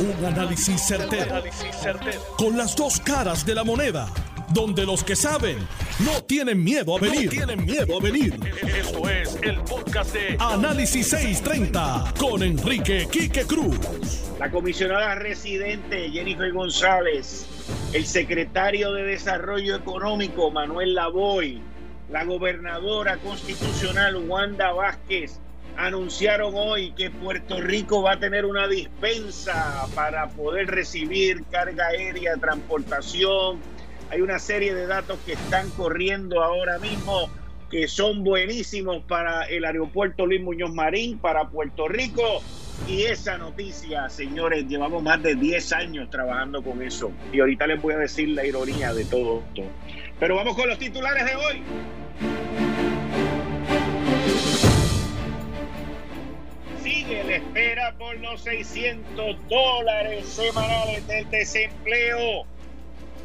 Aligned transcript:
Un 0.00 0.24
análisis 0.24 0.80
certero, 0.86 1.42
Con 2.36 2.56
las 2.56 2.76
dos 2.76 3.00
caras 3.00 3.44
de 3.44 3.54
la 3.54 3.64
moneda. 3.64 4.08
Donde 4.50 4.86
los 4.86 5.02
que 5.02 5.16
saben 5.16 5.58
no 5.98 6.22
tienen 6.22 6.62
miedo 6.62 6.96
a 6.96 7.00
venir. 7.00 7.28
tienen 7.28 7.64
miedo 7.66 7.98
a 7.98 8.00
venir. 8.00 8.38
Esto 8.62 9.08
es 9.10 9.36
el 9.42 9.58
podcast 9.62 10.14
de 10.14 10.36
Análisis 10.38 11.08
630 11.08 12.14
con 12.18 12.42
Enrique 12.44 13.08
Quique 13.10 13.42
Cruz. 13.44 13.76
La 14.38 14.50
comisionada 14.50 15.16
residente 15.16 16.10
Jennifer 16.10 16.52
González, 16.52 17.46
el 17.92 18.06
secretario 18.06 18.92
de 18.92 19.02
Desarrollo 19.02 19.74
Económico 19.74 20.52
Manuel 20.52 20.94
Lavoy, 20.94 21.60
la 22.08 22.24
gobernadora 22.24 23.16
constitucional 23.16 24.16
Wanda 24.16 24.72
Vázquez 24.72 25.40
anunciaron 25.78 26.54
hoy 26.56 26.90
que 26.90 27.08
Puerto 27.08 27.60
Rico 27.60 28.02
va 28.02 28.14
a 28.14 28.18
tener 28.18 28.44
una 28.44 28.66
dispensa 28.66 29.86
para 29.94 30.28
poder 30.28 30.66
recibir 30.66 31.44
carga 31.52 31.86
aérea, 31.86 32.36
transportación. 32.36 33.60
Hay 34.10 34.20
una 34.20 34.40
serie 34.40 34.74
de 34.74 34.86
datos 34.88 35.18
que 35.24 35.34
están 35.34 35.70
corriendo 35.70 36.42
ahora 36.42 36.78
mismo 36.80 37.30
que 37.70 37.86
son 37.86 38.24
buenísimos 38.24 39.04
para 39.04 39.44
el 39.44 39.64
aeropuerto 39.64 40.26
Luis 40.26 40.42
Muñoz 40.42 40.72
Marín, 40.72 41.18
para 41.18 41.48
Puerto 41.48 41.86
Rico. 41.86 42.42
Y 42.88 43.02
esa 43.02 43.38
noticia, 43.38 44.08
señores, 44.08 44.66
llevamos 44.66 45.02
más 45.02 45.22
de 45.22 45.36
10 45.36 45.72
años 45.74 46.10
trabajando 46.10 46.62
con 46.62 46.82
eso. 46.82 47.12
Y 47.32 47.38
ahorita 47.38 47.66
les 47.68 47.80
voy 47.80 47.94
a 47.94 47.98
decir 47.98 48.30
la 48.30 48.44
ironía 48.44 48.92
de 48.94 49.04
todo 49.04 49.44
esto. 49.46 49.62
Pero 50.18 50.36
vamos 50.36 50.56
con 50.56 50.68
los 50.68 50.78
titulares 50.78 51.24
de 51.24 51.36
hoy. 51.36 51.62
Sigue 56.88 57.22
la 57.24 57.36
espera 57.36 57.94
por 57.98 58.16
los 58.18 58.40
600 58.42 59.36
dólares 59.48 60.26
semanales 60.26 61.06
del 61.06 61.28
desempleo 61.30 62.46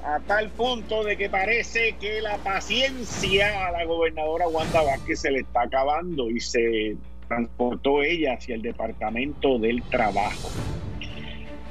a 0.03 0.19
tal 0.19 0.49
punto 0.49 1.03
de 1.03 1.15
que 1.15 1.29
parece 1.29 1.93
que 1.93 2.21
la 2.21 2.38
paciencia 2.38 3.67
a 3.67 3.71
la 3.71 3.85
gobernadora 3.85 4.49
Wanda 4.49 4.81
Vázquez 4.81 5.21
se 5.21 5.31
le 5.31 5.39
está 5.39 5.61
acabando 5.61 6.29
y 6.29 6.41
se 6.41 6.97
transportó 7.29 8.03
ella 8.03 8.33
hacia 8.33 8.55
el 8.55 8.61
Departamento 8.61 9.57
del 9.59 9.81
Trabajo. 9.83 10.49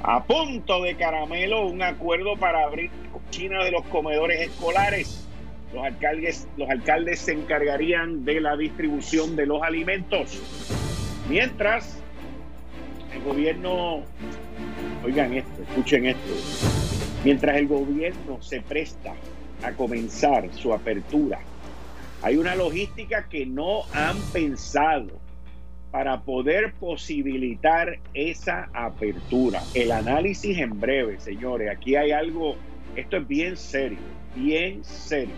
A 0.01 0.23
punto 0.23 0.81
de 0.81 0.95
caramelo 0.95 1.67
un 1.67 1.83
acuerdo 1.83 2.35
para 2.37 2.63
abrir 2.63 2.89
cocina 3.11 3.63
de 3.63 3.71
los 3.71 3.83
comedores 3.85 4.41
escolares. 4.41 5.27
Los 5.71 5.85
alcaldes, 5.85 6.47
los 6.57 6.69
alcaldes 6.69 7.19
se 7.19 7.33
encargarían 7.33 8.25
de 8.25 8.41
la 8.41 8.57
distribución 8.57 9.35
de 9.35 9.45
los 9.45 9.61
alimentos. 9.61 10.82
Mientras, 11.29 11.97
el 13.13 13.21
gobierno, 13.23 14.03
oigan 15.05 15.33
esto, 15.33 15.63
escuchen 15.63 16.07
esto, 16.07 16.33
mientras 17.23 17.57
el 17.57 17.67
gobierno 17.67 18.41
se 18.41 18.61
presta 18.61 19.13
a 19.63 19.71
comenzar 19.71 20.49
su 20.53 20.73
apertura, 20.73 21.39
hay 22.21 22.37
una 22.37 22.55
logística 22.55 23.27
que 23.29 23.45
no 23.45 23.83
han 23.93 24.17
pensado 24.33 25.23
para 25.91 26.21
poder 26.21 26.73
posibilitar 26.73 27.99
esa 28.13 28.69
apertura. 28.73 29.61
El 29.73 29.91
análisis 29.91 30.57
en 30.57 30.79
breve, 30.79 31.19
señores, 31.19 31.69
aquí 31.69 31.95
hay 31.95 32.11
algo, 32.11 32.55
esto 32.95 33.17
es 33.17 33.27
bien 33.27 33.55
serio, 33.55 33.99
bien 34.35 34.83
serio. 34.83 35.35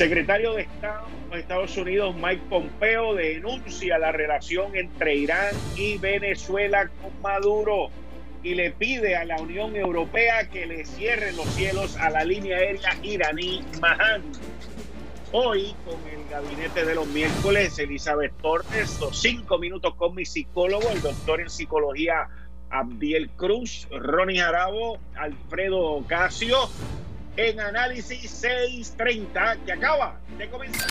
Secretario 0.00 0.54
de 0.54 0.62
Estado 0.62 1.06
de 1.30 1.40
Estados 1.40 1.76
Unidos, 1.76 2.16
Mike 2.16 2.44
Pompeo, 2.48 3.14
denuncia 3.14 3.98
la 3.98 4.10
relación 4.12 4.74
entre 4.74 5.14
Irán 5.14 5.54
y 5.76 5.98
Venezuela 5.98 6.88
con 7.02 7.20
Maduro 7.20 7.90
y 8.42 8.54
le 8.54 8.70
pide 8.70 9.14
a 9.16 9.26
la 9.26 9.36
Unión 9.36 9.76
Europea 9.76 10.48
que 10.48 10.64
le 10.64 10.86
cierre 10.86 11.32
los 11.32 11.44
cielos 11.48 11.98
a 11.98 12.08
la 12.08 12.24
línea 12.24 12.56
aérea 12.56 12.96
iraní 13.02 13.62
Mahan. 13.82 14.22
Hoy, 15.32 15.74
con 15.84 16.00
el 16.08 16.26
gabinete 16.30 16.86
de 16.86 16.94
los 16.94 17.06
miércoles, 17.08 17.78
Elizabeth 17.78 18.32
Torres, 18.38 18.98
los 19.00 19.20
cinco 19.20 19.58
minutos 19.58 19.96
con 19.96 20.14
mi 20.14 20.24
psicólogo, 20.24 20.88
el 20.94 21.02
doctor 21.02 21.42
en 21.42 21.50
psicología 21.50 22.26
Abdiel 22.70 23.28
Cruz, 23.36 23.86
Ronnie 23.90 24.40
Jarabo, 24.40 24.98
Alfredo 25.14 25.78
Ocasio, 25.78 26.70
en 27.48 27.58
Análisis 27.58 28.30
630 28.30 29.56
que 29.64 29.72
acaba 29.72 30.20
de 30.36 30.48
comenzar. 30.50 30.90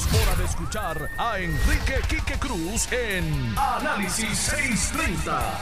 hora 0.07 0.35
de 0.35 0.45
escuchar 0.45 1.09
a 1.17 1.39
Enrique 1.39 1.95
Quique 2.07 2.39
Cruz 2.39 2.91
en 2.91 3.53
Análisis 3.57 4.37
630. 4.37 5.61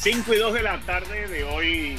5 0.00 0.34
y 0.34 0.38
2 0.38 0.54
de 0.54 0.62
la 0.62 0.80
tarde 0.80 1.28
de 1.28 1.44
hoy, 1.44 1.96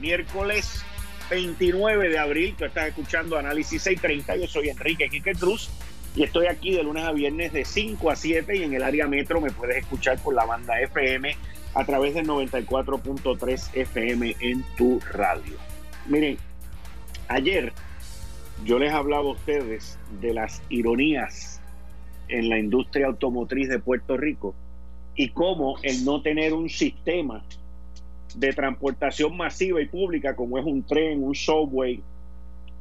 miércoles 0.00 0.84
29 1.30 2.08
de 2.08 2.18
abril. 2.18 2.54
Tú 2.56 2.64
estás 2.64 2.88
escuchando 2.88 3.36
Análisis 3.36 3.82
630. 3.82 4.36
Yo 4.36 4.46
soy 4.46 4.68
Enrique 4.68 5.08
Quique 5.08 5.32
Cruz 5.32 5.70
y 6.14 6.22
estoy 6.22 6.46
aquí 6.46 6.74
de 6.74 6.84
lunes 6.84 7.04
a 7.04 7.12
viernes 7.12 7.52
de 7.52 7.64
5 7.64 8.10
a 8.10 8.16
7 8.16 8.56
y 8.56 8.62
en 8.62 8.74
el 8.74 8.82
área 8.82 9.06
metro 9.08 9.40
me 9.40 9.50
puedes 9.50 9.78
escuchar 9.78 10.18
por 10.22 10.34
la 10.34 10.44
banda 10.44 10.80
FM 10.80 11.36
a 11.74 11.84
través 11.84 12.14
del 12.14 12.26
94.3 12.26 13.70
FM 13.74 14.36
en 14.40 14.62
tu 14.76 15.00
radio. 15.12 15.56
Miren, 16.06 16.38
ayer 17.28 17.72
yo 18.64 18.78
les 18.78 18.92
hablaba 18.92 19.24
a 19.24 19.32
ustedes 19.32 19.98
de 20.20 20.34
las 20.34 20.62
ironías 20.68 21.60
en 22.28 22.48
la 22.48 22.58
industria 22.58 23.06
automotriz 23.06 23.68
de 23.68 23.80
Puerto 23.80 24.16
Rico 24.16 24.54
y 25.16 25.30
cómo 25.30 25.76
el 25.82 26.04
no 26.04 26.22
tener 26.22 26.54
un 26.54 26.68
sistema 26.68 27.42
de 28.34 28.52
transportación 28.52 29.36
masiva 29.36 29.82
y 29.82 29.86
pública, 29.86 30.36
como 30.36 30.58
es 30.58 30.64
un 30.64 30.84
tren, 30.84 31.22
un 31.22 31.34
subway, 31.34 32.00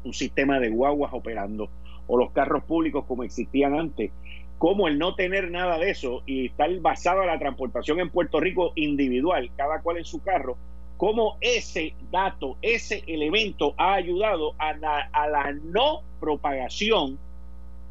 un 0.04 0.14
sistema 0.14 0.60
de 0.60 0.70
guaguas 0.70 1.14
operando, 1.14 1.70
o 2.08 2.18
los 2.18 2.32
carros 2.32 2.64
públicos 2.64 3.04
como 3.06 3.24
existían 3.24 3.74
antes, 3.74 4.12
como 4.58 4.88
el 4.88 5.00
no 5.00 5.16
tener 5.16 5.50
nada 5.50 5.78
de 5.80 5.90
eso 5.90 6.22
y 6.26 6.46
estar 6.46 6.74
basado 6.80 7.22
en 7.22 7.28
la 7.28 7.40
transportación 7.40 8.00
en 8.00 8.12
Puerto 8.12 8.40
Rico 8.40 8.72
individual, 8.76 9.50
cada 9.58 9.82
cual 9.82 9.98
en 9.98 10.06
su 10.06 10.22
carro, 10.22 10.58
como 11.02 11.38
ese 11.42 11.96
dato, 12.12 12.58
ese 12.62 13.04
elemento 13.08 13.74
ha 13.76 13.96
ayudado 13.96 14.54
a 14.60 14.74
la, 14.74 15.52
no 15.64 16.04
propagación 16.20 17.18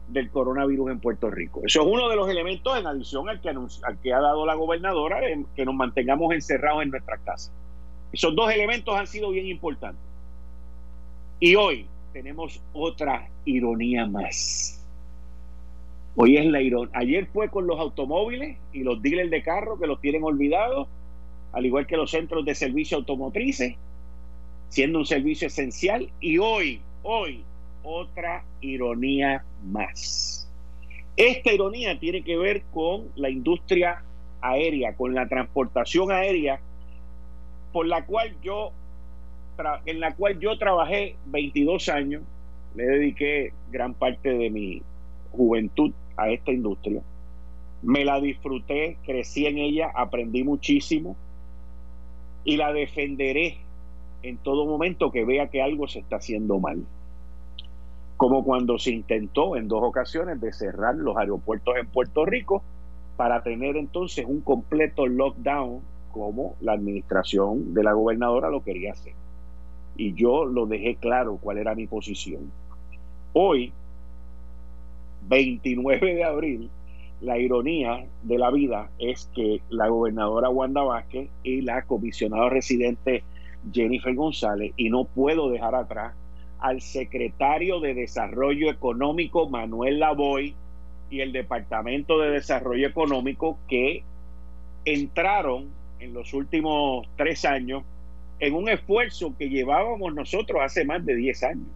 del 0.06 0.31
coronavirus 0.31 0.93
en 0.93 1.00
Puerto 1.00 1.28
Rico. 1.28 1.60
Eso 1.65 1.81
es 1.81 1.88
uno 1.88 2.09
de 2.09 2.15
los 2.15 2.31
elementos 2.31 2.78
en 2.78 2.87
adición 2.87 3.28
al 3.28 3.41
que, 3.41 3.48
al 3.48 3.98
que 4.00 4.15
ha 4.15 4.21
dado 4.21 4.47
la 4.47 4.54
gobernadora, 4.54 5.19
que 5.56 5.65
nos 5.65 5.75
mantengamos 5.75 6.32
encerrados 6.32 6.84
en 6.84 6.91
nuestra 6.91 7.19
casa. 7.19 7.50
Esos 8.12 8.37
dos 8.37 8.48
elementos 8.53 8.94
han 8.94 9.09
sido 9.09 9.31
bien 9.31 9.48
importantes. 9.48 10.04
Y 11.41 11.56
hoy 11.56 11.88
tenemos 12.12 12.62
otra 12.72 13.28
ironía 13.44 14.06
más. 14.06 14.87
Hoy 16.15 16.37
es 16.37 16.47
la 16.47 16.62
ironía. 16.62 16.92
Ayer 16.94 17.27
fue 17.27 17.48
con 17.48 17.66
los 17.66 17.81
automóviles 17.81 18.56
y 18.72 18.84
los 18.84 19.03
dealers 19.03 19.33
de 19.33 19.42
carro 19.42 19.80
que 19.80 19.89
los 19.89 20.01
tienen 20.01 20.22
olvidados, 20.22 20.86
al 21.52 21.66
igual 21.66 21.86
que 21.86 21.97
los 21.97 22.10
centros 22.10 22.44
de 22.44 22.54
servicio 22.54 22.98
automotrices, 22.98 23.76
siendo 24.68 24.98
un 24.98 25.06
servicio 25.06 25.48
esencial. 25.48 26.08
Y 26.20 26.38
hoy, 26.38 26.80
hoy, 27.02 27.42
otra 27.82 28.44
ironía 28.60 29.44
más. 29.64 30.48
Esta 31.16 31.52
ironía 31.52 31.98
tiene 31.98 32.22
que 32.22 32.36
ver 32.36 32.62
con 32.72 33.08
la 33.16 33.30
industria 33.30 34.02
aérea, 34.41 34.94
con 34.94 35.14
la 35.14 35.28
transportación 35.28 36.10
aérea, 36.10 36.60
por 37.72 37.86
la 37.86 38.04
cual 38.06 38.34
yo 38.42 38.72
en 39.84 40.00
la 40.00 40.14
cual 40.14 40.38
yo 40.41 40.56
trabajé 40.56 41.16
22 41.26 41.91
años, 41.91 42.22
le 42.74 42.84
dediqué 42.84 43.52
gran 43.70 43.92
parte 43.92 44.30
de 44.30 44.48
mi 44.48 44.82
juventud 45.32 45.92
a 46.16 46.30
esta 46.30 46.50
industria. 46.50 47.02
Me 47.82 48.04
la 48.06 48.20
disfruté, 48.20 48.97
crecí 49.04 49.44
en 49.44 49.58
ella, 49.58 49.91
aprendí 49.94 50.44
muchísimo 50.44 51.14
y 52.45 52.57
la 52.57 52.72
defenderé 52.72 53.59
en 54.22 54.37
todo 54.39 54.66
momento 54.66 55.10
que 55.10 55.25
vea 55.25 55.48
que 55.48 55.63
algo 55.63 55.89
se 55.89 56.01
está 56.01 56.16
haciendo 56.16 56.59
mal 56.59 56.84
como 58.21 58.45
cuando 58.45 58.78
se 58.78 58.91
intentó 58.91 59.57
en 59.57 59.66
dos 59.66 59.83
ocasiones 59.83 60.42
de 60.42 60.53
cerrar 60.53 60.95
los 60.95 61.16
aeropuertos 61.16 61.75
en 61.78 61.87
Puerto 61.87 62.27
Rico 62.27 62.63
para 63.16 63.42
tener 63.42 63.78
entonces 63.78 64.27
un 64.28 64.42
completo 64.42 65.07
lockdown 65.07 65.81
como 66.13 66.54
la 66.60 66.72
administración 66.72 67.72
de 67.72 67.83
la 67.83 67.95
gobernadora 67.95 68.51
lo 68.51 68.63
quería 68.63 68.93
hacer. 68.93 69.15
Y 69.97 70.13
yo 70.13 70.45
lo 70.45 70.66
dejé 70.66 70.97
claro 70.97 71.39
cuál 71.41 71.57
era 71.57 71.75
mi 71.75 71.86
posición. 71.86 72.53
Hoy, 73.33 73.72
29 75.27 76.15
de 76.15 76.25
abril, 76.25 76.71
la 77.21 77.39
ironía 77.39 78.07
de 78.22 78.39
la 78.39 78.51
vida 78.51 78.91
es 78.99 79.31
que 79.34 79.61
la 79.69 79.89
gobernadora 79.89 80.49
Wanda 80.49 80.83
Vázquez 80.83 81.28
y 81.43 81.61
la 81.61 81.83
comisionada 81.83 82.49
residente 82.49 83.22
Jennifer 83.72 84.15
González, 84.15 84.72
y 84.77 84.89
no 84.89 85.05
puedo 85.05 85.51
dejar 85.51 85.75
atrás 85.75 86.15
al 86.61 86.81
secretario 86.81 87.81
de 87.81 87.95
Desarrollo 87.95 88.71
Económico 88.71 89.49
Manuel 89.49 89.99
Lavoy 89.99 90.55
y 91.11 91.21
el 91.21 91.33
Departamento 91.33 92.19
de 92.19 92.31
Desarrollo 92.31 92.87
Económico 92.87 93.59
que 93.69 94.03
entraron 94.84 95.69
en 95.99 96.15
los 96.15 96.33
últimos 96.33 97.07
tres 97.17 97.45
años 97.45 97.83
en 98.39 98.55
un 98.55 98.69
esfuerzo 98.69 99.34
que 99.39 99.51
llevábamos 99.51 100.15
nosotros 100.15 100.61
hace 100.63 100.84
más 100.84 101.05
de 101.05 101.15
diez 101.17 101.43
años. 101.43 101.69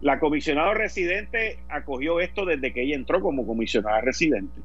La 0.00 0.20
comisionada 0.20 0.74
residente 0.74 1.58
acogió 1.68 2.20
esto 2.20 2.44
desde 2.44 2.72
que 2.72 2.82
ella 2.82 2.94
entró 2.94 3.20
como 3.20 3.46
comisionada 3.46 4.00
residente. 4.00 4.60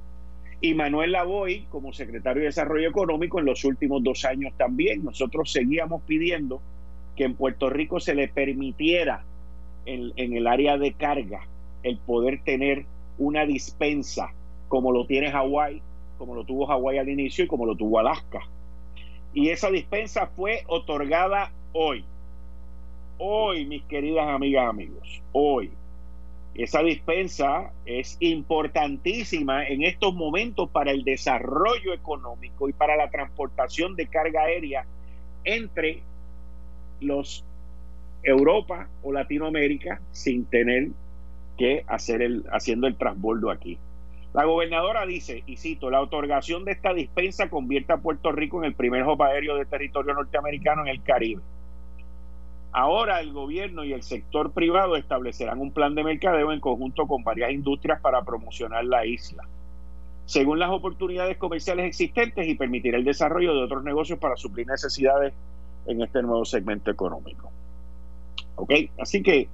Y 0.61 0.75
Manuel 0.75 1.11
Lavoy, 1.11 1.65
como 1.69 1.91
secretario 1.91 2.41
de 2.41 2.47
Desarrollo 2.47 2.87
Económico, 2.87 3.39
en 3.39 3.45
los 3.45 3.65
últimos 3.65 4.03
dos 4.03 4.23
años 4.25 4.53
también. 4.57 5.03
Nosotros 5.03 5.51
seguíamos 5.51 6.03
pidiendo 6.03 6.61
que 7.15 7.25
en 7.25 7.35
Puerto 7.35 7.69
Rico 7.69 7.99
se 7.99 8.15
le 8.15 8.27
permitiera 8.27 9.23
en, 9.85 10.13
el 10.15 10.47
área 10.47 10.77
de 10.77 10.93
carga 10.93 11.41
el 11.83 11.97
poder 11.97 12.41
tener 12.43 12.85
una 13.17 13.45
dispensa 13.45 14.31
como 14.69 14.91
lo 14.91 15.05
tiene 15.05 15.31
Hawái, 15.31 15.81
como 16.17 16.35
lo 16.35 16.45
tuvo 16.45 16.65
Hawái 16.65 16.97
al 16.97 17.09
inicio 17.09 17.43
y 17.45 17.47
como 17.47 17.65
lo 17.65 17.75
tuvo 17.75 17.99
Alaska. 17.99 18.41
Y 19.33 19.49
esa 19.49 19.69
dispensa 19.69 20.27
fue 20.27 20.63
otorgada 20.67 21.51
hoy. 21.73 22.05
Hoy, 23.25 23.65
mis 23.65 23.83
queridas 23.83 24.27
amigas, 24.27 24.67
amigos, 24.67 25.21
hoy. 25.31 25.71
Esa 26.55 26.83
dispensa 26.83 27.71
es 27.85 28.17
importantísima 28.19 29.65
en 29.65 29.83
estos 29.83 30.13
momentos 30.13 30.69
para 30.69 30.91
el 30.91 31.05
desarrollo 31.05 31.93
económico 31.93 32.67
y 32.67 32.73
para 32.73 32.97
la 32.97 33.09
transportación 33.09 33.95
de 33.95 34.07
carga 34.07 34.41
aérea 34.41 34.85
entre 35.45 36.01
los 36.99 37.45
Europa 38.23 38.89
o 39.03 39.13
Latinoamérica 39.13 40.01
sin 40.11 40.43
tener 40.43 40.89
que 41.57 41.85
hacer 41.87 42.21
el 42.21 42.43
haciendo 42.51 42.87
el 42.87 42.97
transbordo 42.97 43.51
aquí. 43.51 43.79
La 44.33 44.43
gobernadora 44.43 45.05
dice, 45.05 45.43
y 45.45 45.55
cito, 45.55 45.89
la 45.89 46.01
otorgación 46.01 46.65
de 46.65 46.73
esta 46.73 46.93
dispensa 46.93 47.49
convierte 47.49 47.93
a 47.93 48.01
Puerto 48.01 48.33
Rico 48.33 48.59
en 48.59 48.65
el 48.65 48.75
primer 48.75 49.05
hub 49.05 49.23
aéreo 49.23 49.55
de 49.55 49.65
territorio 49.65 50.13
norteamericano 50.13 50.81
en 50.81 50.89
el 50.89 51.01
Caribe. 51.03 51.41
Ahora 52.73 53.21
el 53.21 53.31
gobierno 53.33 53.83
y 53.83 53.93
el 53.93 54.01
sector 54.01 54.51
privado 54.51 54.95
establecerán 54.95 55.61
un 55.61 55.71
plan 55.71 55.93
de 55.93 56.03
mercadeo 56.03 56.51
en 56.51 56.59
conjunto 56.59 57.05
con 57.05 57.23
varias 57.23 57.51
industrias 57.51 58.01
para 58.01 58.23
promocionar 58.23 58.83
la 58.83 59.05
isla, 59.05 59.47
según 60.25 60.57
las 60.57 60.71
oportunidades 60.71 61.37
comerciales 61.37 61.85
existentes 61.85 62.47
y 62.47 62.55
permitir 62.55 62.95
el 62.95 63.03
desarrollo 63.03 63.53
de 63.53 63.63
otros 63.63 63.83
negocios 63.83 64.17
para 64.17 64.35
suplir 64.35 64.65
necesidades 64.65 65.33
en 65.85 66.01
este 66.01 66.23
nuevo 66.23 66.45
segmento 66.45 66.89
económico. 66.89 67.51
¿Ok? 68.55 68.71
Así 68.99 69.21
que 69.21 69.47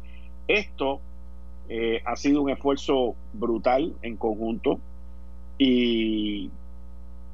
esto 0.48 1.02
eh, 1.68 2.02
ha 2.06 2.16
sido 2.16 2.42
un 2.42 2.50
esfuerzo 2.50 3.16
brutal 3.34 3.94
en 4.02 4.16
conjunto 4.16 4.80
y, 5.58 6.50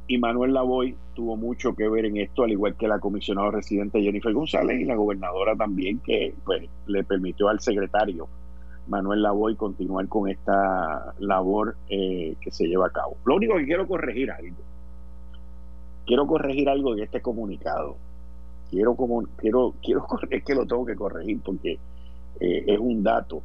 y 0.08 0.18
Manuel 0.18 0.54
Lavoy 0.54 0.96
tuvo 1.16 1.36
mucho 1.36 1.74
que 1.76 1.88
ver 1.90 2.06
en 2.06 2.18
esto, 2.18 2.44
al 2.44 2.52
igual 2.52 2.76
que 2.76 2.88
la 2.88 3.00
comisionada 3.00 3.52
residente 3.52 4.02
Jennifer 4.02 4.34
González 4.34 4.80
y 4.80 4.86
la 4.86 4.96
gobernadora 4.96 5.56
también, 5.56 6.00
que 6.00 6.34
pues, 6.44 6.70
le 6.88 7.04
permitió 7.04 7.50
al 7.50 7.60
secretario 7.60 8.28
Manuel 8.88 9.24
Lavoy 9.24 9.56
continuar 9.56 10.08
con 10.08 10.30
esta 10.30 11.14
labor 11.20 11.76
eh, 11.90 12.36
que 12.40 12.52
se 12.52 12.68
lleva 12.68 12.88
a 12.88 12.92
cabo. 12.92 13.18
Lo 13.26 13.36
único 13.36 13.56
que 13.56 13.66
quiero 13.66 13.88
corregir 13.88 14.30
algo, 14.32 14.58
quiero 16.06 16.28
corregir 16.28 16.70
algo 16.70 16.96
de 16.96 17.04
este 17.04 17.22
comunicado. 17.22 17.98
Quiero 18.70 18.96
como 18.96 19.24
quiero 19.38 19.76
quiero 19.82 20.06
es 20.30 20.44
que 20.44 20.56
lo 20.56 20.66
tengo 20.66 20.86
que 20.86 20.96
corregir 20.96 21.40
porque 21.44 21.80
eh, 22.40 22.64
es 22.68 22.80
un 22.80 23.04
dato 23.04 23.42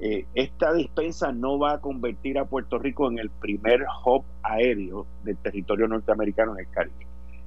eh, 0.00 0.26
esta 0.34 0.72
dispensa 0.72 1.32
no 1.32 1.58
va 1.58 1.74
a 1.74 1.80
convertir 1.80 2.38
a 2.38 2.44
Puerto 2.44 2.78
Rico 2.78 3.10
en 3.10 3.18
el 3.18 3.30
primer 3.30 3.84
hub 4.04 4.24
aéreo 4.42 5.06
del 5.22 5.36
territorio 5.38 5.86
norteamericano 5.86 6.52
en 6.52 6.66
el 6.66 6.70
Caribe. 6.70 7.06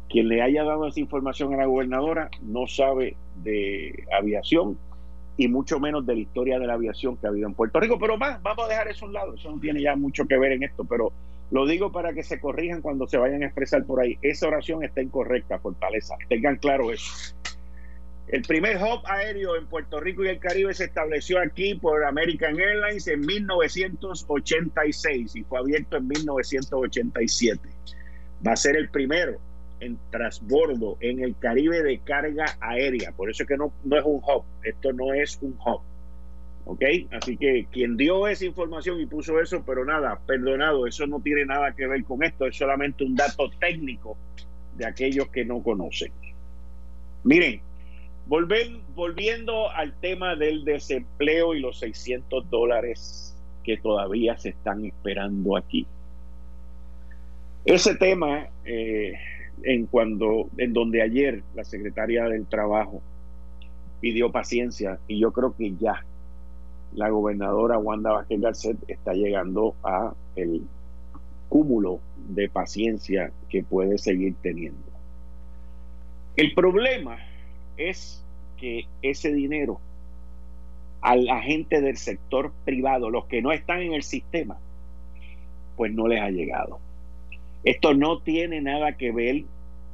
Quien 0.10 0.30
le 0.30 0.42
haya 0.42 0.64
dado 0.64 0.88
esa 0.88 1.00
información 1.00 1.54
a 1.54 1.58
la 1.58 1.66
gobernadora 1.66 2.30
no 2.42 2.66
sabe 2.68 3.18
de 3.44 4.06
aviación 4.18 4.78
y 5.36 5.48
mucho 5.50 5.80
menos 5.80 6.06
de 6.06 6.16
la 6.16 6.22
historia 6.22 6.60
de 6.60 6.66
la 6.66 6.74
aviación 6.74 7.18
que 7.18 7.28
ha 7.28 7.30
habido 7.30 7.48
en 7.48 7.54
Puerto 7.54 7.80
Rico. 7.80 8.00
Pero 8.00 8.18
más, 8.18 8.42
vamos 8.42 8.66
a 8.66 8.70
dejar 8.70 8.88
eso 8.88 9.06
a 9.06 9.08
un 9.10 9.14
lado, 9.14 9.36
eso 9.36 9.52
no 9.52 9.60
tiene 9.60 9.82
ya 9.82 9.96
mucho 9.96 10.26
que 10.26 10.38
ver 10.38 10.54
en 10.54 10.64
esto, 10.64 10.86
pero 10.86 11.12
lo 11.52 11.66
digo 11.66 11.92
para 11.92 12.14
que 12.14 12.24
se 12.24 12.40
corrijan 12.40 12.82
cuando 12.82 13.08
se 13.08 13.18
vayan 13.18 13.44
a 13.44 13.46
expresar 13.46 13.86
por 13.86 14.02
ahí. 14.02 14.18
Esa 14.22 14.48
oración 14.48 14.84
está 14.84 15.02
incorrecta, 15.02 15.60
Fortaleza. 15.60 16.16
Tengan 16.28 16.58
claro 16.58 16.92
eso. 16.92 17.36
El 18.28 18.42
primer 18.42 18.78
hub 18.78 19.02
aéreo 19.06 19.56
en 19.56 19.68
Puerto 19.68 20.00
Rico 20.02 20.26
y 20.26 20.28
el 20.28 20.40
Caribe 20.40 20.74
se 20.74 20.86
estableció 20.86 21.40
aquí 21.40 21.76
por 21.76 22.04
American 22.04 22.60
Airlines 22.60 23.08
en 23.08 23.22
1986 23.22 25.36
y 25.36 25.44
fue 25.44 25.60
abierto 25.60 25.96
en 25.96 26.10
1987. 26.10 27.70
Va 28.46 28.52
a 28.52 28.58
ser 28.58 28.76
el 28.76 28.90
primero 28.90 29.40
en 29.80 29.98
transbordo 30.12 30.98
en 31.00 31.24
el 31.24 31.38
Caribe 31.38 31.82
de 31.84 32.00
carga 32.00 32.58
aérea. 32.60 33.14
Por 33.14 33.30
eso 33.30 33.44
es 33.44 33.50
que 33.50 33.56
no, 33.56 33.72
no 33.86 33.98
es 33.98 34.04
un 34.04 34.16
hub. 34.16 34.44
Esto 34.62 34.92
no 34.92 35.14
es 35.14 35.40
un 35.42 35.58
hub. 35.66 35.80
¿Ok? 36.66 36.84
Así 37.12 37.38
que 37.38 37.68
quien 37.72 37.96
dio 37.96 38.28
esa 38.28 38.44
información 38.44 39.00
y 39.00 39.06
puso 39.06 39.40
eso, 39.40 39.64
pero 39.66 39.86
nada, 39.86 40.20
perdonado, 40.28 40.86
eso 40.86 41.08
no 41.08 41.22
tiene 41.22 41.46
nada 41.46 41.74
que 41.74 41.88
ver 41.88 42.04
con 42.04 42.22
esto. 42.24 42.46
Es 42.46 42.58
solamente 42.58 43.06
un 43.06 43.16
dato 43.16 43.50
técnico 43.58 44.18
de 44.76 44.86
aquellos 44.86 45.30
que 45.30 45.46
no 45.46 45.64
conocen. 45.64 46.12
Miren, 47.24 47.62
volviendo 48.28 49.72
al 49.72 49.94
tema 50.00 50.36
del 50.36 50.66
desempleo 50.66 51.54
y 51.54 51.60
los 51.60 51.80
600 51.80 52.50
dólares 52.50 53.36
que 53.64 53.78
todavía 53.78 54.38
se 54.38 54.50
están 54.50 54.86
esperando 54.86 55.58
aquí. 55.58 55.86
Ese 57.66 57.96
tema, 57.96 58.48
eh, 58.66 59.14
en, 59.64 59.88
cuando, 59.88 60.50
en 60.58 60.74
donde 60.74 61.02
ayer 61.02 61.44
la 61.54 61.64
secretaria 61.64 62.26
del 62.26 62.46
Trabajo 62.46 63.02
pidió 64.00 64.32
paciencia, 64.32 65.00
y 65.08 65.20
yo 65.20 65.32
creo 65.32 65.56
que 65.56 65.74
ya 65.76 66.06
la 66.94 67.10
gobernadora 67.10 67.78
Wanda 67.78 68.14
Vázquez 68.14 68.40
Garcet 68.40 68.78
está 68.88 69.14
llegando 69.14 69.76
a 69.84 70.14
el 70.36 70.62
cúmulo 71.50 72.00
de 72.30 72.50
paciencia 72.50 73.32
que 73.50 73.64
puede 73.64 73.98
seguir 73.98 74.36
teniendo. 74.42 74.80
El 76.36 76.54
problema 76.54 77.18
es 77.78 78.24
que 78.58 78.88
ese 79.02 79.34
dinero 79.34 79.80
a 81.02 81.16
la 81.16 81.42
gente 81.42 81.82
del 81.82 81.98
sector 81.98 82.52
privado, 82.66 83.10
los 83.10 83.26
que 83.26 83.42
no 83.42 83.52
están 83.52 83.82
en 83.82 83.94
el 83.94 84.04
sistema, 84.04 84.58
pues 85.76 85.94
no 85.94 86.08
les 86.08 86.22
ha 86.22 86.30
llegado. 86.30 86.80
Esto 87.64 87.94
no 87.94 88.20
tiene 88.20 88.62
nada 88.62 88.98
que 88.98 89.12
ver 89.12 89.44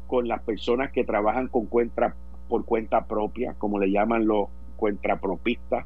con 0.08 0.28
las 0.28 0.42
personas 0.42 0.92
que 0.92 1.04
trabajan 1.04 1.48
con 1.48 1.66
cuenta 1.66 2.16
por 2.48 2.66
cuenta 2.66 3.06
propia, 3.06 3.54
como 3.58 3.80
le 3.80 3.92
llaman 3.92 4.28
los 4.28 4.48
cuentapropistas. 4.78 5.86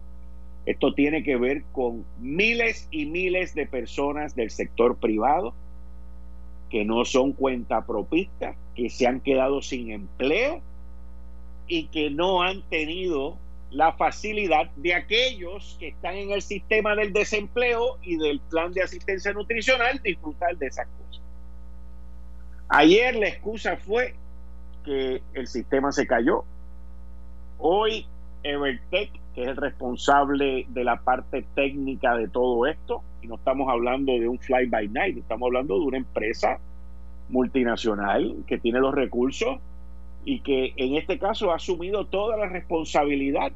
Esto 0.66 0.94
tiene 0.94 1.24
que 1.24 1.38
ver 1.38 1.64
con 1.72 2.06
miles 2.20 2.88
y 2.92 3.06
miles 3.06 3.56
de 3.56 3.66
personas 3.66 4.36
del 4.36 4.50
sector 4.50 4.98
privado 4.98 5.54
que 6.70 6.84
no 6.84 7.06
son 7.06 7.32
cuentapropistas, 7.32 8.58
que 8.76 8.90
se 8.90 9.08
han 9.08 9.22
quedado 9.22 9.62
sin 9.62 9.92
empleo 9.92 10.62
y 11.68 11.88
que 11.88 12.10
no 12.10 12.42
han 12.42 12.62
tenido 12.70 13.38
la 13.72 13.94
facilidad 13.94 14.70
de 14.78 14.94
aquellos 14.94 15.76
que 15.80 15.90
están 15.90 16.16
en 16.16 16.32
el 16.32 16.42
sistema 16.42 16.96
del 16.96 17.12
desempleo 17.12 17.98
y 18.02 18.18
del 18.18 18.40
plan 18.40 18.72
de 18.72 18.82
asistencia 18.82 19.34
nutricional 19.34 20.02
disfrutar 20.02 20.58
de 20.58 20.68
esas 20.68 20.88
cosas. 20.88 21.22
Ayer 22.70 23.16
la 23.16 23.28
excusa 23.28 23.78
fue 23.78 24.16
que 24.86 25.22
el 25.34 25.48
sistema 25.48 25.92
se 25.92 26.08
cayó. 26.08 26.46
Hoy 27.58 28.06
Evertech, 28.44 29.12
que 29.36 29.44
es 29.44 29.48
el 29.50 29.58
responsable 29.58 30.66
de 30.70 30.84
la 30.84 30.98
parte 31.02 31.46
técnica 31.56 32.16
de 32.16 32.30
todo 32.30 32.66
esto, 32.66 33.04
y 33.22 33.28
no 33.28 33.36
estamos 33.36 33.70
hablando 33.70 34.14
de 34.14 34.28
un 34.28 34.40
fly 34.40 34.68
by 34.68 34.88
night, 34.90 35.18
estamos 35.18 35.48
hablando 35.48 35.78
de 35.80 35.86
una 35.86 35.98
empresa 35.98 36.60
multinacional 37.30 38.36
que 38.48 38.58
tiene 38.58 38.80
los 38.80 38.94
recursos 38.94 39.60
y 40.28 40.42
que 40.42 40.74
en 40.76 40.96
este 40.96 41.18
caso 41.18 41.52
ha 41.52 41.56
asumido 41.56 42.06
toda 42.06 42.36
la 42.36 42.48
responsabilidad 42.48 43.50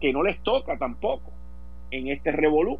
que 0.00 0.10
no 0.10 0.22
les 0.22 0.42
toca 0.42 0.78
tampoco 0.78 1.30
en 1.90 2.08
este 2.08 2.32
revolú, 2.32 2.78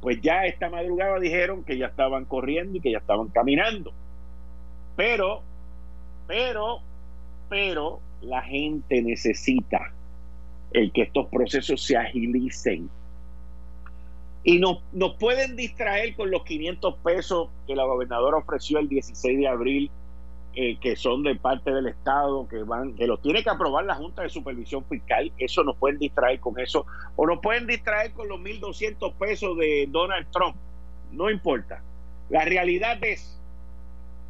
pues 0.00 0.18
ya 0.22 0.46
esta 0.46 0.70
madrugada 0.70 1.20
dijeron 1.20 1.62
que 1.62 1.76
ya 1.76 1.88
estaban 1.88 2.24
corriendo 2.24 2.78
y 2.78 2.80
que 2.80 2.90
ya 2.90 2.98
estaban 2.98 3.28
caminando. 3.28 3.92
Pero, 4.96 5.42
pero, 6.26 6.80
pero 7.50 8.00
la 8.22 8.40
gente 8.40 9.02
necesita 9.02 9.92
el 10.72 10.90
que 10.90 11.02
estos 11.02 11.26
procesos 11.26 11.82
se 11.82 11.98
agilicen. 11.98 12.88
Y 14.42 14.58
nos, 14.58 14.78
nos 14.94 15.16
pueden 15.16 15.54
distraer 15.54 16.16
con 16.16 16.30
los 16.30 16.44
500 16.44 16.94
pesos 17.04 17.50
que 17.66 17.76
la 17.76 17.84
gobernadora 17.84 18.38
ofreció 18.38 18.78
el 18.78 18.88
16 18.88 19.38
de 19.38 19.48
abril 19.48 19.90
eh, 20.56 20.78
que 20.80 20.94
son 20.94 21.22
de 21.22 21.34
parte 21.34 21.72
del 21.72 21.88
Estado, 21.88 22.46
que 22.48 22.62
van, 22.62 22.94
que 22.94 23.06
los 23.06 23.20
tiene 23.20 23.42
que 23.42 23.50
aprobar 23.50 23.84
la 23.84 23.96
Junta 23.96 24.22
de 24.22 24.28
Supervisión 24.28 24.84
Fiscal, 24.84 25.32
eso 25.38 25.64
nos 25.64 25.76
pueden 25.76 25.98
distraer 25.98 26.38
con 26.38 26.58
eso, 26.60 26.86
o 27.16 27.26
nos 27.26 27.40
pueden 27.40 27.66
distraer 27.66 28.12
con 28.12 28.28
los 28.28 28.38
1.200 28.38 29.14
pesos 29.14 29.56
de 29.58 29.88
Donald 29.88 30.26
Trump, 30.30 30.56
no 31.10 31.30
importa. 31.30 31.82
La 32.28 32.44
realidad 32.44 33.02
es 33.02 33.40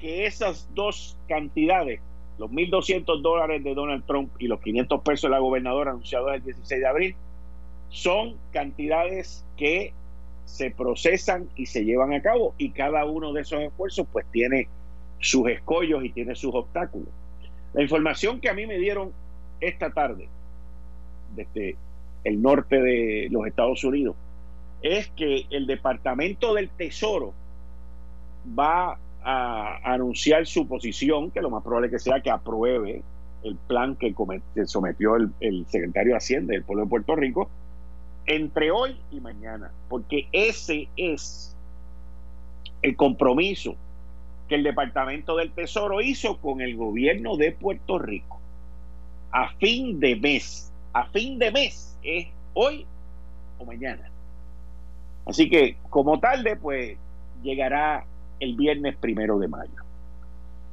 que 0.01 0.27
esas 0.27 0.69
dos 0.75 1.17
cantidades, 1.29 2.01
los 2.39 2.51
1.200 2.51 3.21
dólares 3.21 3.63
de 3.63 3.75
Donald 3.75 4.05
Trump 4.07 4.31
y 4.39 4.49
los 4.49 4.61
500 4.61 5.03
pesos 5.03 5.23
de 5.23 5.31
la 5.31 5.39
gobernadora 5.39 5.91
anunciados 5.91 6.35
el 6.35 6.43
16 6.43 6.81
de 6.81 6.87
abril, 6.87 7.17
son 7.91 8.37
cantidades 8.51 9.45
que 9.57 9.93
se 10.47 10.71
procesan 10.71 11.49
y 11.55 11.67
se 11.67 11.85
llevan 11.85 12.13
a 12.13 12.23
cabo 12.23 12.55
y 12.59 12.71
cada 12.71 13.05
uno 13.05 13.33
de 13.33 13.43
esos 13.43 13.61
esfuerzos 13.61 14.07
pues 14.13 14.27
tiene 14.31 14.69
sus 15.25 15.49
escollos 15.49 16.05
y 16.05 16.11
tiene 16.11 16.35
sus 16.35 16.55
obstáculos. 16.55 17.09
La 17.73 17.83
información 17.83 18.41
que 18.41 18.51
a 18.51 18.55
mí 18.55 18.67
me 18.67 18.79
dieron 18.79 19.13
esta 19.61 19.91
tarde 19.91 20.29
desde 21.35 21.77
el 22.25 22.43
norte 22.43 22.81
de 22.81 23.29
los 23.31 23.47
Estados 23.47 23.83
Unidos 23.85 24.17
es 24.83 25.09
que 25.17 25.47
el 25.51 25.67
Departamento 25.67 26.55
del 26.55 26.69
Tesoro 26.69 27.33
va 28.59 28.99
a 29.23 29.93
anunciar 29.95 30.47
su 30.47 30.69
posición, 30.69 31.31
que 31.31 31.41
lo 31.41 31.49
más 31.49 31.63
probable 31.63 31.91
que 31.91 31.99
sea 31.99 32.21
que 32.21 32.31
apruebe 32.31 33.03
el 33.43 33.57
plan 33.57 33.97
que 33.97 34.15
sometió 34.67 35.17
el, 35.17 35.67
secretario 35.69 36.13
de 36.13 36.19
Hacienda 36.19 36.53
del 36.53 36.65
pueblo 36.65 36.85
de 36.85 36.91
Puerto 36.91 37.17
Rico 37.17 37.49
entre 38.27 38.71
hoy 38.71 38.99
y 39.11 39.21
mañana, 39.21 39.71
porque 39.89 40.29
ese 40.33 40.89
es 40.97 41.57
el 42.83 42.97
compromiso 42.97 43.77
que 44.49 44.57
el 44.57 44.63
Departamento 44.63 45.37
del 45.37 45.53
Tesoro 45.53 46.01
hizo 46.01 46.39
con 46.39 46.61
el 46.61 46.77
gobierno 46.77 47.37
de 47.37 47.53
Puerto 47.53 47.99
Rico 47.99 48.41
a 49.35 49.49
fin 49.59 49.99
de 49.99 50.15
mes. 50.15 50.73
A 50.93 51.07
fin 51.07 51.41
de 51.41 51.51
mes 51.51 51.99
es 52.05 52.29
hoy 52.55 52.87
o 53.59 53.65
mañana. 53.65 54.09
Así 55.27 55.51
que 55.51 55.77
como 55.91 56.21
tarde, 56.21 56.55
pues 56.55 56.97
llegará 57.43 58.07
el 58.39 58.55
viernes 58.55 58.97
primero 58.97 59.41
de 59.41 59.49
mayo. 59.49 59.83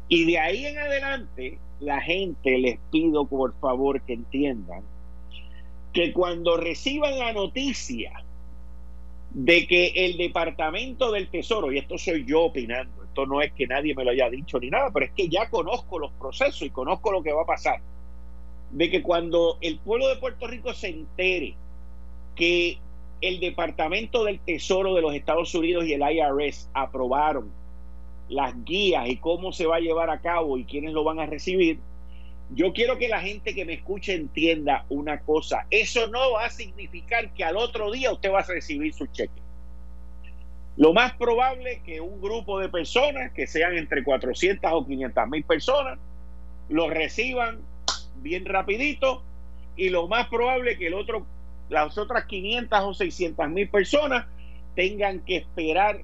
Y 0.10 0.26
de 0.26 0.38
ahí 0.38 0.66
en 0.66 0.78
adelante, 0.78 1.58
la 1.80 2.02
gente 2.02 2.60
les 2.60 2.78
pido 2.92 3.26
por 3.26 3.56
favor 3.60 4.02
que 4.02 4.14
entiendan 4.14 4.84
que 5.92 6.14
cuando 6.14 6.56
reciban 6.58 7.18
la 7.18 7.34
noticia 7.34 8.24
de 9.34 9.66
que 9.66 9.88
el 9.96 10.18
Departamento 10.18 11.12
del 11.12 11.30
Tesoro, 11.30 11.72
y 11.72 11.78
esto 11.78 11.98
soy 11.98 12.26
yo 12.26 12.44
opinando, 12.44 13.04
esto 13.04 13.26
no 13.26 13.42
es 13.42 13.54
que 13.54 13.68
nadie 13.68 13.96
me 13.96 14.04
lo 14.04 14.12
haya 14.12 14.30
dicho 14.30 14.60
ni 14.60 14.70
nada, 14.70 14.90
pero 14.94 15.06
es 15.06 15.12
que 15.14 15.30
ya 15.30 15.50
conozco 15.50 16.00
los 16.00 16.12
procesos 16.14 16.62
y 16.64 16.70
conozco 16.70 17.12
lo 17.12 17.24
que 17.24 17.32
va 17.32 17.44
a 17.44 17.46
pasar. 17.46 17.80
De 18.72 18.90
que 18.90 19.02
cuando 19.02 19.58
el 19.62 19.80
pueblo 19.80 20.08
de 20.08 20.18
Puerto 20.18 20.48
Rico 20.48 20.74
se 20.74 20.90
entere 20.90 21.56
que 22.36 22.78
el 23.22 23.40
Departamento 23.40 24.24
del 24.24 24.40
Tesoro 24.40 24.96
de 24.96 25.02
los 25.02 25.14
Estados 25.14 25.54
Unidos 25.56 25.86
y 25.86 25.94
el 25.94 26.02
IRS 26.02 26.70
aprobaron 26.74 27.52
las 28.30 28.54
guías 28.64 29.08
y 29.10 29.18
cómo 29.18 29.52
se 29.52 29.66
va 29.66 29.78
a 29.78 29.82
llevar 29.82 30.10
a 30.10 30.22
cabo 30.22 30.58
y 30.58 30.66
quiénes 30.66 30.94
lo 30.94 31.04
van 31.04 31.20
a 31.20 31.26
recibir, 31.26 31.80
yo 32.54 32.74
quiero 32.74 32.98
que 32.98 33.08
la 33.08 33.22
gente 33.22 33.56
que 33.56 33.66
me 33.66 33.74
escuche 33.74 34.14
entienda 34.14 34.86
una 34.90 35.22
cosa. 35.22 35.66
Eso 35.70 36.08
no 36.08 36.34
va 36.34 36.46
a 36.46 36.50
significar 36.50 37.34
que 37.34 37.44
al 37.44 37.56
otro 37.56 37.92
día 37.92 38.12
usted 38.12 38.32
va 38.32 38.40
a 38.40 38.46
recibir 38.46 38.94
su 38.94 39.06
cheque. 39.08 39.42
Lo 40.76 40.94
más 40.94 41.14
probable 41.14 41.74
es 41.74 41.82
que 41.84 42.02
un 42.02 42.22
grupo 42.22 42.60
de 42.60 42.70
personas, 42.70 43.32
que 43.32 43.48
sean 43.48 43.78
entre 43.78 44.04
400 44.04 44.72
o 44.74 44.86
500 44.86 45.28
mil 45.30 45.44
personas, 45.44 46.00
lo 46.70 46.90
reciban 46.90 47.60
bien 48.18 48.46
rapidito 48.46 49.24
y 49.76 49.90
lo 49.90 50.08
más 50.08 50.28
probable 50.28 50.74
es 50.74 50.78
que 50.78 50.88
el 50.88 50.94
otro, 50.94 51.26
las 51.70 51.98
otras 51.98 52.26
500 52.26 52.80
o 52.82 52.94
600 52.94 53.50
mil 53.50 53.70
personas 53.70 54.26
tengan 54.76 55.20
que 55.22 55.38
esperar 55.38 56.02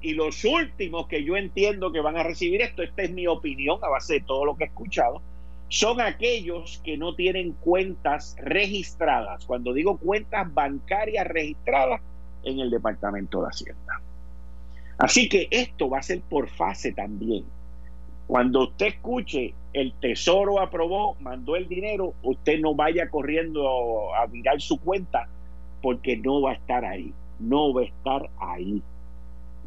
y 0.00 0.12
los 0.12 0.44
últimos 0.44 1.06
que 1.06 1.24
yo 1.24 1.36
entiendo 1.36 1.90
que 1.90 2.00
van 2.00 2.18
a 2.18 2.22
recibir 2.22 2.60
esto, 2.60 2.82
esta 2.82 3.02
es 3.02 3.10
mi 3.10 3.26
opinión 3.26 3.78
a 3.82 3.88
base 3.88 4.14
de 4.14 4.20
todo 4.20 4.44
lo 4.44 4.56
que 4.56 4.64
he 4.64 4.66
escuchado, 4.66 5.22
son 5.74 6.00
aquellos 6.00 6.80
que 6.84 6.96
no 6.96 7.16
tienen 7.16 7.50
cuentas 7.50 8.36
registradas. 8.38 9.44
Cuando 9.44 9.72
digo 9.72 9.98
cuentas 9.98 10.54
bancarias 10.54 11.26
registradas, 11.26 12.00
en 12.44 12.60
el 12.60 12.70
Departamento 12.70 13.42
de 13.42 13.48
Hacienda. 13.48 14.00
Así 14.98 15.28
que 15.28 15.48
esto 15.50 15.90
va 15.90 15.98
a 15.98 16.02
ser 16.02 16.20
por 16.20 16.48
fase 16.48 16.92
también. 16.92 17.44
Cuando 18.28 18.68
usted 18.68 18.86
escuche 18.86 19.52
el 19.72 19.92
Tesoro 19.94 20.60
aprobó, 20.60 21.16
mandó 21.18 21.56
el 21.56 21.66
dinero, 21.66 22.14
usted 22.22 22.60
no 22.60 22.76
vaya 22.76 23.10
corriendo 23.10 24.14
a 24.14 24.28
mirar 24.28 24.60
su 24.60 24.78
cuenta 24.78 25.26
porque 25.82 26.16
no 26.16 26.40
va 26.40 26.52
a 26.52 26.54
estar 26.54 26.84
ahí, 26.84 27.12
no 27.40 27.74
va 27.74 27.82
a 27.82 27.86
estar 27.86 28.30
ahí. 28.38 28.80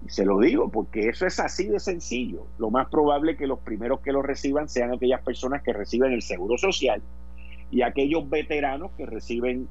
Se 0.07 0.25
lo 0.25 0.39
digo 0.39 0.69
porque 0.69 1.09
eso 1.09 1.25
es 1.25 1.39
así 1.39 1.67
de 1.67 1.79
sencillo. 1.79 2.45
Lo 2.57 2.69
más 2.69 2.89
probable 2.89 3.35
que 3.35 3.47
los 3.47 3.59
primeros 3.59 3.99
que 4.01 4.11
lo 4.11 4.21
reciban 4.21 4.69
sean 4.69 4.93
aquellas 4.93 5.21
personas 5.21 5.63
que 5.63 5.73
reciben 5.73 6.13
el 6.13 6.21
Seguro 6.21 6.57
Social 6.57 7.01
y 7.71 7.81
aquellos 7.81 8.29
veteranos 8.29 8.91
que 8.97 9.05
reciben 9.05 9.67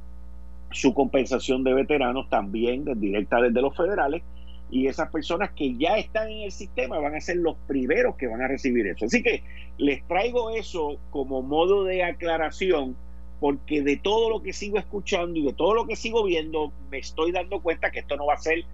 su 0.73 0.95
compensación 0.95 1.65
de 1.65 1.75
veteranos 1.75 2.29
también 2.29 2.85
directa 3.01 3.41
desde 3.41 3.63
los 3.63 3.77
federales 3.77 4.23
y 4.71 4.89
esas 4.89 5.11
personas 5.11 5.51
que 5.53 5.77
ya 5.77 5.97
están 5.97 6.29
en 6.29 6.43
el 6.43 6.53
sistema 6.53 6.99
van 6.99 7.15
a 7.15 7.21
ser 7.21 7.37
los 7.37 7.57
primeros 7.67 8.17
que 8.17 8.27
van 8.27 8.43
a 8.43 8.49
recibir 8.49 8.87
eso. 8.87 9.05
Así 9.05 9.23
que 9.23 9.43
les 9.79 10.07
traigo 10.07 10.51
eso 10.51 10.99
como 11.11 11.43
modo 11.43 11.85
de 11.85 12.03
aclaración 12.03 12.97
porque 13.39 13.83
de 13.83 13.97
todo 13.97 14.31
lo 14.31 14.43
que 14.43 14.53
sigo 14.53 14.79
escuchando 14.79 15.39
y 15.39 15.45
de 15.45 15.53
todo 15.53 15.75
lo 15.75 15.87
que 15.87 15.95
sigo 15.95 16.25
viendo 16.25 16.73
me 16.91 16.99
estoy 16.99 17.33
dando 17.33 17.61
cuenta 17.61 17.91
que 17.91 18.01
esto 18.01 18.17
no 18.17 18.27
va 18.27 18.35
a 18.35 18.39
ser 18.39 18.65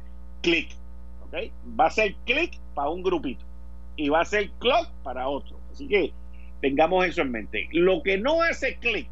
clic, 0.40 0.68
va 1.78 1.86
a 1.86 1.90
ser 1.90 2.14
clic 2.24 2.58
para 2.74 2.90
un 2.90 3.02
grupito 3.02 3.44
y 3.96 4.08
va 4.08 4.20
a 4.20 4.24
ser 4.24 4.50
clock 4.58 4.88
para 5.02 5.28
otro. 5.28 5.58
Así 5.70 5.88
que 5.88 6.12
tengamos 6.60 7.06
eso 7.06 7.22
en 7.22 7.30
mente. 7.30 7.68
Lo 7.72 8.02
que 8.02 8.18
no 8.18 8.42
hace 8.42 8.76
clic 8.76 9.08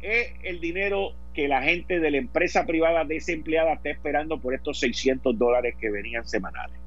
es 0.00 0.32
el 0.42 0.60
dinero 0.60 1.12
que 1.34 1.48
la 1.48 1.62
gente 1.62 2.00
de 2.00 2.10
la 2.10 2.18
empresa 2.18 2.66
privada 2.66 3.04
desempleada 3.04 3.74
está 3.74 3.90
esperando 3.90 4.38
por 4.38 4.54
estos 4.54 4.78
600 4.80 5.38
dólares 5.38 5.74
que 5.80 5.90
venían 5.90 6.26
semanales. 6.26 6.78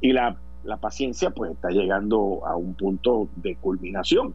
Y 0.00 0.12
la, 0.12 0.36
paciencia 0.80 1.30
pues 1.30 1.52
está 1.52 1.70
llegando 1.70 2.46
a 2.46 2.56
un 2.56 2.74
punto 2.74 3.28
de 3.36 3.56
culminación. 3.56 4.34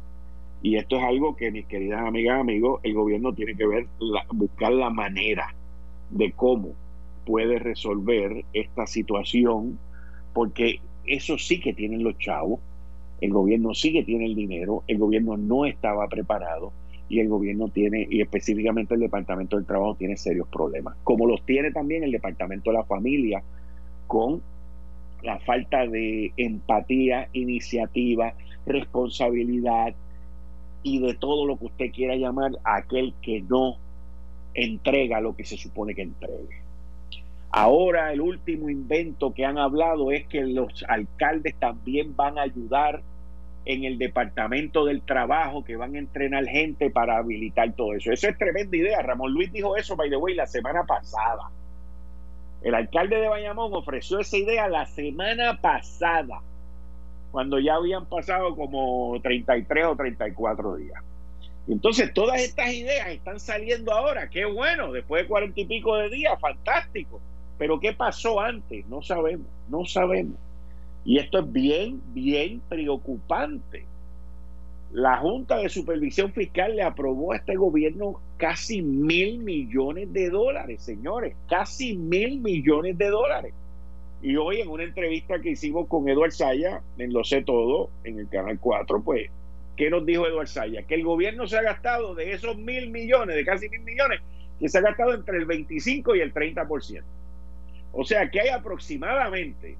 Y 0.62 0.78
esto 0.78 0.98
es 0.98 1.04
algo 1.04 1.36
que 1.36 1.52
mis 1.52 1.66
queridas 1.68 2.02
amigas 2.02 2.40
amigos, 2.40 2.80
el 2.84 2.94
gobierno 2.94 3.34
tiene 3.34 3.56
que 3.56 3.68
ver, 3.68 3.86
buscar 4.32 4.72
la 4.72 4.90
manera 4.90 5.54
de 6.10 6.32
cómo 6.32 6.74
puede 7.26 7.60
resolver 7.60 8.46
esta 8.54 8.88
situación, 8.88 9.80
porque 10.34 10.80
eso 11.06 11.38
sí 11.38 11.60
que 11.60 11.74
tienen 11.74 12.04
los 12.04 12.18
chavos, 12.18 12.60
el 13.22 13.32
gobierno 13.32 13.74
sí 13.74 13.94
que 13.94 14.04
tiene 14.04 14.26
el 14.26 14.36
dinero, 14.36 14.84
el 14.88 14.98
gobierno 14.98 15.38
no 15.38 15.66
estaba 15.66 16.08
preparado 16.08 16.74
y 17.10 17.20
el 17.20 17.30
gobierno 17.30 17.70
tiene, 17.70 18.08
y 18.10 18.22
específicamente 18.22 18.96
el 18.96 19.02
Departamento 19.02 19.56
del 19.56 19.66
Trabajo 19.66 19.96
tiene 19.96 20.18
serios 20.18 20.48
problemas, 20.48 20.96
como 21.04 21.28
los 21.28 21.46
tiene 21.46 21.72
también 21.72 22.04
el 22.04 22.12
Departamento 22.12 22.72
de 22.72 22.78
la 22.78 22.84
Familia 22.84 23.44
con 24.08 24.42
la 25.22 25.40
falta 25.40 25.88
de 25.88 26.34
empatía, 26.36 27.30
iniciativa, 27.34 28.34
responsabilidad 28.66 29.96
y 30.84 31.00
de 31.00 31.14
todo 31.14 31.46
lo 31.46 31.58
que 31.58 31.66
usted 31.66 31.92
quiera 31.92 32.16
llamar 32.16 32.52
a 32.64 32.78
aquel 32.78 33.14
que 33.22 33.42
no 33.42 33.78
entrega 34.54 35.22
lo 35.22 35.36
que 35.36 35.46
se 35.46 35.58
supone 35.58 35.96
que 35.96 36.02
entregue. 36.02 36.63
Ahora 37.56 38.12
el 38.12 38.20
último 38.20 38.68
invento 38.68 39.32
que 39.32 39.46
han 39.46 39.60
hablado 39.60 40.12
es 40.12 40.26
que 40.26 40.42
los 40.42 40.84
alcaldes 40.88 41.54
también 41.60 42.16
van 42.16 42.40
a 42.40 42.42
ayudar 42.42 43.04
en 43.66 43.84
el 43.84 44.00
departamento 44.00 44.86
del 44.86 45.04
trabajo 45.04 45.64
que 45.64 45.76
van 45.76 45.94
a 45.94 46.00
entrenar 46.00 46.46
gente 46.48 46.90
para 46.90 47.18
habilitar 47.18 47.72
todo 47.74 47.94
eso. 47.94 48.12
Eso 48.12 48.28
es 48.28 48.40
tremenda 48.40 48.76
idea. 48.76 49.04
Ramón 49.04 49.34
Luis 49.34 49.54
dijo 49.54 49.78
eso, 49.78 49.96
by 49.96 50.10
the 50.10 50.18
way, 50.18 50.34
la 50.34 50.48
semana 50.48 50.84
pasada. 50.84 51.52
El 52.64 52.74
alcalde 52.74 53.18
de 53.18 53.28
Bayamón 53.28 53.72
ofreció 53.76 54.20
esa 54.20 54.36
idea 54.36 54.68
la 54.68 54.88
semana 54.88 55.62
pasada, 55.62 56.42
cuando 57.32 57.60
ya 57.60 57.76
habían 57.76 58.08
pasado 58.08 58.56
como 58.56 59.20
33 59.22 59.86
o 59.86 59.96
34 59.96 60.76
días. 60.78 61.04
entonces 61.68 62.12
todas 62.16 62.42
estas 62.42 62.74
ideas 62.74 63.10
están 63.10 63.40
saliendo 63.40 63.94
ahora. 63.94 64.28
Qué 64.32 64.46
bueno, 64.46 64.92
después 64.92 65.22
de 65.22 65.28
cuarenta 65.28 65.62
y 65.62 65.66
pico 65.66 65.96
de 65.98 66.10
días, 66.10 66.34
fantástico. 66.42 67.22
Pero 67.58 67.80
¿qué 67.80 67.94
pasó 67.94 68.40
antes? 68.40 68.86
No 68.88 69.02
sabemos, 69.02 69.48
no 69.70 69.86
sabemos. 69.86 70.38
Y 71.06 71.20
esto 71.20 71.40
es 71.40 71.52
bien, 71.52 72.02
bien 72.14 72.62
preocupante. 72.70 73.86
La 74.94 75.18
Junta 75.18 75.58
de 75.58 75.70
Supervisión 75.70 76.32
Fiscal 76.34 76.76
le 76.76 76.84
aprobó 76.84 77.34
a 77.34 77.38
este 77.38 77.56
gobierno 77.56 78.22
casi 78.38 78.82
mil 78.84 79.40
millones 79.40 80.14
de 80.14 80.30
dólares, 80.30 80.84
señores, 80.84 81.36
casi 81.50 81.98
mil 81.98 82.40
millones 82.40 82.98
de 82.98 83.10
dólares. 83.10 83.54
Y 84.22 84.38
hoy 84.38 84.62
en 84.62 84.70
una 84.70 84.84
entrevista 84.84 85.42
que 85.42 85.50
hicimos 85.52 85.88
con 85.88 86.08
Eduard 86.08 86.32
Saya, 86.32 86.82
en 86.98 87.12
Lo 87.12 87.24
Sé 87.24 87.42
Todo, 87.42 87.90
en 88.04 88.20
el 88.20 88.30
Canal 88.30 88.60
4, 88.60 89.02
pues, 89.04 89.30
¿qué 89.76 89.90
nos 89.90 90.06
dijo 90.06 90.28
Eduard 90.28 90.48
Saya? 90.48 90.84
Que 90.84 90.96
el 90.96 91.04
gobierno 91.04 91.48
se 91.48 91.58
ha 91.58 91.64
gastado 91.64 92.16
de 92.16 92.32
esos 92.32 92.56
mil 92.56 92.90
millones, 92.90 93.36
de 93.36 93.44
casi 93.44 93.68
mil 93.70 93.82
millones, 93.82 94.22
que 94.60 94.70
se 94.70 94.78
ha 94.78 94.82
gastado 94.82 95.14
entre 95.14 95.40
el 95.40 95.46
25 95.46 96.16
y 96.16 96.22
el 96.22 96.34
30%. 96.34 97.04
O 97.94 98.04
sea 98.04 98.30
que 98.30 98.42
hay 98.42 98.50
aproximadamente 98.50 99.78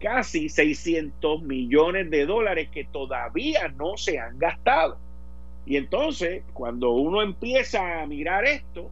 casi 0.00 0.48
600 0.48 1.42
millones 1.42 2.10
de 2.10 2.26
dólares 2.26 2.68
que 2.72 2.84
todavía 2.84 3.68
no 3.68 3.96
se 3.96 4.18
han 4.18 4.38
gastado. 4.38 4.98
Y 5.66 5.76
entonces, 5.76 6.42
cuando 6.52 6.92
uno 6.92 7.22
empieza 7.22 8.00
a 8.00 8.06
mirar 8.06 8.44
esto, 8.44 8.90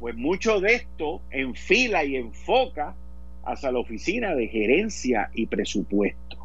pues 0.00 0.16
mucho 0.16 0.60
de 0.60 0.74
esto 0.74 1.20
enfila 1.30 2.04
y 2.04 2.16
enfoca 2.16 2.94
hacia 3.44 3.72
la 3.72 3.78
oficina 3.78 4.34
de 4.34 4.48
gerencia 4.48 5.30
y 5.34 5.46
presupuesto. 5.46 6.38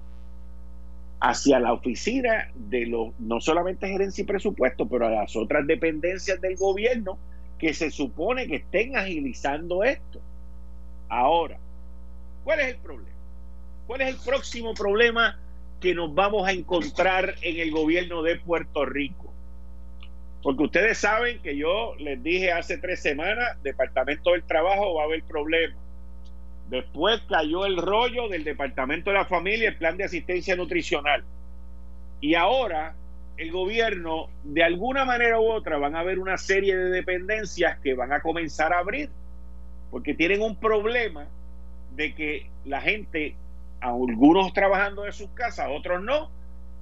Hacia 1.22 1.60
la 1.60 1.74
oficina 1.74 2.52
de 2.56 2.88
los, 2.88 3.18
no 3.20 3.40
solamente 3.42 3.88
gerencia 3.88 4.24
y 4.24 4.26
presupuesto, 4.26 4.88
pero 4.88 5.08
a 5.08 5.12
las 5.12 5.36
otras 5.36 5.68
dependencias 5.68 6.42
del 6.42 6.56
gobierno 6.56 7.18
que 7.60 7.74
se 7.74 7.92
supone 7.92 8.48
que 8.48 8.56
estén 8.56 8.98
agilizando 8.98 9.84
esto. 9.84 10.20
Ahora, 11.10 11.58
¿cuál 12.44 12.62
es 12.62 12.68
el 12.70 12.78
problema? 12.78 13.18
¿Cuál 13.86 14.02
es 14.02 14.08
el 14.10 14.18
próximo 14.18 14.74
problema 14.74 15.38
que 15.82 15.94
nos 15.94 16.14
vamos 16.16 16.48
a 16.48 16.54
encontrar 16.54 17.36
en 17.42 17.60
el 17.60 17.72
gobierno 17.72 18.24
de 18.24 18.38
Puerto 18.38 18.86
Rico? 18.86 19.34
Porque 20.42 20.64
ustedes 20.64 20.98
saben 20.98 21.40
que 21.42 21.58
yo 21.58 21.96
les 22.00 22.24
dije 22.24 22.54
hace 22.54 22.78
tres 22.78 23.02
semanas, 23.02 23.62
Departamento 23.62 24.32
del 24.32 24.44
Trabajo 24.44 24.96
va 24.96 25.04
a 25.04 25.06
haber 25.06 25.24
problemas. 25.24 25.78
Después 26.70 27.22
cayó 27.28 27.66
el 27.66 27.78
rollo 27.78 28.30
del 28.30 28.46
Departamento 28.46 29.10
de 29.10 29.18
la 29.18 29.26
Familia, 29.26 29.70
el 29.70 29.76
plan 29.76 29.98
de 29.98 30.06
asistencia 30.06 30.56
nutricional. 30.56 31.24
Y 32.22 32.36
ahora 32.36 32.96
el 33.40 33.54
gobierno, 33.54 34.28
de 34.44 34.64
alguna 34.64 35.06
manera 35.06 35.40
u 35.40 35.50
otra, 35.50 35.78
van 35.78 35.96
a 35.96 36.02
haber 36.02 36.20
una 36.20 36.38
serie 36.38 36.76
de 36.76 36.90
dependencias 36.90 37.80
que 37.80 37.94
van 37.94 38.12
a 38.12 38.20
comenzar 38.20 38.74
a 38.74 38.80
abrir, 38.80 39.10
porque 39.92 40.14
tienen 40.14 40.42
un 40.42 40.58
problema 40.58 41.26
de 41.96 42.14
que 42.14 42.50
la 42.66 42.82
gente, 42.82 43.38
algunos 43.80 44.52
trabajando 44.52 45.06
en 45.06 45.14
sus 45.14 45.30
casas, 45.30 45.68
otros 45.72 46.04
no, 46.04 46.30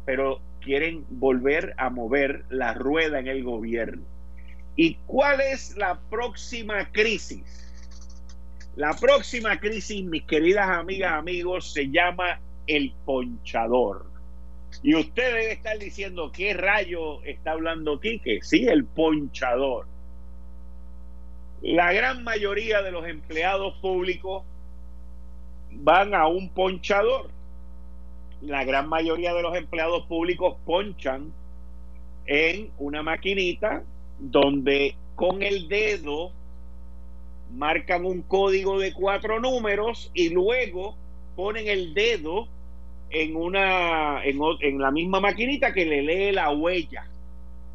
pero 0.03 0.41
quieren 0.59 1.05
volver 1.11 1.75
a 1.77 1.91
mover 1.91 2.43
la 2.49 2.73
rueda 2.73 3.19
en 3.19 3.27
el 3.27 3.43
gobierno. 3.43 4.03
¿Y 4.75 4.95
cuál 5.05 5.41
es 5.41 5.77
la 5.77 5.99
próxima 6.09 6.91
crisis? 6.91 7.43
La 8.75 8.93
próxima 8.93 9.59
crisis, 9.59 10.03
mis 10.03 10.23
queridas 10.23 10.69
amigas, 10.69 11.13
amigos, 11.13 11.71
se 11.71 11.91
llama 11.91 12.39
el 12.65 12.95
ponchador. 13.05 14.16
Y 14.83 14.95
usted 14.95 15.33
debe 15.33 15.51
estar 15.51 15.77
diciendo 15.77 16.31
qué 16.31 16.53
rayo 16.53 17.23
está 17.23 17.51
hablando 17.51 17.99
Quique. 17.99 18.39
Sí, 18.41 18.67
el 18.67 18.85
ponchador. 18.85 19.87
La 21.61 21.91
gran 21.91 22.23
mayoría 22.23 22.81
de 22.81 22.91
los 22.91 23.07
empleados 23.07 23.75
públicos 23.79 24.43
van 25.71 26.13
a 26.13 26.27
un 26.27 26.49
ponchador. 26.49 27.29
La 28.41 28.63
gran 28.63 28.87
mayoría 28.87 29.33
de 29.33 29.41
los 29.41 29.55
empleados 29.55 30.05
públicos 30.05 30.57
ponchan 30.65 31.33
en 32.27 32.71
una 32.77 33.01
maquinita 33.01 33.83
donde 34.19 34.95
con 35.15 35.41
el 35.41 35.67
dedo 35.67 36.31
marcan 37.51 38.05
un 38.05 38.21
código 38.21 38.77
de 38.77 38.93
cuatro 38.93 39.39
números 39.39 40.11
y 40.13 40.29
luego 40.29 40.95
ponen 41.35 41.67
el 41.67 41.93
dedo 41.93 42.47
en 43.09 43.35
una 43.35 44.23
en, 44.23 44.39
en 44.61 44.79
la 44.79 44.91
misma 44.91 45.19
maquinita 45.19 45.73
que 45.73 45.85
le 45.85 46.01
lee 46.01 46.31
la 46.31 46.51
huella 46.51 47.07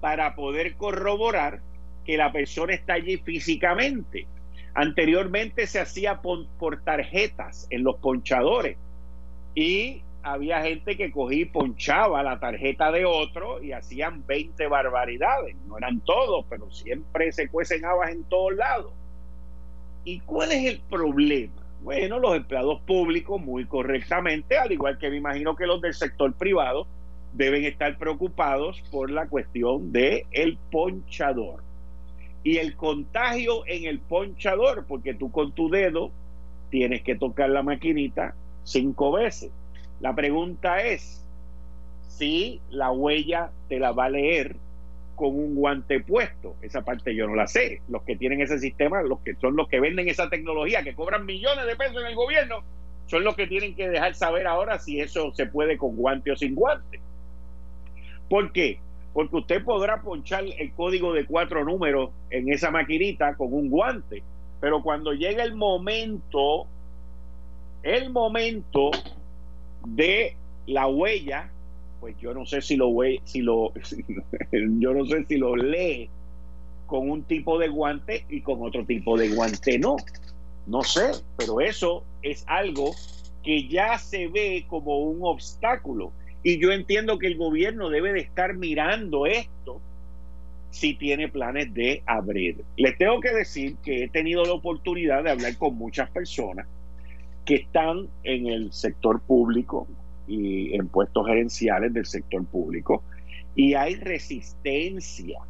para 0.01 0.35
poder 0.35 0.75
corroborar 0.75 1.61
que 2.05 2.17
la 2.17 2.33
persona 2.33 2.75
está 2.75 2.95
allí 2.95 3.19
físicamente. 3.19 4.27
Anteriormente 4.75 5.67
se 5.67 5.81
hacía 5.81 6.21
por, 6.23 6.83
tarjetas 6.83 7.67
en 7.71 7.85
los 7.85 7.97
ponchadores 7.97 8.77
y 9.55 10.03
había 10.23 10.63
gente 10.63 10.97
que 10.97 11.11
cogía 11.11 11.43
y 11.43 11.45
ponchaba 11.45 12.23
la 12.23 12.41
tarjeta 12.41 12.91
de 12.91 13.05
otro 13.05 13.63
y 13.63 13.73
hacían 13.73 14.27
20 14.27 14.67
barbaridades. 14.67 15.57
No 15.67 15.79
eran 15.79 16.01
todos, 16.01 16.47
pero 16.49 16.71
siempre 16.71 17.33
se 17.33 17.49
cuecen 17.49 17.85
habas 17.85 18.11
en 18.11 18.25
todos 18.25 18.55
lados. 18.55 18.93
¿Y 20.05 20.21
cuál 20.21 20.53
es 20.53 20.65
el 20.65 20.81
problema? 20.81 21.62
Bueno, 21.83 22.21
los 22.21 22.37
empleados 22.37 22.81
públicos, 22.83 23.41
muy 23.41 23.65
correctamente, 23.65 24.57
al 24.57 24.71
igual 24.71 24.99
que 24.99 25.11
me 25.11 25.17
imagino 25.17 25.57
que 25.57 25.67
los 25.67 25.81
del 25.81 25.95
sector 25.95 26.33
privado, 26.35 26.87
deben 27.33 27.65
estar 27.65 27.99
preocupados 27.99 28.81
por 28.93 29.11
la 29.11 29.27
cuestión 29.27 29.91
de 29.91 30.27
ponchador 30.71 31.63
y 32.45 32.59
el 32.59 32.77
contagio 32.77 33.67
en 33.67 33.87
el 33.87 33.99
ponchador, 33.99 34.85
porque 34.87 35.15
tú 35.15 35.31
con 35.31 35.53
tu 35.53 35.71
dedo 35.71 36.11
tienes 36.71 37.03
que 37.03 37.17
tocar 37.17 37.51
la 37.51 37.63
maquinita 37.63 38.35
cinco 38.65 39.13
veces. 39.13 39.51
La 40.01 40.15
pregunta 40.15 40.83
es 40.83 41.25
si 42.09 42.61
la 42.71 42.91
huella 42.91 43.51
te 43.69 43.79
la 43.79 43.93
va 43.93 44.07
a 44.07 44.11
leer 44.11 44.57
con 45.23 45.37
un 45.37 45.55
guante 45.55 46.01
puesto. 46.01 46.57
Esa 46.63 46.83
parte 46.83 47.15
yo 47.15 47.29
no 47.29 47.37
la 47.37 47.47
sé. 47.47 47.81
Los 47.89 48.03
que 48.03 48.17
tienen 48.17 48.41
ese 48.41 48.59
sistema, 48.59 49.03
los 49.03 49.21
que 49.21 49.37
son 49.37 49.55
los 49.55 49.69
que 49.69 49.79
venden 49.79 50.09
esa 50.09 50.29
tecnología, 50.29 50.83
que 50.83 50.97
cobran 50.97 51.25
millones 51.25 51.65
de 51.65 51.77
pesos 51.77 52.03
en 52.03 52.09
el 52.09 52.17
gobierno, 52.17 52.65
son 53.07 53.23
los 53.23 53.37
que 53.37 53.47
tienen 53.47 53.77
que 53.77 53.89
dejar 53.89 54.17
saber 54.17 54.49
ahora 54.49 54.81
si 54.81 54.99
eso 54.99 55.33
se 55.33 55.47
puede 55.47 55.79
con 55.79 55.95
guante 55.95 56.33
o 56.33 56.37
sin 56.37 56.57
guante. 56.57 57.01
¿Por 58.29 58.51
qué? 58.51 58.81
Porque 59.15 59.37
usted 59.37 59.63
podrá 59.63 60.03
ponchar 60.03 60.43
el 60.59 60.73
código 60.73 61.13
de 61.13 61.25
cuatro 61.25 61.65
números 61.65 62.11
en 62.31 62.53
esa 62.53 62.73
maquinita 62.73 63.37
con 63.37 63.55
un 63.55 63.71
guante, 63.71 64.25
pero 64.61 64.83
cuando 64.83 65.13
llega 65.13 65.45
el 65.45 65.55
momento, 65.55 66.67
el 67.85 68.11
momento 68.11 68.91
de 69.87 70.37
la 70.67 70.89
huella, 70.89 71.52
pues 72.03 72.17
yo 72.19 72.35
no 72.35 72.45
sé 72.45 72.61
si 72.61 72.75
lo 72.75 72.93
ve, 72.97 73.21
si 73.23 73.43
lo, 73.43 73.73
yo 74.53 74.93
no 74.93 75.07
sé 75.07 75.25
si 75.29 75.37
lo 75.37 75.55
lee 75.55 76.11
con 76.87 77.09
un 77.09 77.23
tipo 77.23 77.61
de 77.61 77.69
guante 77.69 78.27
y 78.29 78.41
con 78.41 78.61
otro 78.61 78.85
tipo 78.85 79.17
de 79.17 79.29
guante 79.29 79.79
no. 79.79 79.97
No 80.67 80.83
sé, 80.83 81.13
pero 81.37 81.61
eso 81.61 82.03
es 82.23 82.45
algo 82.49 82.91
que 83.45 83.69
ya 83.69 83.99
se 83.99 84.27
ve 84.27 84.65
como 84.69 84.99
un 84.99 85.21
obstáculo. 85.23 86.11
Y 86.43 86.59
yo 86.59 86.73
entiendo 86.73 87.21
que 87.21 87.29
el 87.29 87.37
gobierno 87.37 87.89
debe 87.89 88.13
de 88.13 88.21
estar 88.21 88.55
mirando 88.55 89.27
esto 89.27 89.81
si 90.71 90.95
tiene 90.95 91.29
planes 91.29 91.73
de 91.73 92.03
abrir. 92.07 92.65
Les 92.77 92.99
tengo 92.99 93.21
que 93.21 93.33
decir 93.33 93.77
que 93.77 94.03
he 94.03 94.09
tenido 94.09 94.45
la 94.45 94.55
oportunidad 94.55 95.23
de 95.23 95.31
hablar 95.31 95.57
con 95.57 95.77
muchas 95.77 96.11
personas 96.11 96.67
que 97.45 97.55
están 97.55 98.09
en 98.25 98.49
el 98.49 98.73
sector 98.73 99.21
público, 99.21 99.87
y 100.33 100.75
en 100.75 100.89
puestos 100.89 101.27
gerenciales 101.27 101.93
del 101.93 102.07
sector 102.07 102.45
público. 102.47 103.03
Y 103.55 103.75
hay 103.75 103.97
resistencia, 103.97 105.41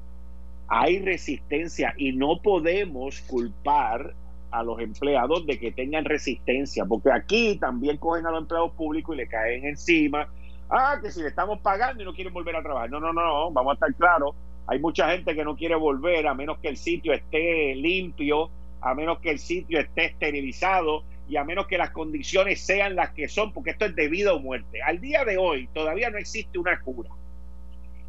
hay 0.67 0.99
resistencia 0.99 1.95
y 1.97 2.13
no 2.13 2.41
podemos 2.43 3.21
culpar 3.23 4.15
a 4.51 4.63
los 4.65 4.81
empleados 4.81 5.47
de 5.47 5.59
que 5.59 5.71
tengan 5.71 6.05
resistencia, 6.05 6.85
porque 6.85 7.13
aquí 7.13 7.57
también 7.57 7.97
cogen 7.97 8.27
a 8.27 8.33
los 8.33 8.43
empleados 8.43 8.73
públicos 8.73 9.15
y 9.15 9.19
le 9.19 9.29
caen 9.29 9.65
encima. 9.67 10.29
Ah, 10.69 10.99
que 11.01 11.11
si 11.11 11.23
le 11.23 11.29
estamos 11.29 11.61
pagando 11.61 12.03
y 12.03 12.07
no 12.07 12.13
quieren 12.13 12.33
volver 12.33 12.57
a 12.57 12.63
trabajar. 12.63 12.91
No, 12.91 12.99
no, 12.99 13.13
no, 13.13 13.51
vamos 13.53 13.73
a 13.73 13.75
estar 13.75 13.95
claros. 13.95 14.35
Hay 14.67 14.81
mucha 14.81 15.11
gente 15.11 15.35
que 15.35 15.45
no 15.45 15.57
quiere 15.57 15.77
volver 15.77 16.27
a 16.27 16.35
menos 16.35 16.59
que 16.59 16.69
el 16.69 16.77
sitio 16.77 17.13
esté 17.13 17.75
limpio, 17.77 18.51
a 18.81 18.95
menos 18.95 19.21
que 19.21 19.31
el 19.31 19.39
sitio 19.39 19.79
esté 19.79 20.07
esterilizado, 20.07 21.05
y 21.33 21.39
a 21.39 21.45
menos 21.45 21.67
que 21.67 21.79
las 21.79 21.93
condiciones 21.93 22.61
sean 22.61 22.95
las 22.95 23.13
que 23.13 23.27
son, 23.27 23.55
porque 23.55 23.71
esto 23.71 23.87
es 23.87 23.97
de 23.97 24.07
vida 24.09 24.35
o 24.35 24.39
muerte. 24.39 24.83
Al 24.83 25.01
día 25.01 25.25
de 25.25 25.39
hoy 25.39 25.67
todavía 25.73 26.11
no 26.11 26.19
existe 26.19 26.59
una 26.59 26.79
cura. 26.81 27.09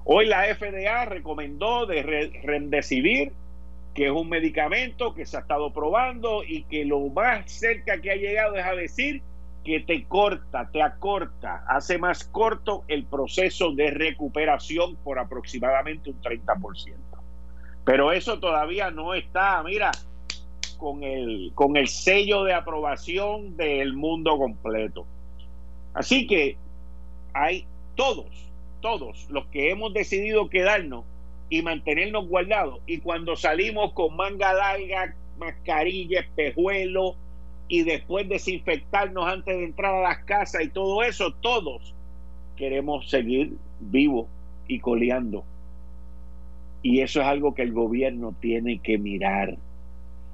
Hoy 0.04 0.26
la 0.26 0.54
FDA 0.54 1.06
recomendó 1.06 1.86
de 1.86 2.04
Remdesivir, 2.44 3.32
que 3.96 4.08
es 4.08 4.12
un 4.12 4.28
medicamento 4.28 5.14
que 5.14 5.26
se 5.26 5.38
ha 5.38 5.40
estado 5.40 5.72
probando 5.72 6.44
y 6.44 6.64
que 6.64 6.84
lo 6.84 7.00
más 7.00 7.50
cerca 7.50 8.02
que 8.02 8.12
ha 8.12 8.16
llegado 8.16 8.58
es 8.58 8.66
a 8.66 8.76
decir 8.76 9.22
que 9.64 9.80
te 9.80 10.04
corta, 10.04 10.70
te 10.74 10.82
acorta, 10.82 11.64
hace 11.70 11.98
más 11.98 12.26
corto 12.26 12.84
el 12.90 13.06
proceso 13.06 13.72
de 13.72 13.90
recuperación 13.90 14.98
por 14.98 15.18
aproximadamente 15.18 16.10
un 16.10 16.22
30%. 16.22 16.94
Pero 17.86 18.12
eso 18.12 18.38
todavía 18.42 18.92
no 18.92 19.14
está, 19.14 19.64
mira, 19.64 19.92
con 20.84 21.02
el, 21.02 21.54
con 21.56 21.78
el 21.78 21.88
sello 21.88 22.44
de 22.44 22.54
aprobación 22.54 23.56
del 23.56 23.94
mundo 23.94 24.38
completo. 24.38 25.06
Así 25.94 26.28
que 26.28 26.58
hay 27.34 27.66
todos, 27.96 28.26
todos 28.82 29.30
los 29.30 29.46
que 29.46 29.72
hemos 29.72 29.94
decidido 29.94 30.50
quedarnos 30.50 31.06
y 31.50 31.62
mantenernos 31.62 32.28
guardados. 32.28 32.82
Y 32.86 32.98
cuando 32.98 33.38
salimos 33.38 33.94
con 33.94 34.18
manga 34.18 34.54
larga, 34.54 35.16
mascarilla, 35.40 36.20
espejuelo 36.20 37.16
y 37.70 37.84
después 37.84 38.28
desinfectarnos 38.28 39.26
antes 39.26 39.58
de 39.58 39.64
entrar 39.64 39.96
a 39.96 40.02
las 40.02 40.26
casas 40.26 40.64
y 40.64 40.68
todo 40.68 41.02
eso, 41.02 41.34
todos 41.40 41.96
queremos 42.58 43.10
seguir 43.10 43.54
vivos 43.80 44.28
y 44.68 44.80
coleando. 44.80 45.46
Y 46.82 47.00
eso 47.00 47.22
es 47.22 47.26
algo 47.26 47.56
que 47.56 47.62
el 47.62 47.72
gobierno 47.72 48.36
tiene 48.42 48.80
que 48.80 48.98
mirar. 48.98 49.56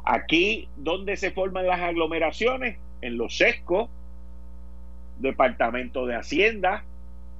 Aquí, 0.04 0.68
¿dónde 0.78 1.18
se 1.18 1.32
forman 1.32 1.68
las 1.68 1.80
aglomeraciones? 1.80 2.78
En 3.02 3.18
los 3.18 3.38
sescos, 3.38 3.90
Departamento 5.20 6.06
de 6.06 6.16
Hacienda 6.16 6.84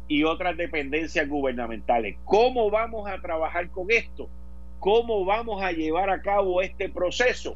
y 0.08 0.24
otras 0.24 0.58
dependencias 0.58 1.30
gubernamentales. 1.30 2.17
¿Cómo 2.26 2.69
vamos 2.69 3.10
a 3.10 3.22
trabajar 3.22 3.69
con 3.69 3.91
esto? 3.91 4.28
¿Cómo 4.80 5.26
vamos 5.26 5.62
a 5.62 5.72
llevar 5.72 6.10
a 6.10 6.22
cabo 6.22 6.62
este 6.62 6.89
proceso? 6.89 7.56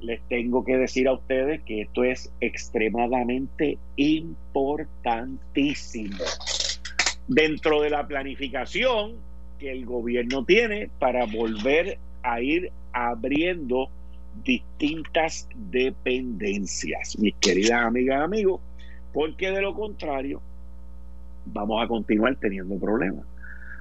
Les 0.00 0.20
tengo 0.28 0.64
que 0.64 0.76
decir 0.76 1.08
a 1.08 1.12
ustedes 1.12 1.62
que 1.62 1.82
esto 1.82 2.04
es 2.04 2.32
extremadamente 2.40 3.78
importantísimo 3.96 6.24
dentro 7.28 7.82
de 7.82 7.90
la 7.90 8.06
planificación 8.06 9.16
que 9.58 9.70
el 9.70 9.84
gobierno 9.84 10.44
tiene 10.44 10.88
para 10.98 11.26
volver 11.26 11.98
a 12.22 12.40
ir 12.40 12.72
abriendo 12.92 13.90
distintas 14.44 15.48
dependencias, 15.54 17.18
mis 17.18 17.34
queridas 17.36 17.84
amigas 17.84 18.20
y 18.20 18.22
amigos, 18.22 18.60
porque 19.12 19.50
de 19.50 19.60
lo 19.60 19.74
contrario 19.74 20.40
vamos 21.46 21.82
a 21.82 21.88
continuar 21.88 22.36
teniendo 22.36 22.78
problemas. 22.78 23.24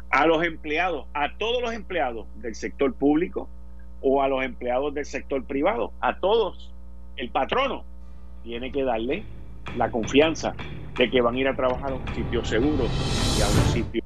A 0.10 0.26
los 0.26 0.44
empleados, 0.44 1.06
a 1.14 1.38
todos 1.38 1.62
los 1.62 1.74
empleados 1.74 2.26
del 2.42 2.56
sector 2.56 2.94
público 2.94 3.48
o 4.02 4.22
a 4.24 4.28
los 4.28 4.44
empleados 4.44 4.94
del 4.94 5.06
sector 5.06 5.44
privado, 5.46 5.94
a 6.02 6.20
todos, 6.20 6.74
el 7.16 7.30
patrono 7.30 7.84
tiene 8.44 8.72
que 8.72 8.84
darle 8.84 9.24
la 9.78 9.92
confianza 9.92 10.56
de 10.98 11.10
que 11.10 11.22
van 11.22 11.36
a 11.36 11.40
ir 11.40 11.48
a 11.48 11.56
trabajar 11.56 11.92
a 11.92 11.96
un 11.96 12.08
sitio 12.16 12.44
seguro 12.44 12.86
y 13.38 13.42
a 13.42 13.48
un 13.48 13.74
sitio 13.74 14.04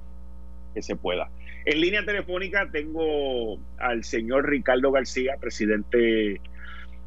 que 0.74 0.82
se 0.82 0.96
pueda. 0.96 1.30
En 1.66 1.80
línea 1.80 2.04
telefónica 2.04 2.68
tengo 2.72 3.58
al 3.78 4.04
señor 4.04 4.50
Ricardo 4.50 4.92
García, 4.92 5.38
presidente 5.40 6.42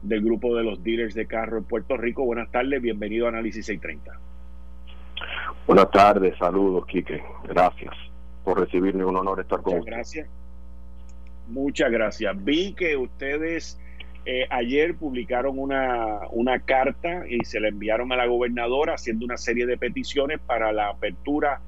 del 0.02 0.22
grupo 0.22 0.56
de 0.56 0.64
los 0.64 0.82
dealers 0.82 1.14
de 1.14 1.26
carro 1.26 1.58
en 1.58 1.64
Puerto 1.64 1.96
Rico. 1.96 2.24
Buenas 2.24 2.50
tardes, 2.50 2.80
bienvenido 2.80 3.26
a 3.26 3.30
Análisis 3.30 3.66
630. 3.66 4.18
Buenas 5.66 5.90
tardes, 5.90 6.38
saludos, 6.38 6.86
Quique. 6.86 7.22
Gracias 7.48 7.92
por 8.44 8.60
recibirme, 8.60 9.04
un 9.04 9.16
honor 9.16 9.40
estar 9.40 9.60
con 9.60 9.76
Muchas 9.76 9.94
gracias. 9.94 10.28
Muchas 11.48 11.90
gracias. 11.90 12.44
Vi 12.44 12.72
que 12.72 12.96
ustedes 12.96 13.78
eh, 14.24 14.46
ayer 14.48 14.94
publicaron 14.96 15.58
una, 15.58 16.20
una 16.30 16.60
carta 16.60 17.24
y 17.28 17.44
se 17.44 17.60
la 17.60 17.68
enviaron 17.68 18.10
a 18.12 18.16
la 18.16 18.26
gobernadora 18.26 18.94
haciendo 18.94 19.26
una 19.26 19.36
serie 19.36 19.66
de 19.66 19.76
peticiones 19.76 20.40
para 20.40 20.72
la 20.72 20.88
apertura 20.88 21.60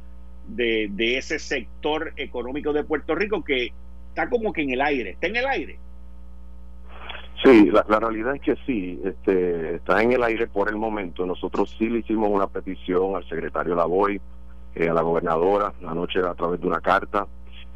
de, 0.49 0.89
de 0.91 1.19
ese 1.19 1.39
sector 1.39 2.13
económico 2.17 2.73
de 2.73 2.85
Puerto 2.85 3.15
Rico 3.15 3.45
que 3.45 3.73
está 4.09 4.29
como 4.29 4.53
que 4.53 4.63
en 4.63 4.71
el 4.71 4.81
aire, 4.81 5.11
está 5.11 5.27
en 5.29 5.37
el 5.37 5.47
aire. 5.47 5.79
Sí, 7.45 7.71
la, 7.71 7.83
realidad 8.01 8.35
es 8.35 8.41
que 8.41 8.57
sí, 8.67 9.01
este, 9.05 9.77
está 9.77 10.03
en 10.03 10.13
el 10.13 10.23
aire 10.25 10.49
por 10.49 10.69
el 10.69 10.77
momento. 10.77 11.25
Nosotros 11.25 11.75
sí 11.79 11.89
le 11.89 12.01
hicimos 12.01 12.31
una 12.31 12.49
petición 12.49 13.15
al 13.15 13.29
secretario 13.29 13.77
Lavoy, 13.77 14.21
eh, 14.75 14.89
a 14.89 14.95
la 14.95 15.03
gobernadora, 15.03 15.73
la 15.81 15.95
noche 15.95 16.19
a 16.19 16.35
través 16.35 16.61
de 16.61 16.67
una 16.67 16.81
carta 16.81 17.27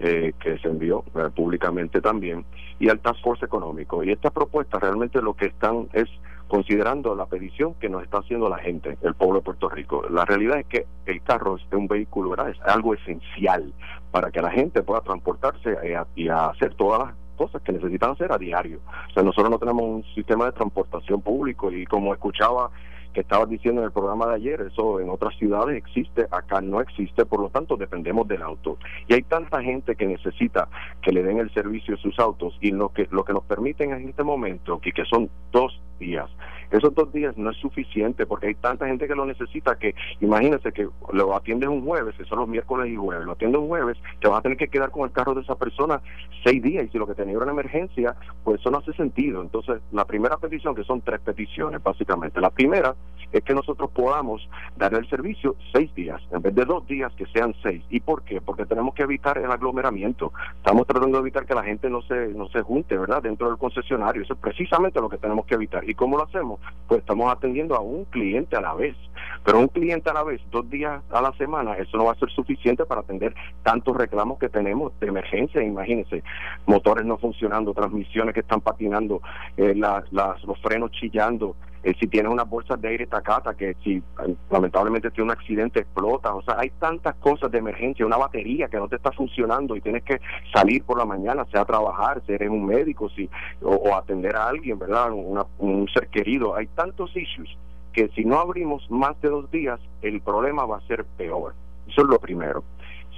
eh, 0.01 0.33
que 0.41 0.59
se 0.59 0.67
envió 0.67 1.05
eh, 1.15 1.31
públicamente 1.35 2.01
también, 2.01 2.45
y 2.81 2.89
al 2.89 2.99
Task 2.99 3.21
Force 3.23 3.45
Económico. 3.45 4.03
Y 4.03 4.11
esta 4.11 4.31
propuesta 4.31 4.81
realmente 4.81 5.23
lo 5.23 5.35
que 5.35 5.47
están 5.47 5.89
es 5.93 6.09
considerando 6.53 7.15
la 7.15 7.25
petición 7.25 7.73
que 7.81 7.89
nos 7.89 8.03
está 8.03 8.19
haciendo 8.19 8.47
la 8.47 8.59
gente, 8.59 8.99
el 9.01 9.15
pueblo 9.15 9.37
de 9.37 9.41
Puerto 9.41 9.71
Rico. 9.71 10.03
La 10.11 10.27
realidad 10.27 10.59
es 10.59 10.67
que 10.67 10.87
el 11.07 11.23
carro 11.23 11.57
es 11.57 11.63
un 11.73 11.89
vehículo, 11.89 12.29
¿verdad? 12.29 12.51
es 12.51 12.61
algo 12.61 12.93
esencial 12.93 13.73
para 14.11 14.31
que 14.31 14.43
la 14.43 14.51
gente 14.51 14.83
pueda 14.83 15.01
transportarse 15.01 15.79
y 16.15 16.29
hacer 16.29 16.75
todas 16.75 17.07
las 17.07 17.15
cosas 17.39 17.63
que 17.63 17.73
necesitan 17.73 18.11
hacer 18.11 18.31
a 18.31 18.37
diario. 18.37 18.81
O 19.09 19.13
sea, 19.15 19.23
nosotros 19.23 19.51
no 19.51 19.59
tenemos 19.59 19.83
un 19.83 20.05
sistema 20.15 20.45
de 20.45 20.53
transportación 20.53 21.23
público 21.23 21.73
y 21.73 21.87
como 21.87 22.13
escuchaba 22.13 22.71
que 23.13 23.21
estabas 23.21 23.49
diciendo 23.49 23.81
en 23.81 23.87
el 23.87 23.93
programa 23.93 24.27
de 24.27 24.35
ayer, 24.37 24.61
eso 24.61 25.01
en 25.01 25.11
otras 25.11 25.37
ciudades 25.37 25.77
existe, 25.77 26.27
acá 26.31 26.61
no 26.61 26.81
existe, 26.81 27.25
por 27.25 27.41
lo 27.41 27.51
tanto 27.51 27.77
dependemos 27.77 28.27
del 28.29 28.43
auto. 28.43 28.79
Y 29.09 29.15
hay 29.15 29.23
tanta 29.23 29.63
gente 29.63 29.97
que 29.97 30.07
necesita 30.07 30.69
que 31.01 31.13
le 31.13 31.23
den 31.23 31.39
el 31.39 31.53
servicio 31.53 31.95
a 31.95 31.99
sus 31.99 32.19
autos 32.19 32.57
y 32.61 32.71
lo 32.71 32.89
que 32.91 33.09
lo 33.11 33.25
que 33.25 33.33
nos 33.33 33.45
permiten 33.45 33.93
en 33.93 34.09
este 34.09 34.23
momento, 34.23 34.79
que, 34.81 34.93
que 34.93 35.05
son 35.05 35.29
dos 35.51 35.81
días, 35.99 36.31
esos 36.73 36.95
dos 36.95 37.13
días 37.13 37.37
no 37.37 37.51
es 37.51 37.57
suficiente 37.59 38.27
porque 38.27 38.49
hay 38.49 38.55
tanta 38.55 38.87
gente 38.87 39.07
que 39.07 39.15
lo 39.15 39.27
necesita 39.27 39.77
que 39.77 39.95
imagínense 40.21 40.73
que 40.73 40.89
lo 41.13 41.37
atiendes 41.37 41.69
un 41.69 41.85
jueves, 41.85 42.15
que 42.17 42.25
son 42.25 42.41
los 42.41 42.49
miércoles 42.49 42.91
y 42.91 42.97
jueves, 42.97 43.27
lo 43.27 43.33
atiendes 43.33 43.61
un 43.61 43.69
jueves, 43.69 43.99
te 44.21 44.29
vas 44.29 44.39
a 44.39 44.43
tener 44.43 44.57
que 44.57 44.69
quedar 44.69 44.91
con 44.91 45.05
el 45.05 45.13
carro 45.13 45.35
de 45.35 45.43
esa 45.43 45.57
persona 45.57 46.01
seis 46.45 46.63
días 46.63 46.85
y 46.85 46.89
si 46.89 46.99
lo 46.99 47.07
que 47.07 47.15
tenía 47.15 47.35
era 47.35 47.45
una 47.45 47.53
emergencia, 47.53 48.17
pues 48.45 48.61
eso 48.61 48.71
no 48.71 48.79
hace 48.79 48.93
sentido. 48.95 49.43
Entonces, 49.43 49.81
la 49.93 50.05
primera 50.05 50.37
petición, 50.39 50.75
que 50.75 50.85
son 50.85 51.01
tres 51.03 51.21
peticiones 51.21 51.83
básicamente, 51.83 52.41
la 52.41 52.51
primera 52.51 52.95
es 53.33 53.43
que 53.43 53.55
nosotros 53.55 53.91
podamos 53.91 54.47
dar 54.77 54.95
el 54.95 55.09
servicio 55.09 55.57
seis 55.73 55.93
días, 55.95 56.21
en 56.31 56.43
vez 56.43 56.55
de 56.55 56.65
dos 56.65 56.87
días 56.87 57.13
que 57.15 57.27
sean 57.27 57.55
seis. 57.63 57.83
¿Y 57.91 58.01
por 58.01 58.23
qué? 58.23 58.41
Porque 58.41 58.67
tenemos 58.67 58.95
que 58.95 59.03
evitar 59.03 59.39
el 59.39 59.51
aglomeramiento. 59.51 60.33
Estamos 60.57 60.87
tratando 60.87 61.19
de 61.19 61.23
evitar 61.23 61.47
que 61.47 61.55
la 61.55 61.65
gente 61.65 61.89
no 61.89 62.03
se, 62.03 62.29
no 62.29 62.49
se 62.49 62.61
junte, 62.61 62.97
¿verdad? 62.97 63.23
Dentro 63.23 63.49
del 63.49 63.59
concesionario. 63.59 64.23
Eso 64.23 64.35
es 64.35 64.39
precisamente 64.39 65.01
lo 65.01 65.09
que 65.09 65.19
tenemos 65.19 65.47
que 65.47 65.55
evitar. 65.55 65.89
¿Y 65.89 65.95
cómo 65.95 66.19
lo 66.19 66.25
hacemos? 66.25 66.61
Pues 66.89 67.01
estamos 67.01 67.33
atendiendo 67.33 67.75
a 67.75 67.81
un 67.81 68.05
cliente 68.05 68.57
a 68.57 68.61
la 68.61 68.75
vez. 68.75 68.97
Pero 69.45 69.59
un 69.59 69.69
cliente 69.69 70.11
a 70.11 70.13
la 70.13 70.23
vez, 70.23 70.41
dos 70.51 70.69
días 70.71 71.03
a 71.11 71.21
la 71.21 71.33
semana, 71.33 71.75
eso 71.75 71.97
no 71.97 72.05
va 72.05 72.13
a 72.13 72.17
ser 72.17 72.31
suficiente 72.31 72.85
para 72.85 73.01
atender 73.01 73.35
tantos 73.63 73.97
reclamos 73.97 74.39
que 74.39 74.49
tenemos 74.49 74.93
de 75.01 75.09
emergencia. 75.09 75.63
Imagínense, 75.63 76.23
motores 76.67 77.05
no 77.05 77.19
funcionando, 77.19 77.75
transmisiones 77.75 78.35
que 78.35 78.41
están 78.41 78.61
patinando, 78.61 79.21
eh, 79.57 79.75
las, 79.75 80.11
los 80.13 80.61
frenos 80.61 80.91
chillando, 80.93 81.57
eh, 81.83 81.95
si 81.99 82.07
tienes 82.07 82.31
unas 82.31 82.49
bolsas 82.49 82.81
de 82.81 82.89
aire 82.89 83.07
tacata, 83.07 83.55
que 83.55 83.75
si 83.83 83.97
eh, 83.97 84.35
lamentablemente 84.51 85.11
tiene 85.11 85.31
un 85.33 85.39
accidente 85.39 85.81
explota, 85.81 86.35
o 86.35 86.43
sea, 86.43 86.59
hay 86.59 86.71
tantas 86.71 87.15
cosas 87.17 87.51
de 87.51 87.59
emergencia, 87.59 88.07
una 88.07 88.17
batería 88.17 88.69
que 88.69 88.79
no 88.79 88.89
te 88.89 88.97
está 88.97 89.13
funcionando 89.13 89.77
y 89.77 89.81
tienes 89.81 90.03
que 90.05 90.21
salir 90.55 90.85
por 90.85 90.99
la 90.99 91.05
mañana, 91.05 91.45
sea 91.53 91.65
trabajar, 91.65 92.23
ser 92.27 92.49
un 92.49 92.67
médico, 92.67 93.09
si, 93.11 93.29
o, 93.63 93.95
atender 93.95 94.37
a 94.37 94.49
alguien, 94.49 94.79
¿verdad? 94.79 95.11
un 95.13 95.89
ser 95.93 96.09
querido, 96.09 96.55
hay 96.55 96.67
tantos 96.69 97.17
issues 97.17 97.49
que 97.93 98.09
si 98.09 98.25
no 98.25 98.39
abrimos 98.39 98.91
más 98.91 99.21
de 99.21 99.29
dos 99.29 99.51
días, 99.51 99.79
el 100.01 100.21
problema 100.21 100.65
va 100.65 100.79
a 100.79 100.87
ser 100.87 101.05
peor. 101.05 101.55
Eso 101.87 102.03
es 102.03 102.09
lo 102.09 102.19
primero. 102.19 102.65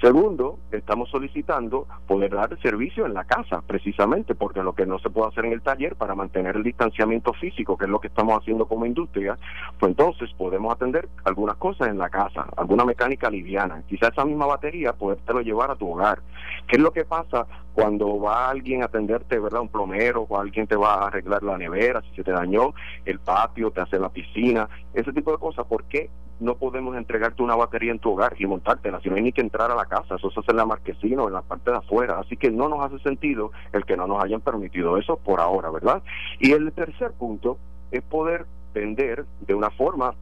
Segundo, 0.04 0.58
estamos 0.70 1.08
solicitando 1.08 1.86
poder 2.06 2.34
dar 2.34 2.60
servicio 2.60 3.06
en 3.06 3.14
la 3.14 3.24
casa, 3.24 3.62
precisamente 3.66 4.34
porque 4.34 4.62
lo 4.62 4.74
que 4.74 4.84
no 4.84 4.98
se 4.98 5.08
puede 5.08 5.28
hacer 5.28 5.46
en 5.46 5.52
el 5.52 5.62
taller 5.62 5.96
para 5.96 6.14
mantener 6.14 6.56
el 6.56 6.62
distanciamiento 6.62 7.32
físico, 7.32 7.78
que 7.78 7.86
es 7.86 7.90
lo 7.90 8.00
que 8.00 8.08
estamos 8.08 8.38
haciendo 8.38 8.66
como 8.66 8.84
industria, 8.84 9.38
pues 9.80 9.88
entonces 9.88 10.30
podemos 10.36 10.74
atender 10.74 11.08
algunas 11.24 11.56
cosas 11.56 11.88
en 11.88 11.96
la 11.96 12.10
casa, 12.10 12.46
alguna 12.54 12.84
mecánica 12.84 13.30
liviana. 13.30 13.82
Quizá 13.88 14.08
esa 14.08 14.26
misma 14.26 14.44
batería 14.44 14.92
podértelo 14.92 15.40
llevar 15.40 15.70
a 15.70 15.76
tu 15.76 15.90
hogar. 15.90 16.20
¿Qué 16.68 16.76
es 16.76 16.82
lo 16.82 16.92
que 16.92 17.06
pasa 17.06 17.46
cuando 17.72 18.20
va 18.20 18.50
alguien 18.50 18.82
a 18.82 18.86
atenderte, 18.86 19.38
verdad? 19.38 19.62
Un 19.62 19.70
plomero 19.70 20.26
o 20.28 20.38
alguien 20.38 20.66
te 20.66 20.76
va 20.76 20.96
a 20.96 21.06
arreglar 21.06 21.42
la 21.42 21.56
nevera, 21.56 22.02
si 22.02 22.14
se 22.16 22.24
te 22.24 22.32
dañó 22.32 22.74
el 23.06 23.20
patio, 23.20 23.70
te 23.70 23.80
hace 23.80 23.98
la 23.98 24.10
piscina, 24.10 24.68
ese 24.92 25.14
tipo 25.14 25.32
de 25.32 25.38
cosas. 25.38 25.64
¿Por 25.64 25.84
qué 25.84 26.10
no 26.40 26.56
podemos 26.56 26.96
entregarte 26.96 27.42
una 27.42 27.56
batería 27.56 27.92
en 27.92 27.98
tu 27.98 28.10
hogar 28.10 28.34
y 28.38 28.46
montártela? 28.46 29.00
Si 29.00 29.08
no 29.08 29.16
hay 29.16 29.22
ni 29.22 29.32
que 29.32 29.40
entrar 29.40 29.70
a 29.70 29.74
la 29.74 29.86
casa, 29.86 30.16
eso 30.16 30.30
se 30.30 30.40
hace 30.40 30.50
en 30.50 30.56
la 30.56 30.66
marquesina 30.66 31.22
o 31.22 31.28
en 31.28 31.34
la 31.34 31.42
parte 31.42 31.70
de 31.70 31.76
afuera. 31.76 32.18
Así 32.18 32.36
que 32.36 32.50
no 32.50 32.68
nos 32.68 32.84
hace 32.84 32.98
sentido 33.00 33.52
el 33.72 33.84
que 33.84 33.96
no 33.96 34.06
nos 34.06 34.22
hayan 34.22 34.40
permitido 34.40 34.98
eso 34.98 35.16
por 35.16 35.40
ahora, 35.40 35.70
¿verdad? 35.70 36.02
Y 36.40 36.52
el 36.52 36.72
tercer 36.72 37.12
punto 37.12 37.58
es 37.90 38.02
poder 38.02 38.46
vender 38.72 39.24
de 39.46 39.54
una 39.54 39.70
forma 39.70 40.14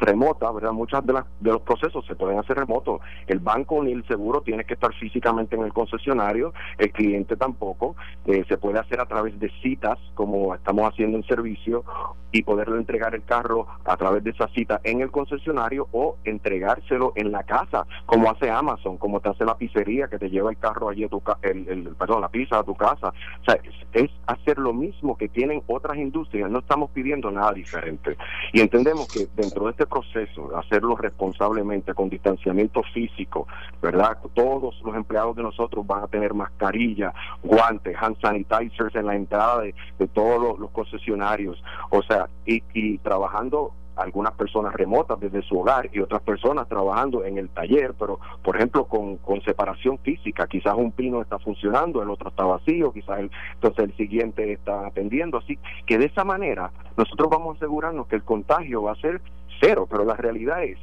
remota, 0.00 0.50
¿verdad? 0.50 0.72
Muchas 0.72 1.04
de, 1.06 1.14
de 1.40 1.52
los 1.52 1.62
procesos 1.62 2.04
se 2.06 2.14
pueden 2.14 2.38
hacer 2.38 2.56
remotos. 2.56 3.00
El 3.26 3.38
banco 3.38 3.82
ni 3.82 3.92
el 3.92 4.06
seguro 4.06 4.42
tiene 4.42 4.64
que 4.64 4.74
estar 4.74 4.94
físicamente 4.94 5.56
en 5.56 5.62
el 5.62 5.72
concesionario, 5.72 6.52
el 6.78 6.90
cliente 6.92 7.36
tampoco. 7.36 7.96
Eh, 8.26 8.44
se 8.48 8.56
puede 8.56 8.78
hacer 8.78 9.00
a 9.00 9.06
través 9.06 9.38
de 9.38 9.50
citas, 9.62 9.98
como 10.14 10.54
estamos 10.54 10.88
haciendo 10.90 11.16
en 11.16 11.24
servicio, 11.24 11.84
y 12.32 12.42
poderle 12.42 12.78
entregar 12.78 13.14
el 13.14 13.22
carro 13.22 13.68
a 13.84 13.96
través 13.96 14.24
de 14.24 14.30
esa 14.30 14.48
cita 14.48 14.80
en 14.82 15.00
el 15.00 15.12
concesionario 15.12 15.86
o 15.92 16.16
entregárselo 16.24 17.12
en 17.14 17.30
la 17.30 17.44
casa, 17.44 17.86
como 18.06 18.28
hace 18.28 18.50
Amazon, 18.50 18.98
como 18.98 19.20
te 19.20 19.28
hace 19.28 19.44
la 19.44 19.56
pizzería 19.56 20.08
que 20.08 20.18
te 20.18 20.28
lleva 20.28 20.50
el 20.50 20.58
carro 20.58 20.88
allí 20.88 21.04
a 21.04 21.08
tu 21.08 21.22
el, 21.42 21.68
el, 21.68 21.94
perdón, 21.96 22.22
la 22.22 22.28
pizza 22.28 22.58
a 22.58 22.64
tu 22.64 22.74
casa. 22.74 23.08
O 23.08 23.44
sea, 23.44 23.60
es, 23.92 24.10
hacer 24.26 24.58
lo 24.58 24.72
mismo 24.72 25.16
que 25.16 25.28
tienen 25.28 25.62
otras 25.68 25.96
industrias, 25.96 26.50
no 26.50 26.58
estamos 26.58 26.90
pidiendo 26.90 27.30
nada 27.30 27.52
diferente. 27.52 28.16
Y 28.52 28.60
entendemos 28.60 29.06
que 29.12 29.28
dentro 29.36 29.66
de 29.66 29.70
este 29.70 29.83
proceso, 29.86 30.56
hacerlo 30.56 30.96
responsablemente, 30.96 31.94
con 31.94 32.08
distanciamiento 32.08 32.82
físico, 32.92 33.46
¿verdad? 33.82 34.18
Todos 34.34 34.80
los 34.82 34.94
empleados 34.94 35.36
de 35.36 35.42
nosotros 35.42 35.86
van 35.86 36.04
a 36.04 36.08
tener 36.08 36.34
mascarilla, 36.34 37.12
guantes, 37.42 37.96
hand 38.00 38.16
sanitizers 38.20 38.94
en 38.94 39.06
la 39.06 39.14
entrada 39.14 39.62
de, 39.62 39.74
todos 40.12 40.58
los 40.58 40.70
concesionarios. 40.70 41.62
O 41.90 42.02
sea, 42.02 42.28
y, 42.46 42.98
trabajando 42.98 43.72
algunas 43.96 44.32
personas 44.32 44.74
remotas 44.74 45.20
desde 45.20 45.42
su 45.42 45.58
hogar 45.58 45.88
y 45.92 46.00
otras 46.00 46.20
personas 46.22 46.68
trabajando 46.68 47.24
en 47.24 47.38
el 47.38 47.48
taller, 47.50 47.94
pero 47.98 48.18
por 48.42 48.56
ejemplo 48.56 48.86
con, 48.86 49.18
con 49.18 49.40
separación 49.42 49.98
física, 49.98 50.46
quizás 50.48 50.74
un 50.74 50.90
pino 50.92 51.22
está 51.22 51.38
funcionando, 51.38 52.02
el 52.02 52.10
otro 52.10 52.30
está 52.30 52.44
vacío, 52.44 52.92
quizás 52.92 53.20
el, 53.20 53.30
entonces 53.54 53.84
el 53.84 53.96
siguiente 53.96 54.52
está 54.52 54.86
atendiendo, 54.86 55.38
así 55.38 55.58
que 55.86 55.98
de 55.98 56.06
esa 56.06 56.24
manera 56.24 56.72
nosotros 56.96 57.28
vamos 57.30 57.54
a 57.54 57.56
asegurarnos 57.58 58.08
que 58.08 58.16
el 58.16 58.24
contagio 58.24 58.82
va 58.82 58.92
a 58.92 58.96
ser 58.96 59.20
cero, 59.64 59.86
pero 59.90 60.04
la 60.04 60.14
realidad 60.14 60.62
es 60.64 60.78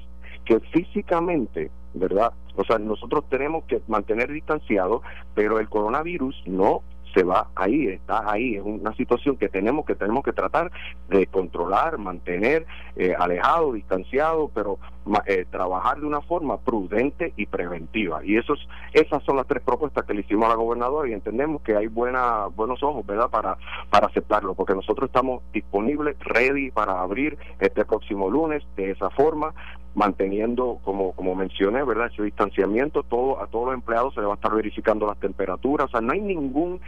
que 0.46 0.60
físicamente, 0.60 1.70
¿verdad? 1.94 2.34
O 2.56 2.64
sea, 2.64 2.80
nosotros 2.80 3.26
tenemos 3.30 3.64
que 3.66 3.82
mantener 3.88 4.32
distanciado, 4.32 5.04
pero 5.36 5.60
el 5.60 5.70
coronavirus 5.70 6.44
no 6.48 6.82
se 7.14 7.24
va 7.24 7.50
ahí, 7.56 7.88
está 7.88 8.32
ahí, 8.32 8.56
es 8.56 8.64
una 8.64 8.96
situación 8.96 9.36
que 9.36 9.50
tenemos 9.50 9.86
que 9.86 9.96
tenemos 9.96 10.24
que 10.24 10.32
tratar 10.32 10.72
de 11.10 11.28
controlar, 11.28 11.98
mantener 11.98 12.66
eh, 12.96 13.14
alejado, 13.18 13.74
distanciado, 13.74 14.50
pero 14.54 14.80
eh, 15.26 15.46
trabajar 15.50 16.00
de 16.00 16.06
una 16.06 16.22
forma 16.22 16.58
prudente 16.58 17.34
y 17.36 17.48
preventiva. 17.48 18.24
Y 18.24 18.38
esos, 18.38 18.68
esas 18.94 19.24
son 19.24 19.38
las 19.38 19.48
tres 19.48 19.64
propuestas 19.64 20.06
que 20.06 20.14
le 20.14 20.22
hicimos 20.22 20.46
a 20.46 20.50
la 20.50 20.56
gobernadora 20.56 21.10
y 21.10 21.14
entendemos 21.14 21.62
que 21.64 21.76
hay 21.76 21.88
buena, 21.88 22.48
buenos 22.48 22.84
ojos, 22.84 23.06
¿verdad?, 23.06 23.30
para, 23.30 23.58
para 23.90 24.08
aceptarlo, 24.08 24.54
porque 24.54 24.76
nosotros 24.76 25.10
estamos 25.10 25.42
disponibles, 25.54 26.18
ready 26.20 26.72
para 26.72 27.02
abrir 27.02 27.38
este 27.60 27.84
próximo 27.84 28.30
lunes 28.30 28.64
de 28.76 28.92
esa 28.92 29.10
forma, 29.10 29.54
manteniendo, 29.96 30.80
como, 30.84 31.14
como 31.14 31.36
mencioné, 31.36 31.84
¿verdad? 31.84 32.10
Ese 32.14 32.24
distanciamiento, 32.24 33.04
todo, 33.04 33.42
a 33.42 33.48
todos 33.48 33.66
los 33.66 33.74
empleados 33.74 34.14
se 34.14 34.22
le 34.22 34.28
va 34.28 34.34
a 34.34 34.36
estar 34.36 34.54
verificando 34.54 35.08
las 35.08 35.20
temperaturas, 35.20 35.88
o 35.88 35.90
sea, 35.90 36.02
no 36.02 36.14
hay 36.14 36.22
ningún 36.22 36.80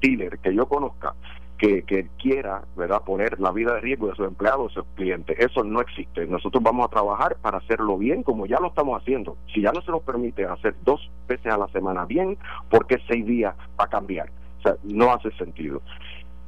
dealer 0.00 0.38
que 0.38 0.54
yo 0.54 0.66
conozca 0.66 1.14
que, 1.60 1.82
que, 1.82 2.08
quiera 2.18 2.62
¿verdad? 2.74 3.02
poner 3.04 3.38
la 3.38 3.52
vida 3.52 3.74
de 3.74 3.80
riesgo 3.80 4.08
de 4.08 4.14
sus 4.14 4.26
empleados, 4.26 4.68
de 4.68 4.80
sus 4.80 4.90
clientes. 4.94 5.36
Eso 5.38 5.62
no 5.62 5.82
existe. 5.82 6.26
Nosotros 6.26 6.62
vamos 6.62 6.86
a 6.86 6.90
trabajar 6.90 7.36
para 7.42 7.58
hacerlo 7.58 7.98
bien, 7.98 8.22
como 8.22 8.46
ya 8.46 8.58
lo 8.58 8.68
estamos 8.68 9.00
haciendo. 9.00 9.36
Si 9.52 9.60
ya 9.60 9.70
no 9.70 9.82
se 9.82 9.90
nos 9.90 10.02
permite 10.02 10.46
hacer 10.46 10.74
dos 10.84 11.10
veces 11.28 11.52
a 11.52 11.58
la 11.58 11.68
semana 11.68 12.06
bien, 12.06 12.38
¿por 12.70 12.86
qué 12.86 12.98
seis 13.06 13.26
días 13.26 13.54
va 13.78 13.84
a 13.84 13.88
cambiar? 13.88 14.30
O 14.60 14.62
sea, 14.62 14.76
no 14.84 15.12
hace 15.12 15.30
sentido. 15.32 15.82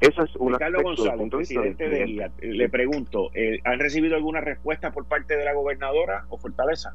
Esa 0.00 0.22
es 0.22 0.34
una 0.36 0.56
Carlos 0.56 0.82
González, 0.82 1.30
presidente 1.30 1.88
de 1.90 2.30
le 2.40 2.68
pregunto, 2.70 3.30
eh, 3.34 3.60
¿han 3.64 3.78
recibido 3.78 4.16
alguna 4.16 4.40
respuesta 4.40 4.92
por 4.92 5.04
parte 5.04 5.36
de 5.36 5.44
la 5.44 5.52
gobernadora 5.52 6.24
o 6.30 6.38
Fortaleza? 6.38 6.94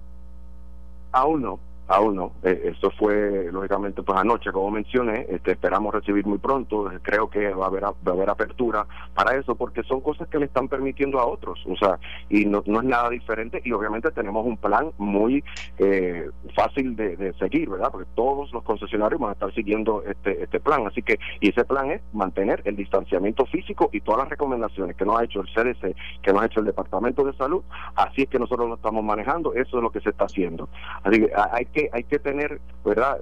Aún 1.12 1.44
no, 1.44 1.60
Aún 1.88 2.16
no. 2.18 2.34
Eh, 2.44 2.72
esto 2.74 2.92
fue, 2.92 3.50
lógicamente, 3.52 4.04
pues 4.04 4.20
anoche, 4.20 4.52
como 4.52 4.72
mencioné, 4.72 5.26
este, 5.30 5.52
esperamos 5.52 5.94
recibir 5.94 6.26
muy 6.26 6.38
pronto. 6.38 6.92
Creo 7.02 7.30
que 7.30 7.54
va 7.54 7.66
a, 7.66 7.68
haber, 7.70 7.86
va 7.86 7.94
a 8.06 8.12
haber 8.12 8.30
apertura 8.30 8.86
para 9.14 9.38
eso, 9.38 9.56
porque 9.56 9.84
son 9.84 10.02
cosas 10.02 10.28
que 10.28 10.38
le 10.38 10.46
están 10.46 10.68
permitiendo 10.68 11.20
a 11.20 11.26
otros. 11.26 11.64
O 11.66 11.78
sea, 11.78 11.98
y 12.30 12.46
no, 12.46 12.62
no 12.66 12.82
es 12.82 12.86
nada 12.86 13.10
diferente. 13.10 13.62
Y 13.64 13.72
obviamente 13.72 14.12
tenemos 14.12 14.46
un 14.46 14.58
plan 14.58 14.92
muy 14.98 15.44
eh, 15.78 16.30
fácil 16.56 16.96
de, 16.96 17.34
seguir, 17.40 17.70
¿verdad? 17.70 17.90
Porque 17.92 18.08
todos 18.16 18.52
los 18.52 18.64
concesionarios 18.64 19.20
van 19.20 19.30
a 19.30 19.34
estar 19.34 19.54
siguiendo 19.54 20.04
este, 20.04 20.44
este 20.44 20.60
plan. 20.60 20.86
Así 20.88 21.02
que, 21.02 21.20
y 21.40 21.50
ese 21.50 21.64
plan 21.64 21.92
es 21.92 22.02
mantener 22.12 22.62
el 22.66 22.76
distanciamiento 22.76 23.46
físico 23.46 23.90
y 23.94 24.02
todas 24.02 24.22
las 24.22 24.30
recomendaciones 24.30 24.96
que 24.96 25.06
nos 25.06 25.20
ha 25.20 25.24
hecho 25.24 25.42
el 25.42 25.48
CDC, 25.48 25.96
que 26.22 26.34
nos 26.34 26.42
ha 26.42 26.46
hecho 26.48 26.60
el 26.60 26.66
Departamento 26.66 27.24
de 27.24 27.34
Salud. 27.34 27.64
Así 27.96 28.24
es 28.24 28.30
que 28.30 28.40
nosotros 28.40 28.68
lo 28.68 28.76
estamos 28.76 29.04
manejando. 29.04 29.54
Eso 29.54 29.78
es 29.78 29.84
lo 29.84 29.90
que 29.90 30.02
se 30.02 30.10
está 30.10 30.26
haciendo. 30.26 30.68
Así 31.04 31.20
que 31.20 31.32
hay 31.52 31.66
que 31.66 31.77
hay 31.92 32.04
que 32.04 32.20
tener, 32.20 32.60
¿verdad?, 32.84 33.20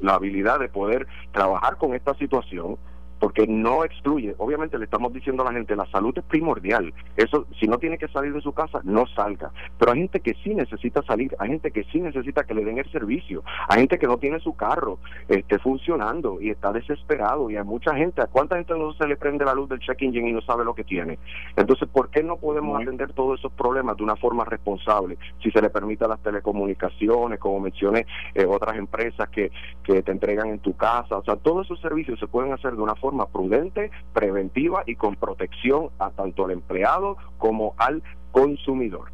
la 0.00 0.14
habilidad 0.14 0.58
de 0.58 0.68
poder 0.68 1.06
trabajar 1.32 1.76
con 1.76 1.94
esta 1.94 2.14
situación 2.14 2.76
porque 3.22 3.46
no 3.46 3.84
excluye, 3.84 4.34
obviamente 4.38 4.76
le 4.76 4.84
estamos 4.86 5.12
diciendo 5.12 5.44
a 5.44 5.46
la 5.46 5.52
gente, 5.52 5.76
la 5.76 5.86
salud 5.92 6.12
es 6.18 6.24
primordial, 6.24 6.92
eso 7.16 7.46
si 7.60 7.68
no 7.68 7.78
tiene 7.78 7.96
que 7.96 8.08
salir 8.08 8.32
de 8.32 8.40
su 8.40 8.52
casa, 8.52 8.80
no 8.82 9.06
salga, 9.06 9.52
pero 9.78 9.92
hay 9.92 10.00
gente 10.00 10.18
que 10.18 10.34
sí 10.42 10.52
necesita 10.52 11.02
salir, 11.02 11.32
hay 11.38 11.50
gente 11.50 11.70
que 11.70 11.84
sí 11.84 12.00
necesita 12.00 12.42
que 12.42 12.52
le 12.52 12.64
den 12.64 12.78
el 12.78 12.90
servicio, 12.90 13.44
hay 13.68 13.78
gente 13.78 14.00
que 14.00 14.08
no 14.08 14.18
tiene 14.18 14.40
su 14.40 14.56
carro 14.56 14.98
esté 15.28 15.60
funcionando 15.60 16.40
y 16.40 16.50
está 16.50 16.72
desesperado 16.72 17.48
y 17.48 17.56
hay 17.56 17.62
mucha 17.62 17.94
gente, 17.94 18.22
¿a 18.22 18.26
cuánta 18.26 18.56
gente 18.56 18.76
no 18.76 18.92
se 18.94 19.06
le 19.06 19.16
prende 19.16 19.44
la 19.44 19.54
luz 19.54 19.68
del 19.68 19.78
check 19.78 20.02
engine 20.02 20.30
y 20.30 20.32
no 20.32 20.40
sabe 20.40 20.64
lo 20.64 20.74
que 20.74 20.82
tiene? 20.82 21.20
Entonces, 21.54 21.88
¿por 21.90 22.10
qué 22.10 22.24
no 22.24 22.38
podemos 22.38 22.82
atender 22.82 23.12
todos 23.12 23.38
esos 23.38 23.52
problemas 23.52 23.96
de 23.98 24.02
una 24.02 24.16
forma 24.16 24.44
responsable? 24.44 25.16
Si 25.40 25.52
se 25.52 25.62
le 25.62 25.70
permite 25.70 26.04
a 26.06 26.08
las 26.08 26.20
telecomunicaciones, 26.24 27.38
como 27.38 27.60
mencioné, 27.60 28.04
eh, 28.34 28.46
otras 28.46 28.76
empresas 28.76 29.28
que, 29.28 29.52
que 29.84 30.02
te 30.02 30.10
entregan 30.10 30.48
en 30.48 30.58
tu 30.58 30.76
casa, 30.76 31.18
o 31.18 31.22
sea, 31.22 31.36
todos 31.36 31.66
esos 31.66 31.80
servicios 31.80 32.18
se 32.18 32.26
pueden 32.26 32.52
hacer 32.52 32.72
de 32.72 32.82
una 32.82 32.96
forma 32.96 33.11
prudente, 33.26 33.90
preventiva 34.12 34.82
y 34.86 34.96
con 34.96 35.16
protección 35.16 35.90
a 35.98 36.10
tanto 36.10 36.44
al 36.44 36.52
empleado 36.52 37.16
como 37.38 37.74
al 37.78 38.02
consumidor. 38.30 39.10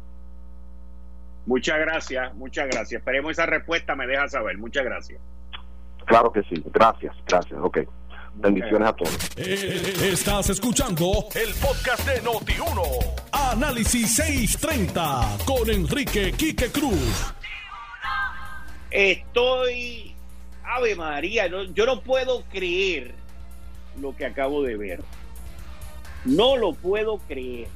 Muchas 1.45 1.79
gracias, 1.79 2.33
muchas 2.35 2.67
gracias. 2.67 2.99
Esperemos 2.99 3.31
esa 3.31 3.45
respuesta, 3.45 3.95
me 3.95 4.05
deja 4.07 4.27
saber. 4.27 4.57
Muchas 4.57 4.83
gracias. 4.83 5.19
Claro 6.05 6.31
que 6.31 6.43
sí, 6.43 6.63
gracias, 6.71 7.15
gracias. 7.27 7.59
Ok. 7.61 7.79
Bendiciones 8.35 8.87
a 8.87 8.93
todos. 8.93 9.17
Eh, 9.35 10.11
estás 10.11 10.49
escuchando 10.49 11.25
el 11.35 11.53
podcast 11.55 12.07
de 12.07 12.21
Noti1. 12.21 12.81
Análisis 13.31 14.15
630 14.15 15.37
con 15.45 15.69
Enrique 15.69 16.31
Quique 16.31 16.71
Cruz. 16.71 17.33
Estoy. 18.91 20.15
Ave 20.63 20.95
María, 20.95 21.47
yo 21.47 21.85
no 21.87 22.01
puedo 22.01 22.43
creer 22.43 23.15
lo 24.01 24.15
que 24.15 24.25
acabo 24.25 24.63
de 24.63 24.77
ver. 24.77 25.01
No 26.25 26.57
lo 26.57 26.73
puedo 26.73 27.17
creer. 27.19 27.67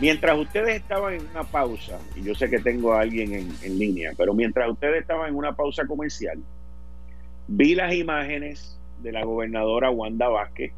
Mientras 0.00 0.36
ustedes 0.36 0.80
estaban 0.80 1.14
en 1.14 1.26
una 1.28 1.44
pausa, 1.44 2.00
y 2.16 2.22
yo 2.24 2.34
sé 2.34 2.50
que 2.50 2.58
tengo 2.58 2.94
a 2.94 3.00
alguien 3.00 3.32
en, 3.62 3.78
línea, 3.78 4.12
pero 4.16 4.34
mientras 4.34 4.68
ustedes 4.68 5.02
estaban 5.02 5.28
en 5.28 5.36
una 5.36 5.54
pausa 5.54 5.86
comercial, 5.86 6.42
vi 7.46 7.76
las 7.76 7.94
imágenes 7.94 8.76
de 9.02 9.12
la 9.12 9.24
gobernadora 9.24 9.90
Wanda 9.90 10.28
Vázquez 10.28 10.72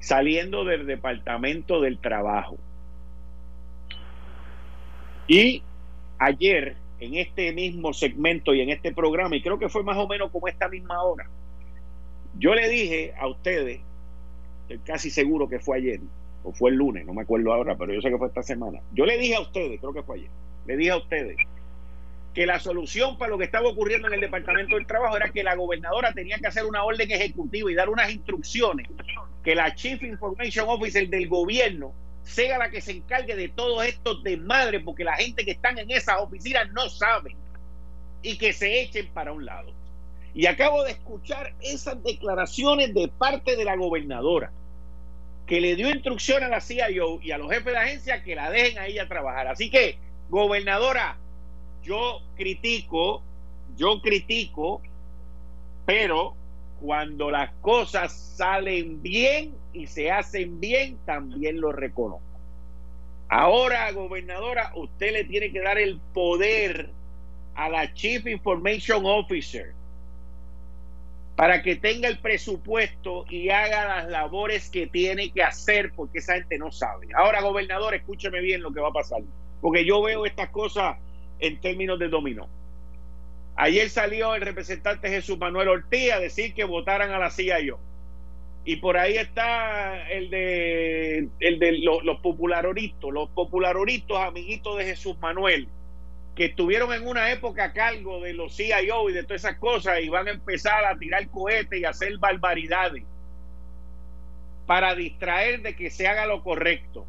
saliendo 0.00 0.64
del 0.64 0.86
Departamento 0.86 1.80
del 1.80 1.98
Trabajo. 1.98 2.56
Y 5.26 5.62
ayer, 6.18 6.76
en 7.00 7.14
este 7.16 7.52
mismo 7.52 7.92
segmento 7.92 8.54
y 8.54 8.60
en 8.60 8.70
este 8.70 8.94
programa, 8.94 9.36
y 9.36 9.42
creo 9.42 9.58
que 9.58 9.68
fue 9.68 9.82
más 9.82 9.96
o 9.98 10.06
menos 10.06 10.30
como 10.30 10.48
esta 10.48 10.68
misma 10.68 11.02
hora, 11.02 11.28
yo 12.38 12.54
le 12.54 12.68
dije 12.68 13.14
a 13.18 13.26
ustedes, 13.26 13.80
estoy 14.62 14.78
casi 14.86 15.10
seguro 15.10 15.48
que 15.48 15.60
fue 15.60 15.78
ayer, 15.78 16.00
o 16.44 16.52
fue 16.52 16.70
el 16.70 16.76
lunes, 16.76 17.04
no 17.04 17.12
me 17.12 17.22
acuerdo 17.22 17.52
ahora, 17.52 17.76
pero 17.76 17.92
yo 17.92 18.00
sé 18.00 18.10
que 18.10 18.18
fue 18.18 18.28
esta 18.28 18.42
semana. 18.42 18.80
Yo 18.92 19.04
le 19.04 19.18
dije 19.18 19.34
a 19.34 19.40
ustedes, 19.40 19.80
creo 19.80 19.92
que 19.92 20.02
fue 20.02 20.18
ayer, 20.18 20.30
le 20.66 20.76
dije 20.76 20.90
a 20.92 20.96
ustedes 20.96 21.36
que 22.34 22.46
la 22.46 22.60
solución 22.60 23.18
para 23.18 23.30
lo 23.30 23.38
que 23.38 23.44
estaba 23.44 23.68
ocurriendo 23.68 24.06
en 24.06 24.14
el 24.14 24.20
Departamento 24.20 24.76
del 24.76 24.86
Trabajo 24.86 25.16
era 25.16 25.30
que 25.30 25.42
la 25.42 25.56
gobernadora 25.56 26.12
tenía 26.12 26.38
que 26.38 26.46
hacer 26.46 26.64
una 26.64 26.84
orden 26.84 27.10
ejecutiva 27.10 27.72
y 27.72 27.74
dar 27.74 27.88
unas 27.88 28.10
instrucciones 28.12 28.86
que 29.42 29.54
la 29.54 29.74
Chief 29.74 30.00
Information 30.02 30.66
Officer 30.68 31.08
del 31.08 31.28
gobierno 31.28 31.92
sea 32.22 32.58
la 32.58 32.70
que 32.70 32.80
se 32.80 32.92
encargue 32.92 33.34
de 33.34 33.48
todos 33.48 33.84
estos 33.86 34.22
desmadres, 34.22 34.82
porque 34.84 35.02
la 35.02 35.16
gente 35.16 35.44
que 35.44 35.52
están 35.52 35.78
en 35.78 35.90
esas 35.90 36.20
oficinas 36.20 36.70
no 36.72 36.88
sabe 36.88 37.34
y 38.22 38.36
que 38.36 38.52
se 38.52 38.82
echen 38.82 39.08
para 39.08 39.32
un 39.32 39.46
lado. 39.46 39.72
Y 40.38 40.46
acabo 40.46 40.84
de 40.84 40.92
escuchar 40.92 41.52
esas 41.60 42.00
declaraciones 42.04 42.94
de 42.94 43.08
parte 43.08 43.56
de 43.56 43.64
la 43.64 43.74
gobernadora, 43.74 44.52
que 45.48 45.60
le 45.60 45.74
dio 45.74 45.90
instrucción 45.90 46.44
a 46.44 46.48
la 46.48 46.60
CIO 46.60 47.20
y 47.20 47.32
a 47.32 47.38
los 47.38 47.50
jefes 47.50 47.72
de 47.72 47.76
agencia 47.76 48.22
que 48.22 48.36
la 48.36 48.48
dejen 48.48 48.78
a 48.78 48.86
ella 48.86 49.08
trabajar. 49.08 49.48
Así 49.48 49.68
que, 49.68 49.98
gobernadora, 50.30 51.18
yo 51.82 52.20
critico, 52.36 53.20
yo 53.76 54.00
critico, 54.00 54.80
pero 55.84 56.36
cuando 56.80 57.32
las 57.32 57.50
cosas 57.60 58.12
salen 58.12 59.02
bien 59.02 59.56
y 59.72 59.88
se 59.88 60.12
hacen 60.12 60.60
bien, 60.60 60.98
también 61.04 61.60
lo 61.60 61.72
reconozco. 61.72 62.22
Ahora, 63.28 63.90
gobernadora, 63.90 64.70
usted 64.76 65.14
le 65.14 65.24
tiene 65.24 65.50
que 65.50 65.62
dar 65.62 65.78
el 65.78 65.98
poder 66.14 66.90
a 67.56 67.68
la 67.68 67.92
Chief 67.92 68.24
Information 68.24 69.04
Officer 69.04 69.74
para 71.38 71.62
que 71.62 71.76
tenga 71.76 72.08
el 72.08 72.18
presupuesto 72.18 73.24
y 73.30 73.50
haga 73.50 73.84
las 73.86 74.10
labores 74.10 74.68
que 74.70 74.88
tiene 74.88 75.30
que 75.30 75.44
hacer, 75.44 75.92
porque 75.94 76.18
esa 76.18 76.34
gente 76.34 76.58
no 76.58 76.72
sabe. 76.72 77.06
Ahora, 77.14 77.40
gobernador, 77.42 77.94
escúcheme 77.94 78.40
bien 78.40 78.60
lo 78.60 78.72
que 78.72 78.80
va 78.80 78.88
a 78.88 78.92
pasar, 78.92 79.22
porque 79.60 79.84
yo 79.84 80.02
veo 80.02 80.26
estas 80.26 80.50
cosas 80.50 80.96
en 81.38 81.60
términos 81.60 81.96
de 82.00 82.08
dominó. 82.08 82.48
Ayer 83.54 83.88
salió 83.88 84.34
el 84.34 84.42
representante 84.42 85.10
Jesús 85.10 85.38
Manuel 85.38 85.68
Ortiz 85.68 86.10
a 86.10 86.18
decir 86.18 86.54
que 86.54 86.64
votaran 86.64 87.12
a 87.12 87.18
la 87.18 87.30
CIO. 87.30 87.78
Y 88.64 88.76
por 88.78 88.96
ahí 88.96 89.14
está 89.14 90.10
el 90.10 90.30
de, 90.30 91.28
los, 91.84 92.02
los 92.02 92.18
los 92.20 93.30
popularoritos 93.30 94.18
amiguitos 94.18 94.76
de 94.76 94.84
Jesús 94.86 95.16
Manuel, 95.20 95.68
que 96.38 96.44
estuvieron 96.44 96.92
en 96.92 97.04
una 97.04 97.32
época 97.32 97.64
a 97.64 97.72
cargo 97.72 98.20
de 98.20 98.32
los 98.32 98.56
CIO 98.56 99.10
y 99.10 99.12
de 99.12 99.24
todas 99.24 99.42
esas 99.42 99.58
cosas 99.58 99.98
y 100.00 100.08
van 100.08 100.28
a 100.28 100.30
empezar 100.30 100.84
a 100.84 100.96
tirar 100.96 101.28
cohetes 101.30 101.80
y 101.80 101.84
hacer 101.84 102.16
barbaridades 102.18 103.02
para 104.64 104.94
distraer 104.94 105.62
de 105.62 105.74
que 105.74 105.90
se 105.90 106.06
haga 106.06 106.26
lo 106.26 106.44
correcto. 106.44 107.04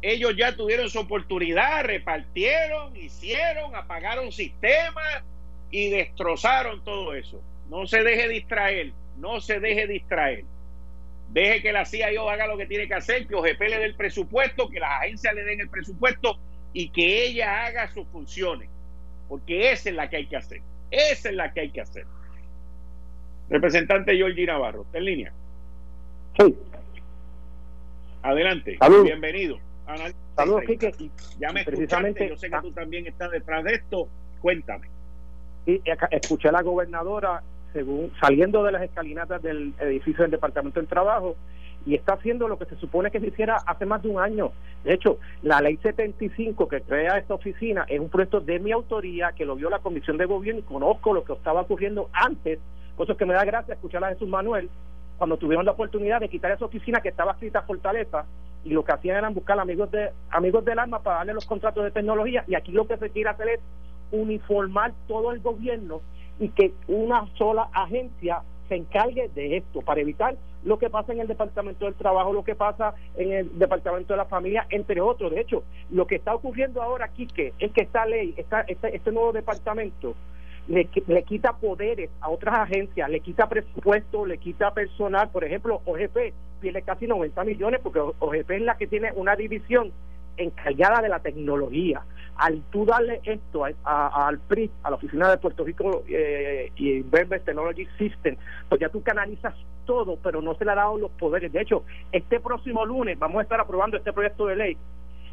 Ellos 0.00 0.34
ya 0.34 0.56
tuvieron 0.56 0.88
su 0.88 1.00
oportunidad, 1.00 1.84
repartieron, 1.84 2.96
hicieron, 2.96 3.76
apagaron 3.76 4.32
sistemas 4.32 5.22
y 5.70 5.90
destrozaron 5.90 6.82
todo 6.84 7.14
eso. 7.14 7.38
No 7.68 7.86
se 7.86 8.02
deje 8.02 8.28
distraer, 8.28 8.92
no 9.18 9.42
se 9.42 9.60
deje 9.60 9.86
distraer. 9.86 10.44
Deje 11.28 11.60
que 11.60 11.72
la 11.72 11.84
CIO 11.84 12.30
haga 12.30 12.46
lo 12.46 12.56
que 12.56 12.64
tiene 12.64 12.88
que 12.88 12.94
hacer, 12.94 13.26
que 13.26 13.34
OGP 13.34 13.60
le 13.60 13.78
dé 13.78 13.84
el 13.84 13.94
presupuesto, 13.94 14.70
que 14.70 14.80
las 14.80 15.02
agencias 15.02 15.34
le 15.34 15.44
den 15.44 15.60
el 15.60 15.68
presupuesto 15.68 16.38
y 16.72 16.88
que 16.90 17.26
ella 17.26 17.64
haga 17.66 17.92
sus 17.92 18.06
funciones, 18.08 18.68
porque 19.28 19.72
esa 19.72 19.90
es 19.90 19.94
la 19.94 20.08
que 20.08 20.16
hay 20.16 20.26
que 20.26 20.36
hacer, 20.36 20.60
esa 20.90 21.28
es 21.28 21.34
la 21.34 21.52
que 21.52 21.60
hay 21.60 21.70
que 21.70 21.80
hacer. 21.80 22.06
Representante 23.50 24.16
Georgie 24.16 24.46
Navarro, 24.46 24.82
¿está 24.82 24.98
en 24.98 25.04
línea? 25.04 25.32
Sí. 26.38 26.56
Adelante, 28.22 28.76
Salud. 28.78 29.04
bienvenido. 29.04 29.58
Saludos, 30.36 30.62
Quique. 30.66 30.92
Ya 31.38 31.52
me 31.52 31.64
Precisamente- 31.64 32.28
yo 32.28 32.36
sé 32.36 32.48
que 32.48 32.56
tú 32.60 32.72
también 32.72 33.06
estás 33.06 33.30
detrás 33.30 33.64
de 33.64 33.74
esto, 33.74 34.08
cuéntame. 34.40 34.88
Y 35.66 35.80
escuché 36.10 36.48
a 36.48 36.52
la 36.52 36.62
gobernadora 36.62 37.42
según 37.72 38.12
saliendo 38.20 38.62
de 38.64 38.72
las 38.72 38.82
escalinatas 38.82 39.42
del 39.42 39.74
edificio 39.80 40.22
del 40.22 40.30
Departamento 40.30 40.78
del 40.80 40.88
Trabajo 40.88 41.36
y 41.86 41.94
está 41.94 42.14
haciendo 42.14 42.48
lo 42.48 42.58
que 42.58 42.66
se 42.66 42.76
supone 42.76 43.10
que 43.10 43.20
se 43.20 43.28
hiciera 43.28 43.56
hace 43.66 43.86
más 43.86 44.02
de 44.02 44.08
un 44.08 44.20
año. 44.20 44.52
De 44.84 44.94
hecho, 44.94 45.18
la 45.42 45.60
ley 45.60 45.76
75 45.76 46.68
que 46.68 46.80
crea 46.82 47.18
esta 47.18 47.34
oficina 47.34 47.84
es 47.88 48.00
un 48.00 48.08
proyecto 48.08 48.40
de 48.40 48.58
mi 48.58 48.72
autoría 48.72 49.32
que 49.32 49.44
lo 49.44 49.56
vio 49.56 49.70
la 49.70 49.78
Comisión 49.78 50.16
de 50.16 50.26
Gobierno 50.26 50.60
y 50.60 50.64
conozco 50.64 51.12
lo 51.12 51.24
que 51.24 51.32
estaba 51.32 51.62
ocurriendo 51.62 52.08
antes. 52.12 52.58
Por 52.96 53.16
que 53.16 53.26
me 53.26 53.34
da 53.34 53.44
gracia 53.44 53.74
escuchar 53.74 54.04
a 54.04 54.08
Jesús 54.08 54.28
Manuel 54.28 54.68
cuando 55.18 55.36
tuvieron 55.36 55.64
la 55.64 55.72
oportunidad 55.72 56.20
de 56.20 56.28
quitar 56.28 56.52
esa 56.52 56.64
oficina 56.64 57.00
que 57.00 57.08
estaba 57.08 57.32
escrita 57.32 57.60
a 57.60 57.62
Fortaleza 57.62 58.24
y 58.64 58.70
lo 58.70 58.84
que 58.84 58.92
hacían 58.92 59.16
eran 59.16 59.34
buscar 59.34 59.58
amigos 59.58 59.90
de 59.90 60.10
amigos 60.30 60.64
del 60.64 60.78
alma 60.78 61.00
para 61.00 61.18
darle 61.18 61.34
los 61.34 61.46
contratos 61.46 61.84
de 61.84 61.90
tecnología 61.90 62.44
y 62.46 62.54
aquí 62.54 62.72
lo 62.72 62.86
que 62.86 62.96
se 62.96 63.10
quiere 63.10 63.30
hacer 63.30 63.48
es 63.48 63.60
uniformar 64.12 64.92
todo 65.08 65.32
el 65.32 65.40
gobierno 65.40 66.00
y 66.38 66.48
que 66.50 66.72
una 66.86 67.26
sola 67.36 67.68
agencia 67.72 68.42
se 68.72 68.76
encargue 68.76 69.28
de 69.34 69.58
esto 69.58 69.82
para 69.82 70.00
evitar 70.00 70.34
lo 70.64 70.78
que 70.78 70.88
pasa 70.88 71.12
en 71.12 71.20
el 71.20 71.28
Departamento 71.28 71.84
del 71.84 71.94
Trabajo, 71.94 72.32
lo 72.32 72.42
que 72.42 72.54
pasa 72.54 72.94
en 73.16 73.30
el 73.30 73.58
Departamento 73.58 74.14
de 74.14 74.16
la 74.16 74.24
Familia, 74.24 74.66
entre 74.70 74.98
otros. 75.02 75.30
De 75.30 75.42
hecho, 75.42 75.62
lo 75.90 76.06
que 76.06 76.14
está 76.14 76.34
ocurriendo 76.34 76.80
ahora 76.80 77.04
aquí 77.04 77.26
que 77.26 77.52
es 77.58 77.70
que 77.72 77.82
esta 77.82 78.06
ley, 78.06 78.34
este, 78.38 79.12
nuevo 79.12 79.32
departamento 79.32 80.14
le, 80.68 80.88
le 81.06 81.22
quita 81.24 81.52
poderes 81.52 82.08
a 82.22 82.30
otras 82.30 82.54
agencias, 82.54 83.10
le 83.10 83.20
quita 83.20 83.46
presupuesto, 83.46 84.24
le 84.24 84.38
quita 84.38 84.72
personal. 84.72 85.28
Por 85.28 85.44
ejemplo, 85.44 85.82
OGP 85.84 86.32
pierde 86.62 86.80
casi 86.80 87.06
90 87.06 87.44
millones 87.44 87.80
porque 87.82 88.00
OGP 88.00 88.50
es 88.52 88.62
la 88.62 88.78
que 88.78 88.86
tiene 88.86 89.12
una 89.14 89.36
división 89.36 89.92
encargada 90.36 91.00
de 91.02 91.08
la 91.08 91.20
tecnología. 91.20 92.02
Al 92.36 92.62
tú 92.70 92.84
darle 92.86 93.20
esto 93.24 93.64
a, 93.64 93.70
a- 93.84 94.28
al 94.28 94.38
PRI, 94.38 94.70
a 94.82 94.90
la 94.90 94.96
Oficina 94.96 95.30
de 95.30 95.38
Puerto 95.38 95.64
Rico 95.64 96.02
eh, 96.08 96.70
y 96.76 96.92
Investment 96.94 97.44
Technology 97.44 97.86
System, 97.98 98.36
pues 98.68 98.80
ya 98.80 98.88
tú 98.88 99.02
canalizas 99.02 99.54
todo, 99.84 100.16
pero 100.22 100.40
no 100.40 100.54
se 100.54 100.64
le 100.64 100.70
ha 100.72 100.76
dado 100.76 100.96
los 100.96 101.10
poderes. 101.12 101.52
De 101.52 101.60
hecho, 101.60 101.84
este 102.10 102.40
próximo 102.40 102.86
lunes 102.86 103.18
vamos 103.18 103.40
a 103.40 103.42
estar 103.42 103.60
aprobando 103.60 103.96
este 103.96 104.12
proyecto 104.12 104.46
de 104.46 104.56
ley 104.56 104.76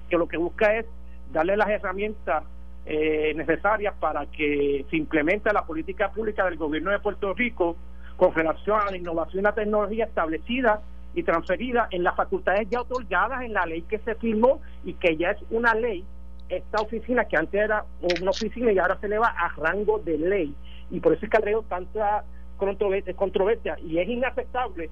que 0.10 0.18
lo 0.18 0.28
que 0.28 0.38
busca 0.38 0.76
es 0.76 0.86
darle 1.32 1.56
las 1.56 1.70
herramientas 1.70 2.44
eh, 2.86 3.34
necesarias 3.36 3.94
para 4.00 4.26
que 4.26 4.86
se 4.90 4.98
implemente 4.98 5.54
la 5.54 5.66
política 5.66 6.12
pública 6.12 6.46
del 6.46 6.58
gobierno 6.58 6.90
de 6.92 7.00
Puerto 7.00 7.34
Rico 7.34 7.78
con 8.18 8.34
relación 8.34 8.80
a 8.82 8.90
la 8.92 8.98
innovación 8.98 9.42
y 9.42 9.44
la 9.44 9.54
tecnología 9.54 10.06
establecida 10.06 10.82
y 11.14 11.24
transferida 11.24 11.88
en 11.92 12.04
las 12.04 12.16
facultades 12.16 12.68
ya 12.70 12.82
otorgadas 12.82 13.42
en 13.42 13.54
la 13.54 13.66
ley 13.66 13.82
que 13.84 14.00
se 14.00 14.16
firmó 14.16 14.62
y 14.84 14.94
que 14.94 15.18
ya 15.18 15.32
es 15.32 15.38
una 15.50 15.74
ley. 15.74 16.04
Esta 16.50 16.82
oficina 16.82 17.26
que 17.26 17.38
antes 17.38 17.60
era 17.62 17.86
una 18.22 18.32
oficina 18.32 18.72
y 18.72 18.80
ahora 18.80 18.98
se 19.00 19.08
eleva 19.08 19.28
a 19.28 19.50
rango 19.58 20.00
de 20.00 20.18
ley. 20.18 20.54
Y 20.92 21.00
por 21.00 21.14
eso 21.14 21.26
es 21.26 21.32
que 21.32 21.38
ha 21.38 21.62
tanta 21.68 22.24
controver- 22.58 23.16
controversia. 23.16 23.78
Y 23.80 24.00
es 24.00 24.08
inaceptable 24.10 24.90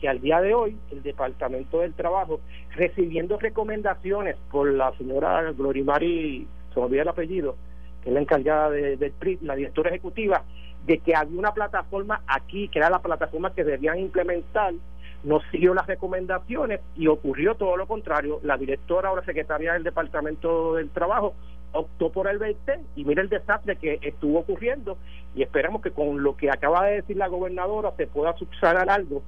que 0.00 0.08
al 0.08 0.20
día 0.20 0.40
de 0.40 0.54
hoy 0.54 0.76
el 0.90 1.02
Departamento 1.02 1.80
del 1.80 1.92
Trabajo, 1.94 2.40
recibiendo 2.74 3.38
recomendaciones 3.38 4.36
por 4.50 4.70
la 4.72 4.92
señora 4.96 5.52
Glorimari, 5.52 6.46
se 6.72 6.80
me 6.80 6.86
olvida 6.86 7.02
el 7.02 7.08
apellido, 7.08 7.56
que 8.02 8.08
es 8.08 8.14
la 8.14 8.20
encargada 8.20 8.70
de- 8.70 9.12
PRI, 9.18 9.38
la 9.42 9.56
directora 9.56 9.90
ejecutiva, 9.90 10.42
de 10.86 10.98
que 10.98 11.14
había 11.14 11.38
una 11.38 11.52
plataforma 11.52 12.22
aquí, 12.26 12.68
que 12.68 12.78
era 12.78 12.88
la 12.88 13.00
plataforma 13.00 13.52
que 13.54 13.64
debían 13.64 13.98
implementar, 13.98 14.72
no 15.22 15.40
siguió 15.50 15.74
las 15.74 15.86
recomendaciones 15.86 16.80
y 16.96 17.06
ocurrió 17.06 17.54
todo 17.54 17.76
lo 17.76 17.86
contrario. 17.86 18.40
La 18.42 18.56
directora 18.56 19.12
o 19.12 19.16
la 19.16 19.24
secretaria 19.24 19.74
del 19.74 19.82
Departamento 19.82 20.74
del 20.74 20.90
Trabajo 20.90 21.34
optó 21.72 22.10
por 22.10 22.28
el 22.28 22.38
BT 22.38 22.70
y 22.96 23.04
mira 23.04 23.22
el 23.22 23.28
desastre 23.28 23.76
que 23.76 23.98
estuvo 24.02 24.40
ocurriendo 24.40 24.98
y 25.34 25.42
esperamos 25.42 25.82
que 25.82 25.92
con 25.92 26.22
lo 26.22 26.36
que 26.36 26.50
acaba 26.50 26.86
de 26.86 26.96
decir 26.96 27.16
la 27.16 27.28
gobernadora 27.28 27.92
se 27.96 28.06
pueda 28.06 28.36
subsanar 28.36 28.90
algo 28.90 29.22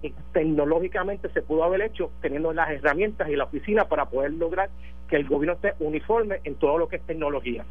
que 0.00 0.12
tecnológicamente 0.32 1.28
se 1.30 1.42
pudo 1.42 1.64
haber 1.64 1.82
hecho 1.82 2.10
teniendo 2.20 2.52
las 2.52 2.70
herramientas 2.70 3.28
y 3.28 3.36
la 3.36 3.44
oficina 3.44 3.86
para 3.86 4.06
poder 4.06 4.32
lograr 4.32 4.70
que 5.08 5.16
el 5.16 5.26
gobierno 5.26 5.54
esté 5.54 5.74
uniforme 5.80 6.40
en 6.44 6.54
todo 6.54 6.78
lo 6.78 6.88
que 6.88 6.96
es 6.96 7.02
tecnología. 7.02 7.64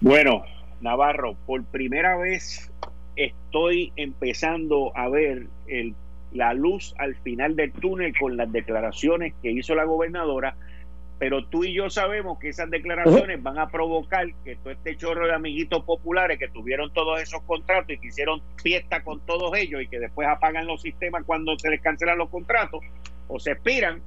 Bueno, 0.00 0.44
Navarro, 0.80 1.34
por 1.46 1.64
primera 1.64 2.16
vez 2.16 2.70
estoy 3.16 3.92
empezando 3.96 4.92
a 4.94 5.08
ver 5.08 5.46
el, 5.66 5.94
la 6.32 6.54
luz 6.54 6.94
al 6.98 7.14
final 7.16 7.56
del 7.56 7.72
túnel 7.72 8.14
con 8.18 8.36
las 8.36 8.52
declaraciones 8.52 9.34
que 9.42 9.50
hizo 9.50 9.74
la 9.74 9.84
gobernadora, 9.84 10.56
pero 11.18 11.46
tú 11.46 11.64
y 11.64 11.72
yo 11.72 11.88
sabemos 11.88 12.38
que 12.38 12.50
esas 12.50 12.70
declaraciones 12.70 13.42
van 13.42 13.58
a 13.58 13.68
provocar 13.68 14.26
que 14.44 14.56
todo 14.56 14.70
este 14.70 14.96
chorro 14.96 15.26
de 15.26 15.34
amiguitos 15.34 15.82
populares 15.84 16.38
que 16.38 16.48
tuvieron 16.48 16.92
todos 16.92 17.20
esos 17.20 17.42
contratos 17.42 17.90
y 17.90 17.98
que 17.98 18.08
hicieron 18.08 18.42
fiesta 18.62 19.02
con 19.02 19.20
todos 19.20 19.56
ellos 19.56 19.82
y 19.82 19.88
que 19.88 19.98
después 19.98 20.28
apagan 20.28 20.66
los 20.66 20.82
sistemas 20.82 21.24
cuando 21.24 21.58
se 21.58 21.70
les 21.70 21.80
cancelan 21.80 22.18
los 22.18 22.28
contratos 22.28 22.80
o 23.28 23.38
se 23.38 23.52
expiran, 23.52 24.02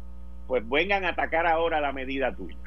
pues 0.48 0.68
vengan 0.70 1.04
a 1.04 1.10
atacar 1.10 1.48
ahora 1.48 1.82
la 1.82 1.92
medida 1.92 2.34
tuya. 2.34 2.58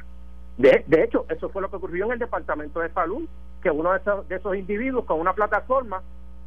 De, 0.59 0.85
hecho, 1.03 1.25
eso 1.31 1.49
fue 1.49 1.63
lo 1.63 1.71
que 1.71 1.77
ocurrió 1.77 2.07
en 2.07 2.13
el 2.13 2.19
Departamento 2.19 2.81
de 2.81 2.91
Salud, 2.91 3.29
que 3.63 3.71
uno 3.71 3.93
de 3.93 3.99
esos, 3.99 4.29
de 4.29 4.37
esos 4.37 4.57
individuos 4.57 5.05
con 5.05 5.21
una 5.21 5.33
plataforma, 5.33 6.03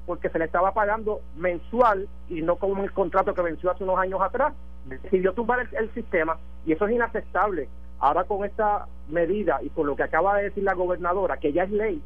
porque 0.06 0.30
se 0.30 0.40
le 0.40 0.46
estaba 0.46 0.74
pagando 0.74 1.22
mensual 1.36 2.08
y 2.30 2.42
no 2.42 2.58
con 2.58 2.78
el 2.80 2.92
contrato 2.92 3.34
que 3.34 3.42
venció 3.42 3.72
hace 3.72 3.84
unos 3.84 4.00
años 4.00 4.22
atrás, 4.22 4.54
decidió 4.86 5.34
tumbar 5.34 5.68
el, 5.72 5.94
sistema 5.94 6.38
y 6.66 6.74
eso 6.74 6.86
es 6.88 6.94
inaceptable. 6.94 7.68
Ahora 8.00 8.26
con 8.26 8.46
esta 8.46 8.88
medida 9.10 9.60
y 9.64 9.70
con 9.70 9.88
lo 9.88 9.96
que 9.96 10.04
acaba 10.04 10.38
de 10.38 10.44
decir 10.46 10.64
la 10.64 10.74
gobernadora, 10.74 11.38
que 11.38 11.54
ya 11.54 11.64
es 11.64 11.72
ley, 11.72 12.02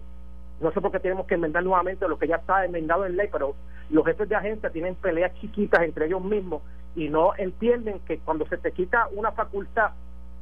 no 0.62 0.72
sé 0.72 0.82
por 0.82 0.92
qué 0.92 1.00
tenemos 1.00 1.26
que 1.26 1.36
enmendar 1.36 1.64
nuevamente 1.64 2.08
lo 2.08 2.20
que 2.20 2.28
ya 2.28 2.38
está 2.38 2.66
enmendado 2.66 3.06
en 3.06 3.18
ley, 3.18 3.28
pero 3.32 3.56
los 3.90 4.06
jefes 4.06 4.30
de 4.30 4.36
agencia 4.36 4.70
tienen 4.70 4.96
peleas 4.96 5.34
chiquitas 5.36 5.82
entre 5.82 6.06
ellos 6.06 6.24
mismos 6.24 6.62
y 6.96 7.10
no 7.10 7.34
entienden 7.38 8.00
que 8.02 8.20
cuando 8.20 8.46
se 8.48 8.58
te 8.58 8.72
quita 8.72 9.08
una 9.14 9.32
facultad 9.32 9.92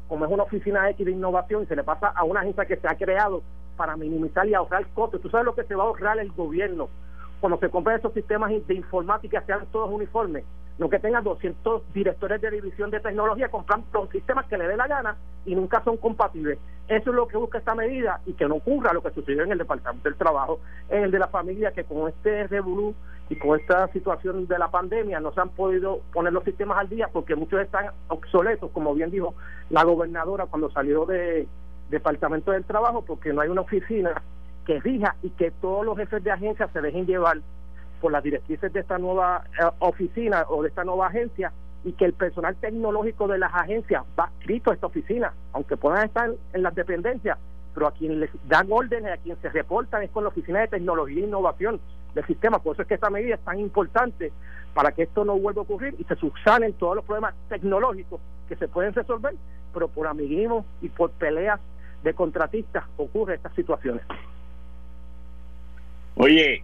como 0.07 0.25
es 0.25 0.31
una 0.31 0.43
oficina 0.43 0.89
X 0.91 1.05
de 1.05 1.11
innovación 1.11 1.63
y 1.63 1.65
se 1.65 1.75
le 1.75 1.83
pasa 1.83 2.07
a 2.07 2.23
una 2.23 2.41
agencia 2.41 2.65
que 2.65 2.77
se 2.77 2.87
ha 2.87 2.95
creado 2.95 3.41
para 3.75 3.95
minimizar 3.97 4.47
y 4.47 4.53
ahorrar 4.53 4.87
costos. 4.93 5.21
¿Tú 5.21 5.29
sabes 5.29 5.45
lo 5.45 5.55
que 5.55 5.63
se 5.63 5.75
va 5.75 5.83
a 5.83 5.87
ahorrar 5.87 6.17
el 6.19 6.31
gobierno 6.31 6.89
cuando 7.39 7.59
se 7.59 7.69
compren 7.69 7.97
esos 7.97 8.13
sistemas 8.13 8.51
de 8.67 8.73
informática 8.73 9.41
sean 9.45 9.65
todos 9.71 9.91
uniformes? 9.91 10.43
No 10.77 10.89
que 10.89 10.99
tengan 10.99 11.23
200 11.23 11.91
directores 11.91 12.39
de 12.39 12.51
división 12.51 12.91
de 12.91 12.99
tecnología 12.99 13.49
comprando 13.49 13.87
los 13.93 14.09
sistemas 14.09 14.45
que 14.45 14.57
le 14.57 14.67
dé 14.67 14.77
la 14.77 14.87
gana 14.87 15.17
y 15.45 15.55
nunca 15.55 15.83
son 15.83 15.97
compatibles. 15.97 16.59
Eso 16.87 17.09
es 17.09 17.15
lo 17.15 17.27
que 17.27 17.37
busca 17.37 17.57
esta 17.57 17.73
medida 17.73 18.21
y 18.25 18.33
que 18.33 18.47
no 18.47 18.55
ocurra 18.55 18.93
lo 18.93 19.01
que 19.01 19.11
sucedió 19.11 19.43
en 19.43 19.51
el 19.51 19.57
Departamento 19.57 20.07
del 20.07 20.17
Trabajo, 20.17 20.59
en 20.89 21.03
el 21.03 21.11
de 21.11 21.19
la 21.19 21.27
familia, 21.27 21.71
que 21.71 21.83
con 21.83 22.07
este 22.07 22.47
revolú 22.47 22.93
y 23.29 23.35
con 23.35 23.59
esta 23.59 23.87
situación 23.89 24.47
de 24.47 24.57
la 24.57 24.69
pandemia 24.69 25.19
no 25.19 25.33
se 25.33 25.41
han 25.41 25.49
podido 25.49 26.01
poner 26.13 26.31
los 26.31 26.43
sistemas 26.43 26.77
al 26.77 26.89
día 26.89 27.09
porque 27.11 27.35
muchos 27.35 27.59
están 27.59 27.87
obsoletos, 28.07 28.71
como 28.71 28.93
bien 28.93 29.11
dijo 29.11 29.33
la 29.69 29.83
gobernadora 29.83 30.45
cuando 30.45 30.69
salió 30.71 31.05
de 31.05 31.47
Departamento 31.89 32.51
del 32.51 32.65
Trabajo, 32.65 33.03
porque 33.03 33.33
no 33.33 33.41
hay 33.41 33.49
una 33.49 33.61
oficina 33.61 34.21
que 34.67 34.81
rija 34.81 35.15
y 35.23 35.29
que 35.31 35.49
todos 35.49 35.85
los 35.85 35.97
jefes 35.97 36.21
de 36.23 36.29
agencia 36.29 36.67
se 36.67 36.81
dejen 36.81 37.05
llevar 37.05 37.39
por 38.01 38.11
las 38.11 38.21
directrices 38.21 38.71
de 38.73 38.81
esta 38.81 38.97
nueva 38.99 39.45
eh, 39.59 39.65
oficina 39.79 40.45
o 40.49 40.61
de 40.61 40.67
esta 40.67 40.83
nueva 40.83 41.07
agencia 41.07 41.53
y 41.85 41.93
que 41.93 42.03
el 42.03 42.13
personal 42.13 42.55
tecnológico 42.57 43.29
de 43.29 43.39
las 43.39 43.53
agencias 43.55 44.03
va 44.19 44.29
escrito 44.39 44.69
a 44.69 44.73
esta 44.73 44.87
oficina, 44.87 45.33
aunque 45.53 45.77
puedan 45.77 46.05
estar 46.05 46.29
en 46.53 46.61
las 46.61 46.75
dependencias, 46.75 47.37
pero 47.73 47.87
a 47.87 47.91
quien 47.91 48.19
les 48.19 48.29
dan 48.47 48.67
órdenes, 48.69 49.13
a 49.13 49.17
quien 49.17 49.37
se 49.41 49.49
reportan 49.49 50.03
es 50.03 50.11
con 50.11 50.23
la 50.23 50.29
Oficina 50.29 50.59
de 50.59 50.67
Tecnología 50.67 51.23
e 51.23 51.27
Innovación 51.27 51.79
del 52.13 52.25
sistema. 52.25 52.59
Por 52.59 52.73
eso 52.73 52.81
es 52.81 52.89
que 52.89 52.95
esta 52.95 53.09
medida 53.09 53.35
es 53.35 53.41
tan 53.41 53.59
importante 53.59 54.33
para 54.73 54.91
que 54.91 55.03
esto 55.03 55.23
no 55.23 55.39
vuelva 55.39 55.61
a 55.61 55.63
ocurrir 55.63 55.95
y 55.97 56.03
se 56.03 56.15
subsanen 56.15 56.73
todos 56.73 56.97
los 56.97 57.05
problemas 57.05 57.35
tecnológicos 57.47 58.19
que 58.49 58.57
se 58.57 58.67
pueden 58.67 58.93
resolver, 58.93 59.35
pero 59.73 59.87
por 59.87 60.07
amiguismo 60.07 60.65
y 60.81 60.89
por 60.89 61.11
peleas 61.11 61.61
de 62.03 62.13
contratistas 62.13 62.83
ocurren 62.97 63.35
estas 63.35 63.53
situaciones. 63.55 64.03
Oye, 66.19 66.63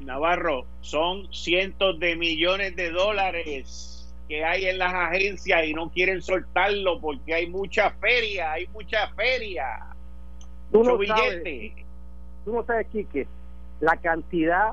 Navarro, 0.00 0.64
son 0.80 1.32
cientos 1.32 2.00
de 2.00 2.16
millones 2.16 2.74
de 2.76 2.90
dólares 2.90 4.10
que 4.26 4.44
hay 4.44 4.66
en 4.66 4.78
las 4.78 4.94
agencias 4.94 5.66
y 5.66 5.74
no 5.74 5.90
quieren 5.90 6.22
soltarlo 6.22 6.98
porque 7.00 7.34
hay 7.34 7.46
mucha 7.46 7.90
feria, 7.90 8.52
hay 8.52 8.66
mucha 8.68 9.08
feria. 9.08 9.64
Tú 10.72 10.82
no 10.82 10.96
billete. 10.96 11.18
Sabes, 11.18 11.86
tú 12.44 12.52
no 12.54 12.64
sabes, 12.64 12.86
Quique, 12.86 13.26
la 13.80 13.96
cantidad 13.96 14.72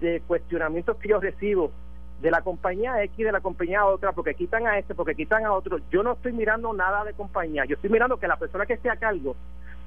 de 0.00 0.22
cuestionamientos 0.26 0.96
que 0.96 1.08
yo 1.08 1.20
recibo 1.20 1.72
de 2.22 2.30
la 2.30 2.40
compañía 2.40 3.02
X, 3.02 3.18
de 3.18 3.32
la 3.32 3.40
compañía 3.40 3.84
otra, 3.84 4.12
porque 4.12 4.34
quitan 4.34 4.66
a 4.66 4.78
este, 4.78 4.94
porque 4.94 5.14
quitan 5.14 5.44
a 5.44 5.52
otro. 5.52 5.78
Yo 5.90 6.02
no 6.02 6.12
estoy 6.12 6.32
mirando 6.32 6.72
nada 6.72 7.04
de 7.04 7.12
compañía, 7.12 7.66
yo 7.66 7.74
estoy 7.74 7.90
mirando 7.90 8.18
que 8.18 8.28
la 8.28 8.38
persona 8.38 8.64
que 8.64 8.74
esté 8.74 8.88
a 8.88 8.96
cargo 8.96 9.36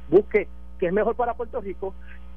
busque 0.08 0.48
que 0.80 0.88
es 0.88 0.94
mejor 0.94 1.16
para 1.16 1.34
Puerto 1.34 1.60
Rico, 1.62 1.94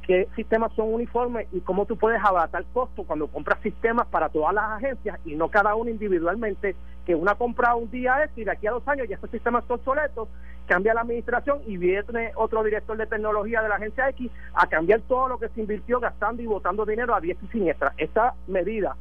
qué 0.07 0.29
sistemas 0.37 0.73
son 0.75 0.93
uniformes 0.93 1.47
y 1.53 1.61
cómo 1.61 1.87
tú 1.87 1.97
puedes 1.97 2.23
abatar 2.23 2.65
costo 2.73 3.05
cuando 3.05 3.29
compras 3.29 3.61
sistemas 3.63 4.07
para 4.09 4.29
todas 4.29 4.55
las 4.55 4.65
agencias 4.73 5.19
y 5.25 5.35
no 5.35 5.49
cada 5.49 5.75
uno 5.75 5.91
individualmente, 5.91 6.77
que 7.07 7.15
una 7.15 7.35
compra 7.35 7.75
un 7.75 7.91
día 7.91 8.25
es 8.25 8.31
y 8.37 8.45
de 8.45 8.51
aquí 8.51 8.67
a 8.67 8.73
dos 8.73 8.87
años 8.87 9.09
ya 9.09 9.15
estos 9.15 9.31
sistemas 9.31 9.65
son 9.67 9.79
obsoletos, 9.79 10.29
cambia 10.67 10.95
la 10.95 11.03
administración 11.03 11.61
y 11.67 11.77
viene 11.77 12.33
otro 12.37 12.63
director 12.63 12.97
de 12.97 13.07
tecnología 13.07 13.63
de 13.63 13.69
la 13.69 13.77
agencia 13.77 14.09
X 14.11 14.31
a 14.55 14.67
cambiar 14.67 15.01
todo 15.03 15.29
lo 15.29 15.39
que 15.39 15.49
se 15.49 15.61
invirtió 15.61 16.01
gastando 16.01 16.43
y 16.43 16.47
botando 16.47 16.85
dinero 16.85 17.15
a 17.15 17.21
diestra 17.21 17.47
y 17.47 17.51
siniestra. 17.51 17.95
Esta 17.97 18.35
medida 18.47 18.97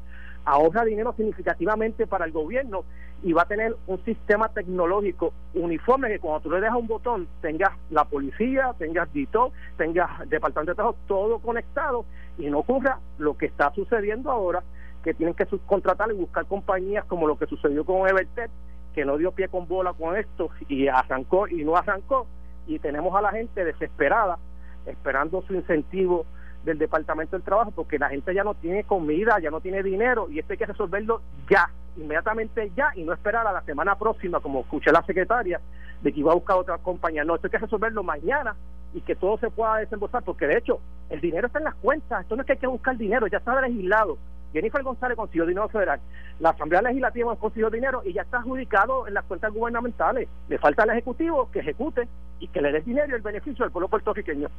ahorra 0.45 0.85
dinero 0.85 1.13
significativamente 1.13 2.07
para 2.07 2.25
el 2.25 2.31
gobierno 2.31 2.83
y 3.23 3.33
va 3.33 3.43
a 3.43 3.47
tener 3.47 3.75
un 3.87 4.03
sistema 4.03 4.49
tecnológico 4.49 5.33
uniforme 5.53 6.09
que 6.09 6.19
cuando 6.19 6.41
tú 6.41 6.51
le 6.51 6.61
dejas 6.61 6.77
un 6.77 6.87
botón 6.87 7.27
tengas 7.41 7.71
la 7.91 8.05
policía, 8.05 8.73
tengas 8.79 9.11
DITO, 9.13 9.51
tengas 9.77 10.27
departamento 10.29 10.71
de 10.71 10.75
trabajo, 10.75 10.97
todo 11.07 11.39
conectado 11.39 12.05
y 12.37 12.49
no 12.49 12.59
ocurra 12.59 12.99
lo 13.19 13.37
que 13.37 13.45
está 13.45 13.71
sucediendo 13.73 14.31
ahora, 14.31 14.63
que 15.03 15.13
tienen 15.13 15.35
que 15.35 15.45
subcontratar 15.45 16.11
y 16.11 16.15
buscar 16.15 16.45
compañías 16.45 17.05
como 17.05 17.27
lo 17.27 17.37
que 17.37 17.45
sucedió 17.45 17.85
con 17.85 18.07
Evertech, 18.07 18.49
que 18.93 19.05
no 19.05 19.17
dio 19.17 19.31
pie 19.31 19.47
con 19.47 19.67
bola 19.67 19.93
con 19.93 20.15
esto 20.17 20.49
y 20.67 20.87
arrancó 20.87 21.47
y 21.47 21.63
no 21.63 21.75
arrancó. 21.75 22.27
Y 22.67 22.79
tenemos 22.79 23.15
a 23.15 23.21
la 23.21 23.31
gente 23.31 23.63
desesperada 23.63 24.37
esperando 24.85 25.41
su 25.43 25.53
incentivo 25.53 26.25
del 26.63 26.77
Departamento 26.77 27.35
del 27.35 27.43
Trabajo 27.43 27.71
porque 27.71 27.97
la 27.97 28.09
gente 28.09 28.33
ya 28.33 28.43
no 28.43 28.53
tiene 28.53 28.83
comida, 28.83 29.39
ya 29.39 29.49
no 29.49 29.61
tiene 29.61 29.83
dinero 29.83 30.29
y 30.29 30.39
esto 30.39 30.53
hay 30.53 30.57
que 30.57 30.65
resolverlo 30.65 31.21
ya, 31.49 31.69
inmediatamente 31.97 32.71
ya 32.75 32.91
y 32.95 33.03
no 33.03 33.13
esperar 33.13 33.47
a 33.47 33.53
la 33.53 33.61
semana 33.61 33.95
próxima, 33.95 34.39
como 34.39 34.61
escuché 34.61 34.91
la 34.91 35.03
secretaria, 35.03 35.59
de 36.01 36.13
que 36.13 36.19
iba 36.19 36.31
a 36.31 36.35
buscar 36.35 36.57
otra 36.57 36.77
compañía. 36.77 37.23
No, 37.23 37.35
esto 37.35 37.47
hay 37.47 37.51
que 37.51 37.57
resolverlo 37.57 38.03
mañana 38.03 38.55
y 38.93 39.01
que 39.01 39.15
todo 39.15 39.37
se 39.37 39.49
pueda 39.49 39.77
desembolsar 39.77 40.23
porque 40.23 40.47
de 40.47 40.57
hecho 40.57 40.79
el 41.09 41.21
dinero 41.21 41.47
está 41.47 41.59
en 41.59 41.65
las 41.65 41.75
cuentas, 41.75 42.21
esto 42.21 42.35
no 42.35 42.41
es 42.41 42.45
que 42.47 42.53
hay 42.53 42.59
que 42.59 42.67
buscar 42.67 42.97
dinero, 42.97 43.27
ya 43.27 43.37
está 43.37 43.59
legislado. 43.61 44.17
Jennifer 44.53 44.83
González 44.83 45.15
consiguió 45.15 45.45
dinero 45.45 45.69
federal, 45.69 46.01
la 46.39 46.49
Asamblea 46.49 46.81
Legislativa 46.81 47.35
consiguió 47.37 47.69
dinero 47.69 48.01
y 48.03 48.13
ya 48.13 48.23
está 48.23 48.39
adjudicado 48.39 49.07
en 49.07 49.13
las 49.13 49.23
cuentas 49.23 49.53
gubernamentales. 49.53 50.27
Le 50.49 50.57
falta 50.57 50.83
al 50.83 50.89
Ejecutivo 50.89 51.49
que 51.51 51.59
ejecute 51.59 52.07
y 52.39 52.47
que 52.49 52.61
le 52.61 52.71
dé 52.73 52.81
dinero 52.81 53.07
y 53.09 53.15
el 53.15 53.21
beneficio 53.21 53.63
al 53.63 53.71
pueblo 53.71 53.87
puertorriqueño. 53.87 54.49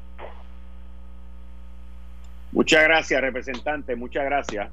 Muchas 2.53 2.85
gracias, 2.85 3.21
representante. 3.21 3.97
Muchas 3.97 4.25
gracias. 4.25 4.71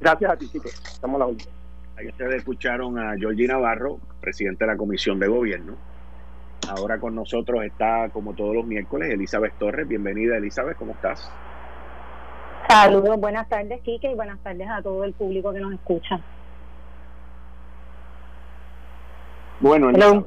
Gracias 0.00 0.30
a 0.30 0.36
ti, 0.36 0.48
Chico. 0.48 0.68
Estamos 0.68 1.16
a 1.16 1.18
la 1.20 1.26
última. 1.26 1.52
Ahí 1.96 2.08
ustedes 2.08 2.36
escucharon 2.36 2.98
a 2.98 3.16
Georgie 3.16 3.46
Navarro, 3.46 4.00
presidente 4.20 4.64
de 4.64 4.72
la 4.72 4.76
Comisión 4.76 5.20
de 5.20 5.28
Gobierno. 5.28 5.76
Ahora 6.68 6.98
con 6.98 7.14
nosotros 7.14 7.62
está, 7.64 8.08
como 8.10 8.34
todos 8.34 8.54
los 8.54 8.66
miércoles, 8.66 9.10
Elizabeth 9.12 9.52
Torres. 9.58 9.86
Bienvenida, 9.86 10.36
Elizabeth. 10.36 10.76
¿Cómo 10.76 10.92
estás? 10.92 11.30
Saludos, 12.68 13.20
buenas 13.20 13.48
tardes, 13.48 13.80
Kike, 13.82 14.10
y 14.10 14.14
buenas 14.14 14.40
tardes 14.40 14.68
a 14.68 14.82
todo 14.82 15.04
el 15.04 15.12
público 15.12 15.52
que 15.52 15.60
nos 15.60 15.74
escucha. 15.74 16.20
Bueno, 19.60 19.90
Elizabeth, 19.90 20.26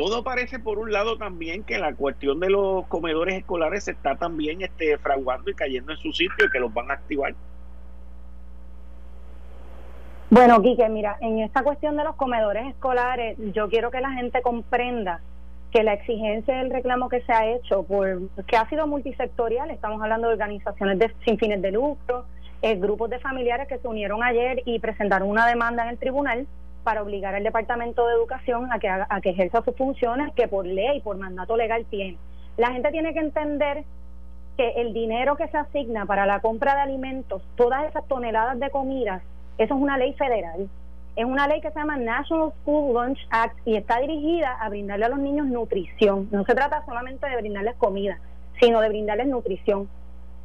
todo 0.00 0.24
parece 0.24 0.58
por 0.58 0.78
un 0.78 0.92
lado 0.92 1.18
también 1.18 1.62
que 1.62 1.76
la 1.76 1.92
cuestión 1.94 2.40
de 2.40 2.48
los 2.48 2.86
comedores 2.86 3.34
escolares 3.36 3.84
se 3.84 3.90
está 3.90 4.16
también 4.16 4.62
este, 4.62 4.96
fraguando 4.96 5.50
y 5.50 5.54
cayendo 5.54 5.92
en 5.92 5.98
su 5.98 6.10
sitio 6.12 6.46
y 6.46 6.50
que 6.50 6.58
los 6.58 6.72
van 6.72 6.90
a 6.90 6.94
activar. 6.94 7.34
Bueno, 10.30 10.62
Quique, 10.62 10.88
mira, 10.88 11.18
en 11.20 11.40
esta 11.40 11.62
cuestión 11.62 11.98
de 11.98 12.04
los 12.04 12.16
comedores 12.16 12.66
escolares, 12.68 13.36
yo 13.52 13.68
quiero 13.68 13.90
que 13.90 14.00
la 14.00 14.12
gente 14.12 14.40
comprenda 14.40 15.20
que 15.70 15.82
la 15.82 15.92
exigencia 15.92 16.56
del 16.56 16.70
reclamo 16.70 17.10
que 17.10 17.20
se 17.20 17.32
ha 17.34 17.50
hecho, 17.50 17.82
por 17.82 18.20
que 18.46 18.56
ha 18.56 18.66
sido 18.70 18.86
multisectorial, 18.86 19.70
estamos 19.70 20.00
hablando 20.00 20.28
de 20.28 20.32
organizaciones 20.32 20.98
de, 20.98 21.12
sin 21.26 21.36
fines 21.36 21.60
de 21.60 21.72
lucro, 21.72 22.24
eh, 22.62 22.76
grupos 22.76 23.10
de 23.10 23.18
familiares 23.18 23.68
que 23.68 23.76
se 23.76 23.86
unieron 23.86 24.22
ayer 24.22 24.62
y 24.64 24.78
presentaron 24.78 25.28
una 25.28 25.46
demanda 25.46 25.82
en 25.82 25.90
el 25.90 25.98
tribunal 25.98 26.46
para 26.82 27.02
obligar 27.02 27.34
al 27.34 27.44
Departamento 27.44 28.06
de 28.06 28.14
Educación 28.14 28.72
a 28.72 28.78
que, 28.78 28.88
a 28.88 29.20
que 29.22 29.30
ejerza 29.30 29.62
sus 29.62 29.76
funciones 29.76 30.32
que 30.34 30.48
por 30.48 30.66
ley, 30.66 31.00
por 31.00 31.16
mandato 31.16 31.56
legal 31.56 31.84
tiene. 31.90 32.18
La 32.56 32.72
gente 32.72 32.90
tiene 32.90 33.12
que 33.14 33.20
entender 33.20 33.84
que 34.56 34.70
el 34.76 34.92
dinero 34.92 35.36
que 35.36 35.48
se 35.48 35.56
asigna 35.56 36.06
para 36.06 36.26
la 36.26 36.40
compra 36.40 36.74
de 36.74 36.82
alimentos, 36.82 37.42
todas 37.56 37.88
esas 37.88 38.06
toneladas 38.08 38.58
de 38.58 38.70
comidas, 38.70 39.22
eso 39.58 39.74
es 39.74 39.80
una 39.80 39.96
ley 39.96 40.12
federal. 40.14 40.68
Es 41.16 41.24
una 41.24 41.48
ley 41.48 41.60
que 41.60 41.70
se 41.70 41.78
llama 41.78 41.96
National 41.96 42.52
School 42.62 42.94
Lunch 42.94 43.18
Act 43.30 43.56
y 43.66 43.76
está 43.76 43.98
dirigida 43.98 44.52
a 44.52 44.68
brindarle 44.68 45.06
a 45.06 45.08
los 45.08 45.18
niños 45.18 45.46
nutrición. 45.46 46.28
No 46.30 46.44
se 46.44 46.54
trata 46.54 46.84
solamente 46.86 47.28
de 47.28 47.36
brindarles 47.36 47.74
comida, 47.76 48.18
sino 48.60 48.80
de 48.80 48.88
brindarles 48.88 49.26
nutrición. 49.26 49.88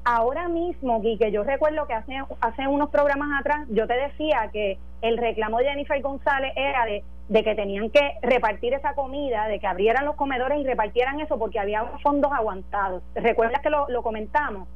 Ahora 0.07 0.47
mismo, 0.47 1.01
que 1.01 1.31
yo 1.31 1.43
recuerdo 1.43 1.87
que 1.87 1.95
hace, 1.95 2.13
hace 2.39 2.67
unos 2.67 2.91
programas 2.91 3.39
atrás 3.39 3.65
yo 3.69 3.87
te 3.87 3.95
decía 3.95 4.49
que 4.53 4.77
el 5.01 5.17
reclamo 5.17 5.57
de 5.57 5.65
Jennifer 5.65 5.99
González 5.99 6.53
era 6.55 6.85
de, 6.85 7.03
de 7.27 7.43
que 7.43 7.55
tenían 7.55 7.89
que 7.89 8.13
repartir 8.21 8.75
esa 8.75 8.93
comida, 8.93 9.47
de 9.47 9.59
que 9.59 9.65
abrieran 9.65 10.05
los 10.05 10.15
comedores 10.15 10.59
y 10.59 10.63
repartieran 10.63 11.19
eso 11.21 11.39
porque 11.39 11.59
había 11.59 11.83
fondos 12.03 12.31
aguantados. 12.31 13.01
¿Recuerdas 13.15 13.61
que 13.63 13.71
lo, 13.71 13.89
lo 13.89 14.03
comentamos? 14.03 14.67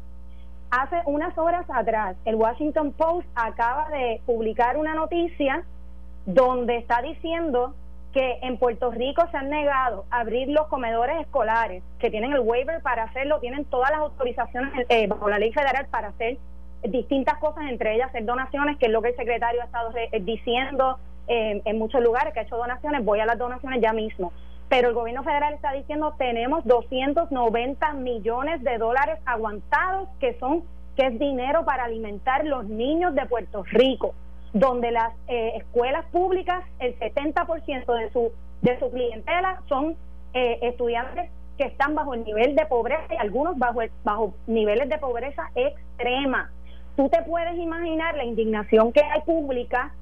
Hace 0.72 0.98
unas 1.06 1.38
horas 1.38 1.66
atrás, 1.70 2.16
el 2.26 2.34
Washington 2.34 2.92
Post 2.94 3.28
acaba 3.36 3.88
de 3.90 4.22
publicar 4.26 4.78
una 4.78 4.96
noticia 4.96 5.64
donde 6.26 6.78
está 6.78 7.04
diciendo 7.04 7.76
que 8.14 8.40
en 8.42 8.58
Puerto 8.58 8.92
Rico 8.92 9.24
se 9.30 9.38
han 9.38 9.50
negado 9.50 10.06
a 10.10 10.22
abrir 10.22 10.48
los 10.50 10.68
comedores 10.68 11.22
escolares, 11.22 11.84
que 12.00 12.10
tienen 12.10 12.34
el 12.34 12.40
waiver 12.40 12.82
para 12.82 13.04
hacerlo, 13.04 13.40
tienen 13.40 13.66
todas 13.66 13.92
las 13.92 14.00
autorizaciones 14.00 14.86
eh, 14.90 15.08
bajo 15.08 15.30
la 15.30 15.38
ley 15.38 15.52
federal 15.54 15.88
para 15.92 16.10
hacer 16.10 16.38
distintas 16.84 17.38
cosas, 17.38 17.66
entre 17.70 17.96
ellas 17.96 18.10
hacer 18.10 18.26
donaciones, 18.26 18.78
que 18.78 18.88
es 18.88 18.92
lo 18.92 19.02
que 19.02 19.10
el 19.10 19.16
secretario 19.16 19.62
ha 19.62 19.66
estado 19.66 19.92
eh, 19.96 20.20
diciendo 20.22 20.98
eh, 21.28 21.62
en 21.64 21.78
muchos 21.78 22.02
lugares, 22.02 22.34
que 22.34 22.40
ha 22.40 22.44
hecho 22.44 22.58
donaciones, 22.58 23.06
voy 23.06 23.20
a 23.20 23.26
las 23.26 23.38
donaciones 23.38 23.82
ya 23.82 23.94
mismo. 23.94 24.34
Pero 24.70 24.90
el 24.90 24.94
gobierno 24.94 25.24
federal 25.24 25.54
está 25.54 25.74
diciendo 25.74 26.16
tenemos 26.18 26.64
290 26.66 27.94
millones 27.94 28.64
de 28.64 28.78
dólares 28.78 29.20
aguantados, 29.26 30.10
que 30.20 30.38
son 30.40 30.64
que 30.96 31.08
es 31.08 31.20
dinero 31.20 31.64
para 31.64 31.86
alimentar 31.86 32.46
los 32.46 32.66
niños 32.66 33.16
de 33.16 33.26
Puerto 33.26 33.64
Rico 33.64 34.14
donde 34.54 34.92
las 34.92 35.14
eh, 35.28 35.54
escuelas 35.58 36.06
públicas, 36.08 36.64
el 36.80 36.98
70% 37.00 37.98
de 37.98 38.12
su, 38.12 38.32
de 38.62 38.80
su 38.80 38.90
clientela 38.92 39.62
son 39.68 39.96
eh, 40.34 40.60
estudiantes 40.62 41.30
que 41.58 41.66
están 41.66 41.94
bajo 41.94 42.14
el 42.14 42.24
nivel 42.24 42.56
de 42.56 42.66
pobreza 42.66 43.14
y 43.14 43.18
algunos 43.18 43.58
bajo, 43.58 43.82
bajo 44.04 44.34
niveles 44.48 44.90
de 44.90 44.98
pobreza 44.98 45.50
extrema. 45.56 46.52
Tú 46.96 47.10
te 47.10 47.22
puedes 47.24 47.58
imaginar 47.58 48.16
la 48.16 48.24
indignación 48.24 48.92
que 48.92 49.02
hay 49.02 49.22
pública 49.22 49.94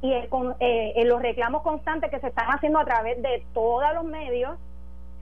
y 0.00 0.26
con, 0.28 0.56
eh, 0.58 1.00
los 1.04 1.22
reclamos 1.22 1.62
constantes 1.62 2.10
que 2.10 2.18
se 2.18 2.28
están 2.28 2.46
haciendo 2.48 2.78
a 2.78 2.84
través 2.84 3.22
de 3.22 3.44
todos 3.54 3.94
los 3.94 4.04
medios 4.04 4.58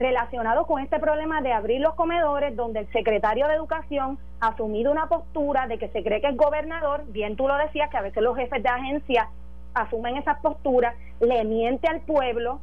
relacionado 0.01 0.65
con 0.65 0.81
este 0.81 0.99
problema 0.99 1.41
de 1.41 1.53
abrir 1.53 1.79
los 1.79 1.93
comedores, 1.93 2.55
donde 2.55 2.81
el 2.81 2.91
secretario 2.91 3.47
de 3.47 3.53
Educación 3.53 4.17
ha 4.39 4.47
asumido 4.49 4.91
una 4.91 5.07
postura 5.07 5.67
de 5.67 5.77
que 5.77 5.89
se 5.89 6.03
cree 6.03 6.21
que 6.21 6.27
es 6.27 6.35
gobernador, 6.35 7.03
bien 7.07 7.35
tú 7.35 7.47
lo 7.47 7.55
decías, 7.55 7.89
que 7.89 7.97
a 7.97 8.01
veces 8.01 8.21
los 8.23 8.35
jefes 8.35 8.61
de 8.63 8.69
agencia 8.69 9.29
asumen 9.73 10.17
esas 10.17 10.39
posturas, 10.39 10.95
le 11.19 11.43
miente 11.45 11.87
al 11.87 12.01
pueblo, 12.01 12.59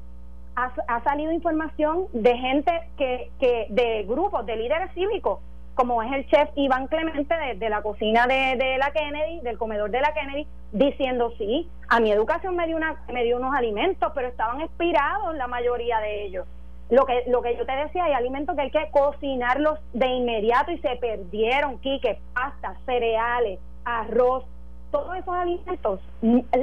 ha, 0.57 1.01
salido 1.05 1.31
información 1.31 2.07
de 2.13 2.37
gente 2.37 2.73
que, 2.97 3.31
que, 3.39 3.67
de 3.71 4.03
grupos, 4.03 4.45
de 4.45 4.57
líderes 4.57 4.93
cívicos, 4.93 5.39
como 5.77 6.03
es 6.03 6.13
el 6.13 6.27
chef 6.27 6.49
Iván 6.57 6.89
Clemente 6.89 7.33
de, 7.55 7.69
la 7.71 7.83
cocina 7.83 8.27
de, 8.27 8.57
de, 8.57 8.77
la 8.79 8.91
Kennedy, 8.91 9.41
del 9.43 9.57
comedor 9.57 9.93
de 9.93 10.01
la 10.01 10.13
Kennedy, 10.13 10.49
diciendo 10.73 11.33
sí, 11.39 11.71
a 11.89 12.01
mi 12.01 12.11
educación 12.11 12.57
me 12.57 12.67
dio, 12.67 12.77
una, 12.77 12.97
me 13.13 13.23
dio 13.23 13.37
unos 13.37 13.55
alimentos, 13.55 14.11
pero 14.17 14.27
estaban 14.27 14.61
expirados 14.61 15.37
la 15.37 15.47
mayoría 15.47 16.01
de 16.01 16.25
ellos 16.25 16.45
lo 16.91 17.05
que 17.05 17.25
lo 17.27 17.43
que 17.43 17.57
yo 17.57 17.67
te 17.67 17.77
decía 17.77 18.05
hay 18.05 18.13
alimentos 18.13 18.57
que 18.57 18.63
hay 18.63 18.71
que 18.71 18.91
cocinarlos 18.91 19.79
de 19.93 20.07
inmediato 20.07 20.71
y 20.71 20.79
se 20.79 20.97
perdieron 20.97 21.79
quique 21.79 22.19
pasta 22.35 22.77
cereales 22.87 23.61
arroz 23.85 24.45
todos 24.91 25.17
esos 25.17 25.35
alimentos 25.35 26.01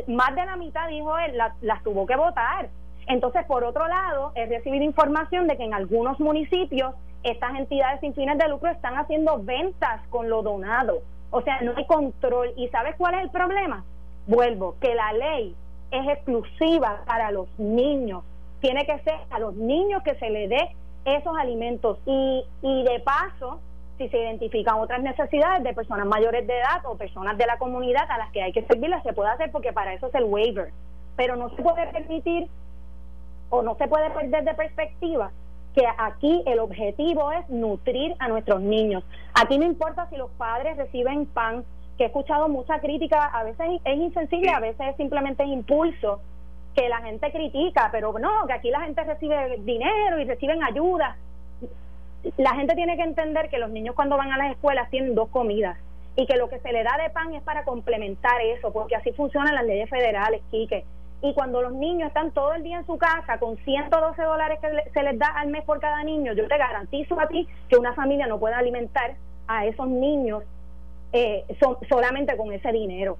más 0.07 0.35
de 0.35 0.45
la 0.45 0.55
mitad 0.55 0.87
dijo 0.89 1.17
él 1.19 1.37
las 1.61 1.83
tuvo 1.83 2.05
que 2.05 2.15
votar 2.15 2.69
entonces 3.07 3.45
por 3.45 3.63
otro 3.63 3.87
lado 3.87 4.31
he 4.35 4.45
recibido 4.47 4.83
información 4.83 5.47
de 5.47 5.57
que 5.57 5.63
en 5.63 5.73
algunos 5.73 6.19
municipios 6.19 6.95
estas 7.25 7.55
entidades 7.55 7.99
sin 8.01 8.13
fines 8.13 8.37
de 8.37 8.47
lucro 8.47 8.69
están 8.69 8.95
haciendo 8.95 9.39
ventas 9.43 10.01
con 10.09 10.29
lo 10.29 10.43
donado. 10.43 11.01
O 11.31 11.41
sea 11.41 11.59
no 11.61 11.73
hay 11.75 11.85
control. 11.85 12.53
Y 12.55 12.67
sabes 12.69 12.95
cuál 12.97 13.15
es 13.15 13.23
el 13.23 13.29
problema 13.29 13.83
vuelvo 14.27 14.75
que 14.79 14.95
la 14.95 15.11
ley 15.13 15.55
es 15.91 16.07
exclusiva 16.07 17.01
para 17.05 17.31
los 17.31 17.47
niños 17.59 18.23
tiene 18.65 18.83
que 18.87 18.97
ser 19.03 19.13
a 19.29 19.37
los 19.37 19.53
niños 19.55 20.01
que 20.01 20.15
se 20.15 20.27
les 20.27 20.49
dé 20.49 20.69
esos 21.05 21.37
alimentos 21.37 21.99
y, 22.07 22.43
y 22.63 22.83
de 22.83 22.99
paso 22.99 23.59
si 23.99 24.09
se 24.09 24.17
identifican 24.17 24.79
otras 24.79 25.03
necesidades 25.03 25.63
de 25.63 25.71
personas 25.75 26.07
mayores 26.07 26.47
de 26.47 26.57
edad 26.57 26.83
o 26.85 26.97
personas 26.97 27.37
de 27.37 27.45
la 27.45 27.59
comunidad 27.59 28.09
a 28.09 28.17
las 28.17 28.31
que 28.31 28.41
hay 28.41 28.51
que 28.51 28.63
servirlas, 28.63 29.03
se 29.03 29.13
puede 29.13 29.29
hacer 29.29 29.51
porque 29.51 29.71
para 29.71 29.93
eso 29.93 30.07
es 30.07 30.15
el 30.15 30.23
waiver. 30.23 30.71
Pero 31.15 31.35
no 31.35 31.51
se 31.51 31.61
puede 31.61 31.85
permitir 31.91 32.47
o 33.51 33.61
no 33.61 33.75
se 33.75 33.87
puede 33.87 34.09
perder 34.09 34.43
de 34.43 34.55
perspectiva 34.55 35.29
que 35.75 35.85
aquí 35.99 36.41
el 36.47 36.57
objetivo 36.57 37.31
es 37.33 37.47
nutrir 37.49 38.15
a 38.17 38.29
nuestros 38.29 38.61
niños. 38.61 39.03
Aquí 39.35 39.59
no 39.59 39.65
importa 39.65 40.09
si 40.09 40.17
los 40.17 40.31
padres 40.31 40.75
reciben 40.75 41.27
pan, 41.27 41.63
que 41.99 42.05
he 42.05 42.07
escuchado 42.07 42.49
mucha 42.49 42.79
crítica, 42.79 43.25
a 43.25 43.43
veces 43.43 43.79
es 43.85 43.95
insensible, 43.95 44.49
a 44.49 44.59
veces 44.59 44.87
es 44.87 44.97
simplemente 44.97 45.45
impulso 45.45 46.19
que 46.75 46.89
la 46.89 46.97
gente 47.01 47.31
critica, 47.31 47.89
pero 47.91 48.13
no, 48.19 48.45
que 48.45 48.53
aquí 48.53 48.69
la 48.69 48.81
gente 48.81 49.03
recibe 49.03 49.57
dinero 49.59 50.19
y 50.19 50.25
reciben 50.25 50.63
ayuda. 50.63 51.15
La 52.37 52.55
gente 52.55 52.75
tiene 52.75 52.97
que 52.97 53.03
entender 53.03 53.49
que 53.49 53.59
los 53.59 53.69
niños 53.69 53.95
cuando 53.95 54.17
van 54.17 54.31
a 54.31 54.37
las 54.37 54.51
escuelas 54.51 54.89
tienen 54.89 55.15
dos 55.15 55.29
comidas 55.29 55.77
y 56.15 56.25
que 56.25 56.37
lo 56.37 56.49
que 56.49 56.59
se 56.59 56.71
le 56.71 56.83
da 56.83 56.97
de 57.01 57.09
pan 57.09 57.33
es 57.33 57.43
para 57.43 57.63
complementar 57.63 58.41
eso, 58.41 58.71
porque 58.71 58.95
así 58.95 59.11
funcionan 59.13 59.55
las 59.55 59.65
leyes 59.65 59.89
federales, 59.89 60.41
Quique. 60.51 60.85
Y 61.21 61.33
cuando 61.33 61.61
los 61.61 61.73
niños 61.73 62.09
están 62.09 62.31
todo 62.31 62.53
el 62.53 62.63
día 62.63 62.77
en 62.77 62.85
su 62.85 62.97
casa 62.97 63.37
con 63.39 63.57
112 63.57 64.21
dólares 64.21 64.59
que 64.61 64.91
se 64.91 65.03
les 65.03 65.17
da 65.17 65.27
al 65.27 65.47
mes 65.47 65.63
por 65.63 65.79
cada 65.79 66.03
niño, 66.03 66.33
yo 66.33 66.47
te 66.47 66.57
garantizo 66.57 67.19
a 67.19 67.27
ti 67.27 67.47
que 67.69 67.77
una 67.77 67.93
familia 67.93 68.27
no 68.27 68.39
puede 68.39 68.55
alimentar 68.55 69.15
a 69.47 69.65
esos 69.65 69.87
niños 69.87 70.43
eh, 71.13 71.45
solamente 71.89 72.35
con 72.37 72.51
ese 72.51 72.71
dinero. 72.71 73.17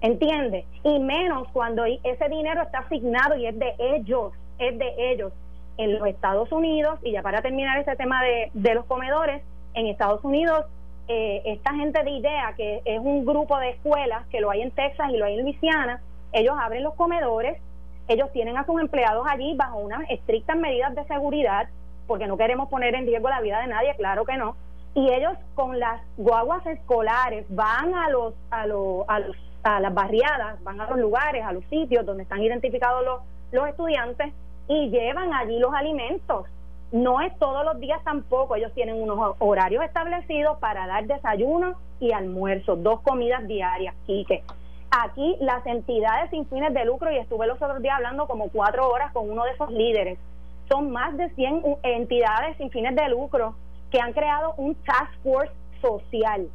¿Entiendes? 0.00 0.64
Y 0.84 0.98
menos 1.00 1.48
cuando 1.52 1.84
ese 1.84 2.28
dinero 2.28 2.62
está 2.62 2.78
asignado 2.80 3.36
y 3.36 3.46
es 3.46 3.58
de 3.58 3.74
ellos, 3.78 4.32
es 4.58 4.78
de 4.78 5.12
ellos. 5.12 5.32
En 5.76 5.98
los 5.98 6.06
Estados 6.08 6.50
Unidos, 6.52 6.98
y 7.02 7.12
ya 7.12 7.22
para 7.22 7.42
terminar 7.42 7.78
ese 7.78 7.94
tema 7.96 8.22
de, 8.22 8.50
de 8.52 8.74
los 8.74 8.84
comedores, 8.86 9.42
en 9.74 9.86
Estados 9.86 10.22
Unidos, 10.24 10.64
eh, 11.08 11.42
esta 11.46 11.74
gente 11.74 12.02
de 12.02 12.10
IDEA, 12.10 12.54
que 12.56 12.82
es 12.84 12.98
un 12.98 13.24
grupo 13.24 13.58
de 13.58 13.70
escuelas, 13.70 14.26
que 14.26 14.40
lo 14.40 14.50
hay 14.50 14.62
en 14.62 14.70
Texas 14.70 15.10
y 15.10 15.16
lo 15.16 15.24
hay 15.24 15.34
en 15.38 15.42
Luisiana, 15.42 16.02
ellos 16.32 16.54
abren 16.60 16.82
los 16.82 16.94
comedores, 16.94 17.60
ellos 18.08 18.30
tienen 18.32 18.58
a 18.58 18.66
sus 18.66 18.80
empleados 18.80 19.26
allí 19.28 19.54
bajo 19.56 19.78
unas 19.78 20.08
estrictas 20.10 20.56
medidas 20.56 20.94
de 20.94 21.04
seguridad, 21.04 21.68
porque 22.06 22.26
no 22.26 22.36
queremos 22.36 22.68
poner 22.68 22.94
en 22.94 23.06
riesgo 23.06 23.28
la 23.30 23.40
vida 23.40 23.60
de 23.60 23.68
nadie, 23.68 23.94
claro 23.96 24.24
que 24.24 24.36
no. 24.36 24.56
Y 24.94 25.10
ellos 25.12 25.36
con 25.54 25.78
las 25.78 26.00
guaguas 26.16 26.66
escolares 26.66 27.46
van 27.48 27.94
a 27.94 28.08
los, 28.10 28.34
a 28.50 28.66
los, 28.66 29.04
a 29.08 29.20
los 29.20 29.36
a 29.62 29.80
las 29.80 29.92
barriadas, 29.92 30.62
van 30.62 30.80
a 30.80 30.88
los 30.88 30.98
lugares, 30.98 31.44
a 31.44 31.52
los 31.52 31.64
sitios 31.64 32.06
donde 32.06 32.22
están 32.22 32.42
identificados 32.42 33.04
los, 33.04 33.20
los 33.52 33.68
estudiantes 33.68 34.32
y 34.68 34.90
llevan 34.90 35.32
allí 35.34 35.58
los 35.58 35.74
alimentos. 35.74 36.46
No 36.90 37.20
es 37.20 37.36
todos 37.38 37.64
los 37.64 37.78
días 37.80 38.02
tampoco, 38.02 38.56
ellos 38.56 38.72
tienen 38.74 39.00
unos 39.02 39.36
horarios 39.38 39.84
establecidos 39.84 40.58
para 40.58 40.86
dar 40.86 41.06
desayuno 41.06 41.74
y 42.00 42.12
almuerzo, 42.12 42.76
dos 42.76 43.00
comidas 43.00 43.46
diarias, 43.46 43.94
Quique. 44.06 44.42
Aquí 44.90 45.36
las 45.40 45.66
entidades 45.66 46.30
sin 46.30 46.46
fines 46.46 46.72
de 46.72 46.86
lucro, 46.86 47.12
y 47.12 47.18
estuve 47.18 47.46
los 47.46 47.60
otros 47.60 47.82
días 47.82 47.96
hablando 47.96 48.26
como 48.26 48.48
cuatro 48.48 48.88
horas 48.88 49.12
con 49.12 49.30
uno 49.30 49.44
de 49.44 49.50
esos 49.50 49.70
líderes, 49.70 50.18
son 50.66 50.90
más 50.90 51.14
de 51.16 51.28
100 51.30 51.62
entidades 51.82 52.56
sin 52.56 52.70
fines 52.70 52.94
de 52.94 53.08
lucro 53.08 53.54
que 53.90 54.00
han 54.00 54.12
creado 54.12 54.54
un 54.56 54.74
task 54.74 55.12
force 55.22 55.52
social 55.80 56.48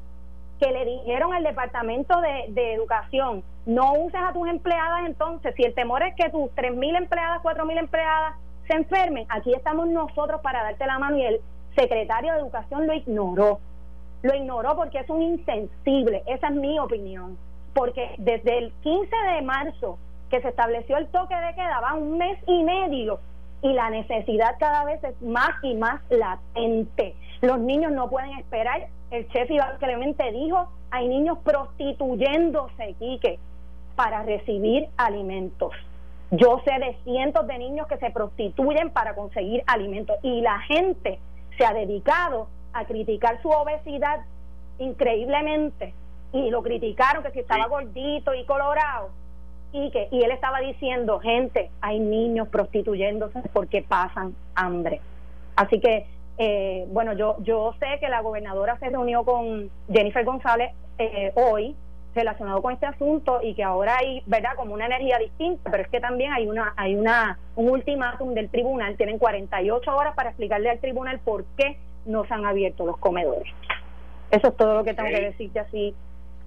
que 0.59 0.71
le 0.71 0.85
dijeron 0.85 1.33
al 1.33 1.43
Departamento 1.43 2.21
de, 2.21 2.73
Educación, 2.73 3.43
no 3.65 3.93
uses 3.93 4.19
a 4.21 4.33
tus 4.33 4.47
empleadas 4.47 5.05
entonces, 5.05 5.53
si 5.55 5.63
el 5.63 5.73
temor 5.73 6.03
es 6.03 6.15
que 6.15 6.29
tus 6.29 6.51
3.000 6.51 6.97
empleadas, 6.97 7.41
4.000 7.41 7.79
empleadas 7.79 8.35
se 8.67 8.75
enfermen, 8.75 9.25
aquí 9.29 9.53
estamos 9.53 9.87
nosotros 9.87 10.41
para 10.41 10.63
darte 10.63 10.85
la 10.85 10.99
mano 10.99 11.17
y 11.17 11.25
el 11.25 11.41
secretario 11.75 12.33
de 12.33 12.39
Educación 12.39 12.87
lo 12.87 12.93
ignoró. 12.93 13.59
Lo 14.21 14.33
ignoró 14.35 14.75
porque 14.75 14.99
es 14.99 15.09
un 15.09 15.21
insensible, 15.21 16.23
esa 16.27 16.47
es 16.47 16.53
mi 16.53 16.79
opinión. 16.79 17.37
Porque 17.73 18.15
desde 18.19 18.57
el 18.59 18.71
15 18.83 19.15
de 19.33 19.41
marzo 19.41 19.97
que 20.29 20.41
se 20.41 20.47
estableció 20.47 20.97
el 20.97 21.07
toque 21.07 21.35
de 21.35 21.55
queda, 21.55 21.81
va 21.81 21.95
un 21.95 22.17
mes 22.17 22.39
y 22.47 22.63
medio 22.63 23.19
y 23.63 23.73
la 23.73 23.89
necesidad 23.89 24.57
cada 24.59 24.83
vez 24.83 25.03
es 25.03 25.19
más 25.21 25.51
y 25.63 25.73
más 25.73 26.01
latente. 26.09 27.15
Los 27.41 27.59
niños 27.59 27.91
no 27.91 28.09
pueden 28.09 28.37
esperar 28.37 28.87
el 29.09 29.27
chef 29.29 29.49
Iván 29.49 29.77
Clemente 29.77 30.31
dijo, 30.31 30.67
hay 30.91 31.07
niños 31.07 31.37
prostituyéndose, 31.43 32.95
Quique, 32.99 33.39
para 33.95 34.23
recibir 34.23 34.87
alimentos. 34.97 35.71
Yo 36.31 36.61
sé 36.65 36.71
de 36.79 36.97
cientos 37.03 37.45
de 37.47 37.57
niños 37.59 37.87
que 37.87 37.97
se 37.97 38.09
prostituyen 38.09 38.89
para 38.89 39.13
conseguir 39.13 39.63
alimentos 39.67 40.17
y 40.23 40.41
la 40.41 40.59
gente 40.61 41.19
se 41.57 41.65
ha 41.65 41.73
dedicado 41.73 42.47
a 42.73 42.85
criticar 42.85 43.39
su 43.43 43.49
obesidad 43.49 44.21
increíblemente 44.79 45.93
y 46.31 46.49
lo 46.49 46.63
criticaron 46.63 47.23
que 47.23 47.31
si 47.31 47.39
estaba 47.39 47.67
gordito 47.67 48.33
y 48.33 48.45
colorado 48.45 49.11
y 49.73 49.91
que 49.91 50.07
y 50.11 50.23
él 50.23 50.31
estaba 50.31 50.59
diciendo 50.61 51.19
gente 51.19 51.69
hay 51.81 51.99
niños 51.99 52.47
prostituyéndose 52.47 53.41
porque 53.51 53.81
pasan 53.81 54.35
hambre 54.55 55.01
así 55.55 55.79
que 55.79 56.05
eh, 56.37 56.85
bueno, 56.89 57.13
yo, 57.13 57.37
yo 57.41 57.75
sé 57.79 57.99
que 57.99 58.09
la 58.09 58.21
gobernadora 58.21 58.77
se 58.79 58.89
reunió 58.89 59.23
con 59.23 59.69
Jennifer 59.91 60.25
González 60.25 60.71
eh, 60.97 61.31
hoy 61.35 61.75
relacionado 62.15 62.61
con 62.61 62.73
este 62.73 62.85
asunto 62.85 63.39
y 63.41 63.55
que 63.55 63.63
ahora 63.63 63.97
hay, 63.97 64.21
¿verdad?, 64.25 64.51
como 64.55 64.73
una 64.73 64.85
energía 64.85 65.17
distinta, 65.17 65.69
pero 65.71 65.83
es 65.83 65.89
que 65.89 65.99
también 65.99 66.31
hay 66.31 66.47
una 66.47 66.73
hay 66.77 66.95
una 66.95 67.39
un 67.55 67.69
ultimátum 67.69 68.33
del 68.33 68.49
tribunal, 68.49 68.95
tienen 68.97 69.17
48 69.17 69.95
horas 69.95 70.15
para 70.15 70.29
explicarle 70.29 70.69
al 70.69 70.79
tribunal 70.79 71.19
por 71.19 71.45
qué 71.57 71.77
no 72.05 72.25
se 72.25 72.33
han 72.33 72.45
abierto 72.45 72.85
los 72.85 72.97
comedores. 72.97 73.51
Eso 74.29 74.47
es 74.47 74.57
todo 74.57 74.75
lo 74.75 74.83
que 74.83 74.93
tengo 74.93 75.09
que 75.09 75.21
decirte 75.21 75.59
así 75.59 75.95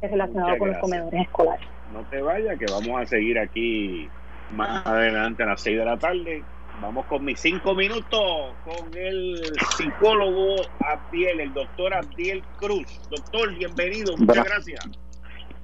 relacionado 0.01 0.59
con 0.59 0.69
los 0.69 0.79
comedores 0.79 1.23
escolares. 1.23 1.76
No 1.93 2.03
te 2.11 2.21
vayas, 2.21 2.59
que 2.59 2.67
vamos 2.71 3.01
a 3.01 3.07
seguir 3.07 3.39
aquí 3.39 4.09
más 4.53 4.87
adelante 4.87 5.43
a 5.43 5.47
las 5.47 5.61
6 5.61 5.79
de 5.79 5.85
la 5.85 5.97
tarde 5.99 6.45
Vamos 6.81 7.07
con 7.07 7.25
mis 7.25 7.41
cinco 7.41 7.75
minutos 7.75 8.55
con 8.65 8.95
el 8.95 9.41
psicólogo 9.77 10.57
Abdiel, 10.81 11.41
el 11.41 11.55
doctor 11.55 11.95
Abdiel 11.95 12.43
Cruz. 12.59 13.01
Doctor, 13.09 13.55
bienvenido, 13.57 14.15
muchas 14.19 14.45
gracias. 14.45 14.91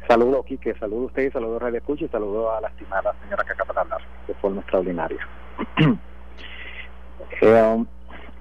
Saludos, 0.08 0.46
Quique, 0.46 0.74
saludos 0.78 1.02
a 1.02 1.06
usted, 1.08 1.32
saludos 1.32 1.60
a 1.60 1.64
Radio 1.66 1.78
Escucha 1.78 2.06
y 2.06 2.08
saludos 2.08 2.54
a 2.56 2.62
la 2.62 2.68
estimada 2.68 3.14
señora 3.22 3.44
que 3.44 3.52
acaba 3.52 3.74
de 3.74 3.80
hablar, 3.80 4.00
de 4.26 4.34
forma 4.34 4.60
extraordinaria. 4.62 5.28
eh, 7.42 7.62
um, 7.62 7.86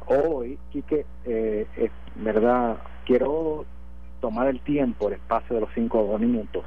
hoy, 0.07 0.57
Quique, 0.71 1.05
eh, 1.25 1.67
es 1.75 1.91
verdad, 2.15 2.77
quiero 3.05 3.65
tomar 4.21 4.47
el 4.47 4.61
tiempo, 4.61 5.09
el 5.09 5.15
espacio 5.15 5.55
de 5.55 5.61
los 5.61 5.69
cinco 5.75 6.17
minutos, 6.17 6.63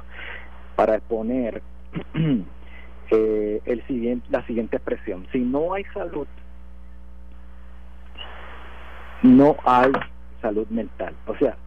para 0.75 0.95
exponer 0.95 1.61
eh, 3.11 3.61
el 3.65 3.87
siguiente, 3.87 4.27
la 4.29 4.45
siguiente 4.45 4.77
expresión. 4.77 5.27
Si 5.31 5.39
no 5.39 5.73
hay 5.73 5.83
salud, 5.93 6.27
no 9.23 9.57
hay 9.65 9.91
salud 10.41 10.67
mental. 10.69 11.15
O 11.27 11.35
sea, 11.37 11.57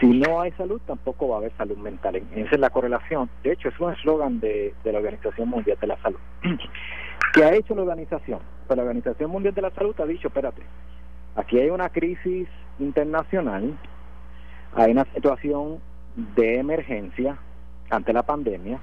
si 0.00 0.06
no 0.06 0.40
hay 0.40 0.52
salud, 0.52 0.80
tampoco 0.86 1.28
va 1.28 1.36
a 1.36 1.38
haber 1.38 1.52
salud 1.56 1.76
mental. 1.78 2.16
Esa 2.34 2.54
es 2.54 2.60
la 2.60 2.70
correlación. 2.70 3.28
De 3.42 3.52
hecho, 3.52 3.68
es 3.68 3.80
un 3.80 3.92
eslogan 3.92 4.40
de, 4.40 4.74
de 4.84 4.92
la 4.92 4.98
Organización 4.98 5.48
Mundial 5.48 5.78
de 5.80 5.86
la 5.86 5.96
Salud. 6.02 6.18
¿Qué 7.32 7.44
ha 7.44 7.54
hecho 7.54 7.74
la 7.74 7.82
organización? 7.82 8.40
Pero 8.66 8.76
la 8.76 8.82
Organización 8.82 9.30
Mundial 9.30 9.54
de 9.54 9.62
la 9.62 9.70
Salud 9.70 9.94
ha 10.00 10.06
dicho, 10.06 10.28
espérate, 10.28 10.62
aquí 11.34 11.58
hay 11.58 11.70
una 11.70 11.88
crisis 11.88 12.48
internacional, 12.78 13.76
hay 14.74 14.92
una 14.92 15.04
situación 15.14 15.78
de 16.36 16.58
emergencia 16.58 17.38
ante 17.90 18.12
la 18.12 18.22
pandemia, 18.22 18.80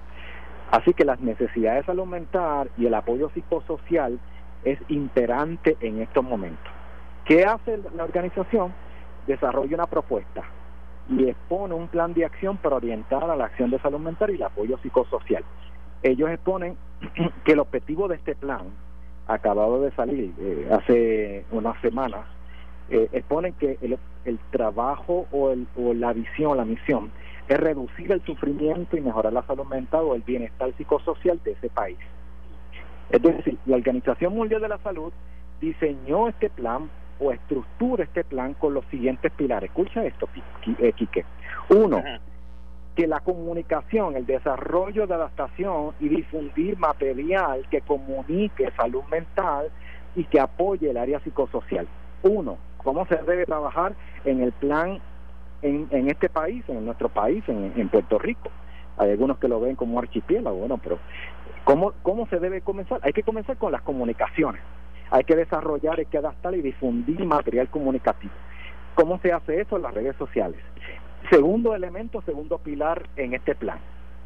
así 0.71 0.93
que 0.93 1.05
las 1.05 1.19
necesidades 1.19 1.81
de 1.81 1.85
salud 1.85 2.05
mental 2.05 2.69
y 2.77 2.85
el 2.85 2.93
apoyo 2.93 3.29
psicosocial 3.29 4.19
es 4.63 4.79
imperante 4.87 5.77
en 5.79 6.01
estos 6.01 6.23
momentos. 6.23 6.71
¿Qué 7.25 7.45
hace 7.45 7.79
la 7.95 8.03
organización? 8.03 8.73
Desarrolla 9.27 9.75
una 9.75 9.87
propuesta 9.87 10.43
y 11.09 11.29
expone 11.29 11.73
un 11.73 11.87
plan 11.87 12.13
de 12.13 12.25
acción 12.25 12.57
para 12.57 12.77
orientar 12.77 13.23
a 13.29 13.35
la 13.35 13.45
acción 13.45 13.69
de 13.69 13.79
salud 13.79 13.99
mental 13.99 14.31
y 14.31 14.35
el 14.35 14.43
apoyo 14.43 14.77
psicosocial. 14.79 15.43
Ellos 16.03 16.29
exponen 16.29 16.77
que 17.45 17.53
el 17.53 17.59
objetivo 17.59 18.07
de 18.07 18.15
este 18.15 18.35
plan, 18.35 18.61
acabado 19.27 19.81
de 19.81 19.91
salir 19.91 20.33
eh, 20.39 20.69
hace 20.71 21.45
unas 21.51 21.79
semanas, 21.81 22.25
eh, 22.89 23.09
exponen 23.13 23.53
que 23.53 23.77
el, 23.81 23.97
el 24.25 24.39
trabajo 24.51 25.25
o, 25.31 25.51
el, 25.51 25.67
o 25.75 25.93
la 25.93 26.13
visión, 26.13 26.57
la 26.57 26.65
misión, 26.65 27.11
es 27.47 27.59
reducir 27.59 28.11
el 28.11 28.21
sufrimiento 28.25 28.97
y 28.97 29.01
mejorar 29.01 29.33
la 29.33 29.43
salud 29.43 29.65
mental 29.65 30.05
o 30.05 30.15
el 30.15 30.21
bienestar 30.21 30.73
psicosocial 30.77 31.39
de 31.43 31.51
ese 31.51 31.69
país. 31.69 31.97
Es 33.09 33.21
decir, 33.21 33.57
la 33.65 33.75
Organización 33.75 34.33
Mundial 34.33 34.61
de 34.61 34.69
la 34.69 34.79
Salud 34.79 35.13
diseñó 35.61 36.27
este 36.27 36.49
plan 36.49 36.89
o 37.19 37.31
estructura 37.31 38.03
este 38.03 38.23
plan 38.23 38.55
con 38.55 38.73
los 38.73 38.85
siguientes 38.87 39.31
pilares. 39.33 39.69
Escucha 39.69 40.03
esto, 40.03 40.27
eh, 40.79 40.91
Quique. 40.93 41.25
Uno, 41.69 42.03
que 42.95 43.07
la 43.07 43.19
comunicación, 43.19 44.15
el 44.15 44.25
desarrollo 44.25 45.05
de 45.05 45.13
adaptación 45.13 45.93
y 45.99 46.09
difundir 46.09 46.77
material 46.77 47.67
que 47.69 47.81
comunique 47.81 48.71
salud 48.71 49.03
mental 49.11 49.69
y 50.15 50.23
que 50.23 50.39
apoye 50.39 50.89
el 50.89 50.97
área 50.97 51.19
psicosocial. 51.19 51.87
Uno, 52.23 52.57
cómo 52.77 53.05
se 53.07 53.17
debe 53.17 53.45
trabajar 53.45 53.93
en 54.23 54.41
el 54.41 54.51
plan 54.53 54.99
en, 55.65 55.87
en 55.89 56.09
este 56.09 56.29
país, 56.29 56.63
en 56.67 56.85
nuestro 56.85 57.09
país, 57.09 57.43
en, 57.47 57.89
Puerto 57.89 58.19
Rico. 58.19 58.49
Hay 58.97 59.11
algunos 59.11 59.39
que 59.39 59.47
lo 59.47 59.59
ven 59.59 59.75
como 59.75 59.99
archipiélago, 59.99 60.57
bueno, 60.57 60.77
pero 60.77 60.99
¿cómo, 61.63 61.93
¿cómo 62.03 62.27
se 62.27 62.39
debe 62.39 62.61
comenzar? 62.61 62.99
Hay 63.03 63.13
que 63.13 63.23
comenzar 63.23 63.57
con 63.57 63.71
las 63.71 63.81
comunicaciones. 63.81 64.61
Hay 65.09 65.23
que 65.23 65.35
desarrollar, 65.35 65.99
hay 65.99 66.05
que 66.05 66.17
adaptar 66.17 66.53
y 66.55 66.61
difundir 66.61 67.23
material 67.25 67.67
comunicativo. 67.69 68.33
¿Cómo 68.93 69.19
se 69.19 69.33
hace 69.33 69.61
eso? 69.61 69.75
En 69.75 69.83
las 69.83 69.93
redes 69.93 70.15
sociales. 70.17 70.59
Segundo 71.29 71.75
elemento, 71.75 72.21
segundo 72.21 72.59
pilar 72.59 73.07
en 73.15 73.33
este 73.33 73.55
plan. 73.55 73.79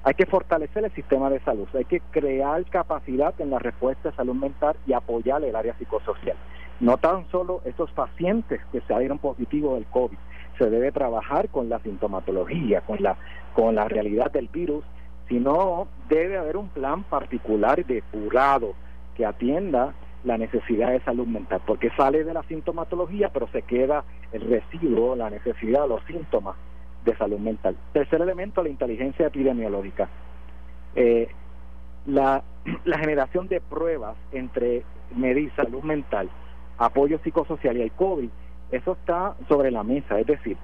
Hay 0.04 0.14
que 0.14 0.26
fortalecer 0.26 0.86
el 0.86 0.94
sistema 0.94 1.30
de 1.30 1.40
salud, 1.42 1.68
hay 1.74 1.86
que 1.86 2.00
crear 2.12 2.64
capacidad 2.66 3.34
en 3.40 3.50
la 3.50 3.60
respuesta 3.60 4.10
de 4.10 4.16
salud 4.16 4.36
mental 4.36 4.76
y 4.88 4.94
apoyar 4.94 5.44
el 5.44 5.56
área 5.56 5.78
psicosocial. 5.78 6.38
No 6.80 6.98
tan 6.98 7.30
solo 7.32 7.62
esos 7.66 7.92
pacientes 7.92 8.62
que 8.72 8.80
se 8.82 8.98
dieron 8.98 9.18
positivos 9.20 9.76
del 9.76 9.86
COVID, 9.88 10.18
se 10.60 10.70
debe 10.70 10.91
trabajar 10.91 11.49
con 11.49 11.70
la 11.70 11.80
sintomatología, 11.80 12.82
con 12.82 13.01
la, 13.01 13.18
con 13.55 13.74
la 13.74 13.88
realidad 13.88 14.32
del 14.32 14.49
virus, 14.49 14.84
sino 15.28 15.88
debe 16.10 16.38
haber 16.38 16.57
un 16.57 16.68
plan 16.70 17.03
particular 17.03 17.84
depurado 17.86 18.74
que 19.16 19.26
atienda 19.26 19.93
la 20.24 20.38
necesidad 20.38 20.91
de 20.91 20.99
salud 21.01 21.26
mental, 21.26 21.62
porque 21.66 21.89
sale 21.91 22.24
de 22.24 22.34
la 22.34 22.43
sintomatología, 22.43 23.30
pero 23.30 23.47
se 23.47 23.62
queda 23.62 24.03
el 24.34 24.41
residuo, 24.41 25.16
la 25.16 25.30
necesidad, 25.30 25.88
los 25.88 26.03
síntomas 26.05 26.55
de 27.05 27.16
salud 27.16 27.39
mental. 27.39 27.78
Tercer 27.93 28.22
elemento, 28.22 28.62
la 28.62 28.70
inteligencia 28.70 29.28
epidemiológica. 29.28 30.10
Eh, 30.95 31.30
la, 32.05 32.43
la 32.84 32.99
generación 32.99 33.47
de 33.47 33.62
pruebas 33.62 34.18
entre 34.34 34.84
medir 35.16 35.51
salud 35.55 35.84
mental, 35.84 36.30
apoyo 36.78 37.20
psicosocial 37.24 37.78
y 37.78 37.82
el 37.82 37.91
COVID, 37.91 38.30
eso 38.72 38.94
está 38.94 39.36
sobre 39.48 39.72
la 39.72 39.84
mesa, 39.84 40.20
es 40.20 40.28
decir, 40.28 40.58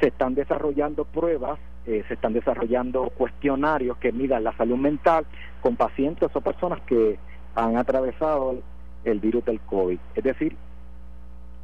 se 0.00 0.08
están 0.08 0.34
desarrollando 0.34 1.04
pruebas, 1.04 1.58
eh, 1.86 2.04
se 2.08 2.14
están 2.14 2.32
desarrollando 2.32 3.10
cuestionarios 3.10 3.96
que 3.98 4.12
midan 4.12 4.44
la 4.44 4.56
salud 4.56 4.76
mental 4.76 5.24
con 5.60 5.76
pacientes 5.76 6.28
o 6.34 6.40
personas 6.40 6.80
que 6.82 7.18
han 7.54 7.76
atravesado 7.76 8.56
el 9.04 9.20
virus 9.20 9.44
del 9.44 9.60
COVID. 9.60 9.98
Es 10.14 10.24
decir, 10.24 10.56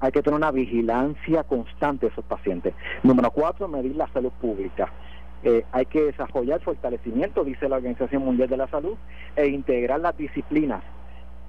hay 0.01 0.13
que 0.13 0.23
tener 0.23 0.37
una 0.37 0.51
vigilancia 0.51 1.45
constante 1.45 2.07
de 2.07 2.13
esos 2.13 2.25
pacientes. 2.25 2.75
Número 3.03 3.31
cuatro, 3.31 3.69
medir 3.69 3.97
la 3.97 4.09
salud 4.09 4.33
pública. 4.41 4.91
Eh, 5.43 5.65
hay 5.73 5.87
que 5.87 6.03
desarrollar 6.03 6.61
fortalecimiento, 6.61 7.45
dice 7.45 7.69
la 7.69 7.77
Organización 7.77 8.25
Mundial 8.25 8.49
de 8.49 8.57
la 8.57 8.67
Salud, 8.69 8.97
e 9.37 9.47
integrar 9.49 10.01
las 10.01 10.17
disciplinas. 10.17 10.83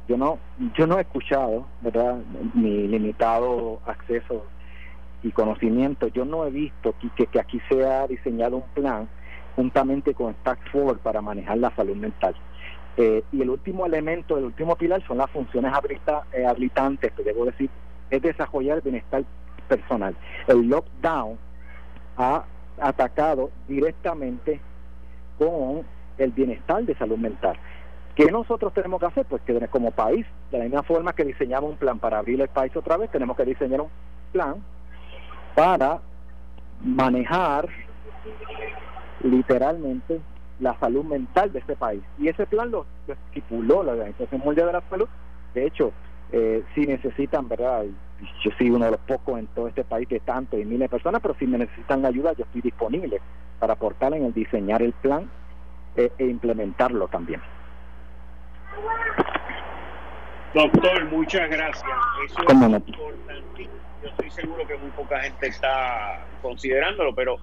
Yo 0.08 0.18
no, 0.18 0.38
yo 0.78 0.86
no 0.86 0.98
he 0.98 1.02
escuchado, 1.02 1.66
¿verdad? 1.82 2.18
Mi 2.54 2.88
limitado 2.88 3.80
acceso 3.86 4.46
y 5.24 5.32
conocimiento, 5.32 6.08
yo 6.10 6.26
no 6.26 6.46
he 6.46 6.52
visto 6.52 6.94
que, 7.16 7.26
que 7.26 7.40
aquí 7.40 7.60
se 7.68 7.84
ha 7.84 8.06
diseñado 8.08 8.58
un 8.58 8.70
plan 8.76 9.10
juntamente 9.56 10.14
con 10.14 10.34
Stack 10.36 10.72
Forward 10.72 11.00
para 11.00 11.22
manejar 11.22 11.58
la 11.58 11.74
salud 11.76 11.96
mental. 11.96 12.36
Eh, 12.98 13.24
y 13.32 13.42
el 13.42 13.50
último 13.50 13.86
elemento, 13.86 14.38
el 14.38 14.46
último 14.46 14.76
pilar 14.76 15.06
son 15.06 15.18
las 15.18 15.30
funciones 15.32 15.74
habilita, 15.74 16.24
eh, 16.32 16.46
habilitantes, 16.46 17.12
que 17.14 17.24
debo 17.24 17.46
decir, 17.46 17.70
es 18.10 18.22
desarrollar 18.22 18.78
el 18.78 18.82
bienestar 18.84 19.24
personal. 19.68 20.16
El 20.48 20.70
lockdown 20.70 21.38
ha 22.18 22.46
atacado 22.80 23.52
directamente 23.68 24.62
con 25.38 25.84
el 26.18 26.32
bienestar 26.32 26.84
de 26.84 26.96
salud 26.96 27.18
mental. 27.18 27.58
¿Qué 28.16 28.32
nosotros 28.32 28.74
tenemos 28.74 29.02
que 29.02 29.08
hacer? 29.08 29.26
Pues 29.26 29.42
que 29.42 29.68
como 29.68 29.92
país, 29.92 30.26
de 30.50 30.58
la 30.58 30.64
misma 30.64 30.84
forma 30.84 31.14
que 31.14 31.26
diseñamos 31.26 31.72
un 31.72 31.78
plan 31.78 32.00
para 32.00 32.20
abrir 32.20 32.40
el 32.40 32.48
país 32.48 32.76
otra 32.76 32.96
vez, 32.96 33.12
tenemos 33.12 33.36
que 33.36 33.44
diseñar 33.44 33.82
un 33.82 33.90
plan 34.32 34.56
para 35.54 36.00
manejar 36.82 37.68
literalmente 39.22 40.22
la 40.60 40.80
salud 40.80 41.04
mental 41.04 41.52
de 41.52 41.60
este 41.60 41.76
país. 41.76 42.02
Y 42.18 42.30
ese 42.30 42.46
plan 42.46 42.72
lo, 42.72 42.86
estipuló 43.08 43.84
la 43.84 43.92
Organización 43.94 44.42
Mundial 44.46 44.68
de 44.68 44.74
la 44.74 44.82
Salud. 44.90 45.08
De 45.54 45.66
hecho, 45.66 45.92
eh, 46.32 46.64
si 46.74 46.86
necesitan, 46.86 47.50
¿verdad? 47.50 47.84
Yo 48.44 48.52
soy 48.58 48.70
uno 48.70 48.86
de 48.86 48.92
los 48.92 49.00
pocos 49.02 49.38
en 49.38 49.48
todo 49.48 49.68
este 49.68 49.84
país 49.84 50.08
de 50.08 50.22
tantos 50.22 50.58
y 50.58 50.64
miles 50.64 50.80
de 50.80 50.90
personas, 50.90 51.22
pero 51.22 51.36
si 51.38 51.46
me 51.48 51.58
necesitan 51.58 52.06
ayuda, 52.06 52.32
yo 52.34 52.46
estoy 52.46 52.62
disponible 52.62 53.20
para 53.60 53.74
aportar 53.74 54.14
en 54.14 54.24
el 54.24 54.34
diseñar 54.34 54.82
el 54.82 54.94
plan 54.94 55.30
eh, 55.98 56.12
e 56.18 56.26
implementarlo 56.26 57.10
también. 57.10 57.42
Doctor, 60.54 61.06
muchas 61.12 61.50
gracias. 61.50 61.98
Eso 62.26 62.40
es 62.48 62.54
importante. 62.54 62.92
Yo 64.02 64.10
estoy 64.10 64.30
seguro 64.30 64.68
que 64.68 64.78
muy 64.78 64.92
poca 64.92 65.20
gente 65.22 65.48
está 65.48 66.26
considerándolo, 66.42 67.14
pero 67.16 67.40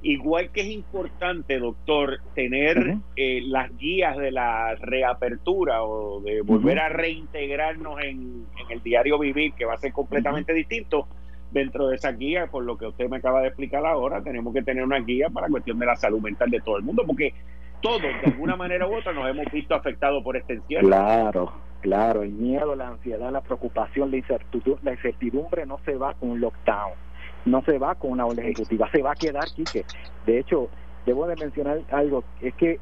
Igual 0.00 0.50
que 0.52 0.60
es 0.60 0.68
importante, 0.68 1.58
doctor, 1.58 2.20
tener 2.34 2.98
eh, 3.16 3.40
las 3.44 3.76
guías 3.76 4.16
de 4.16 4.30
la 4.30 4.76
reapertura 4.76 5.82
o 5.82 6.20
de 6.20 6.40
volver 6.42 6.78
a 6.78 6.88
reintegrarnos 6.88 8.00
en, 8.04 8.46
el 8.70 8.80
diario 8.80 9.18
vivir, 9.18 9.54
que 9.54 9.64
va 9.64 9.74
a 9.74 9.78
ser 9.78 9.92
completamente 9.92 10.52
distinto. 10.52 11.08
Dentro 11.50 11.88
de 11.88 11.96
esa 11.96 12.12
guía, 12.12 12.46
por 12.46 12.62
lo 12.62 12.76
que 12.76 12.86
usted 12.86 13.08
me 13.08 13.16
acaba 13.16 13.40
de 13.40 13.48
explicar 13.48 13.84
ahora, 13.86 14.22
tenemos 14.22 14.52
que 14.52 14.62
tener 14.62 14.84
una 14.84 15.00
guía 15.00 15.30
para 15.30 15.46
la 15.46 15.50
cuestión 15.50 15.78
de 15.78 15.86
la 15.86 15.96
salud 15.96 16.20
mental 16.20 16.50
de 16.50 16.60
todo 16.60 16.76
el 16.76 16.84
mundo, 16.84 17.04
porque 17.06 17.32
todos, 17.80 18.02
de 18.02 18.32
alguna 18.32 18.56
manera 18.56 18.86
u 18.86 18.96
otra, 18.96 19.12
nos 19.12 19.28
hemos 19.28 19.46
visto 19.52 19.74
afectados 19.74 20.22
por 20.22 20.36
este 20.36 20.54
encierro. 20.54 20.86
Claro, 20.86 21.52
claro, 21.80 22.22
el 22.22 22.32
miedo, 22.32 22.74
la 22.74 22.88
ansiedad, 22.88 23.30
la 23.30 23.40
preocupación, 23.40 24.10
la 24.10 24.16
incertidumbre, 24.18 24.82
la 24.82 24.92
incertidumbre 24.92 25.66
no 25.66 25.78
se 25.84 25.94
va 25.94 26.14
con 26.14 26.30
un 26.30 26.40
lockdown 26.40 27.08
no 27.44 27.62
se 27.62 27.78
va 27.78 27.94
con 27.94 28.12
una 28.12 28.26
orden 28.26 28.44
ejecutiva, 28.44 28.90
se 28.90 29.02
va 29.02 29.12
a 29.12 29.14
quedar, 29.14 29.44
Quique. 29.54 29.84
De 30.26 30.38
hecho, 30.38 30.68
debo 31.06 31.26
de 31.26 31.36
mencionar 31.36 31.80
algo, 31.90 32.24
es 32.40 32.54
que 32.54 32.78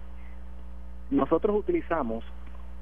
nosotros 1.10 1.56
utilizamos 1.56 2.24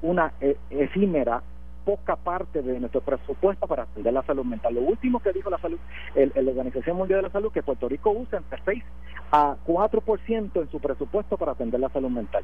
una 0.01 0.33
e, 0.41 0.57
efímera 0.69 1.41
poca 1.85 2.15
parte 2.15 2.61
de 2.61 2.79
nuestro 2.79 3.01
presupuesto 3.01 3.67
para 3.67 3.83
atender 3.83 4.11
la 4.11 4.23
salud 4.23 4.43
mental. 4.43 4.73
Lo 4.73 4.81
último 4.81 5.19
que 5.19 5.31
dijo 5.31 5.49
la 5.49 5.59
salud, 5.59 5.77
el, 6.15 6.31
la 6.35 6.51
Organización 6.51 6.97
Mundial 6.97 7.19
de 7.19 7.27
la 7.27 7.31
Salud, 7.31 7.51
que 7.51 7.63
Puerto 7.63 7.87
Rico 7.87 8.09
usa 8.09 8.39
entre 8.39 8.59
6 8.65 8.83
a 9.31 9.55
4% 9.65 10.61
en 10.61 10.69
su 10.71 10.79
presupuesto 10.79 11.37
para 11.37 11.51
atender 11.51 11.79
la 11.79 11.89
salud 11.89 12.09
mental. 12.09 12.43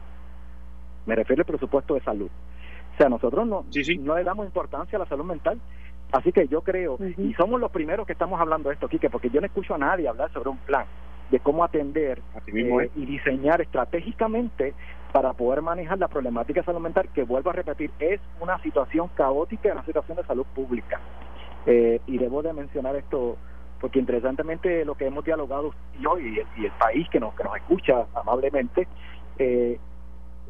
Me 1.06 1.16
refiero 1.16 1.42
al 1.42 1.46
presupuesto 1.46 1.96
de 1.96 2.02
salud. 2.02 2.30
O 2.94 2.98
sea, 2.98 3.10
nosotros 3.10 3.48
no, 3.48 3.66
no 4.00 4.16
le 4.16 4.24
damos 4.24 4.46
importancia 4.46 4.98
a 4.98 5.00
la 5.00 5.08
salud 5.08 5.26
mental. 5.26 5.60
Así 6.12 6.32
que 6.32 6.48
yo 6.48 6.62
creo, 6.62 6.98
y 7.18 7.34
somos 7.36 7.60
los 7.60 7.72
primeros 7.72 8.06
que 8.06 8.14
estamos 8.14 8.39
hablando 8.39 8.70
de 8.70 8.76
esto, 8.76 8.89
Quique, 8.89 9.10
porque 9.10 9.30
yo 9.30 9.39
no 9.39 9.48
escucho 9.48 9.76
a 9.76 9.78
nadie 9.78 10.10
hablar 10.10 10.32
sobre 10.34 10.50
un 10.50 10.58
plan 10.58 10.86
de 11.32 11.39
cómo 11.39 11.64
atender 11.64 12.22
eh, 12.48 12.92
y 12.96 13.06
diseñar 13.06 13.62
estratégicamente 13.62 14.74
para 15.12 15.34
poder 15.34 15.62
manejar 15.62 15.99
la 15.99 16.07
problemática 16.07 16.62
de 16.62 16.66
salud 16.66 16.80
mental, 16.80 17.09
que 17.14 17.24
vuelvo 17.24 17.49
a 17.49 17.53
repetir, 17.53 17.91
es 17.99 18.20
una 18.39 18.57
situación 18.59 19.09
caótica, 19.16 19.72
una 19.72 19.86
situación 19.86 20.18
de 20.18 20.24
salud 20.24 20.45
pública. 20.55 20.99
Eh, 21.66 22.01
y 22.07 22.18
debo 22.18 22.41
de 22.41 22.53
mencionar 22.53 22.95
esto, 22.95 23.38
porque 23.80 23.99
interesantemente 23.99 24.84
lo 24.86 24.95
que 24.95 25.05
hemos 25.05 25.24
dialogado 25.24 25.74
yo 25.99 26.18
y 26.18 26.39
el, 26.39 26.47
y 26.57 26.66
el 26.66 26.72
país 26.72 27.07
que 27.09 27.20
nos, 27.20 27.34
que 27.36 27.43
nos 27.43 27.55
escucha 27.57 28.05
amablemente, 28.16 28.88
eh, 29.38 29.80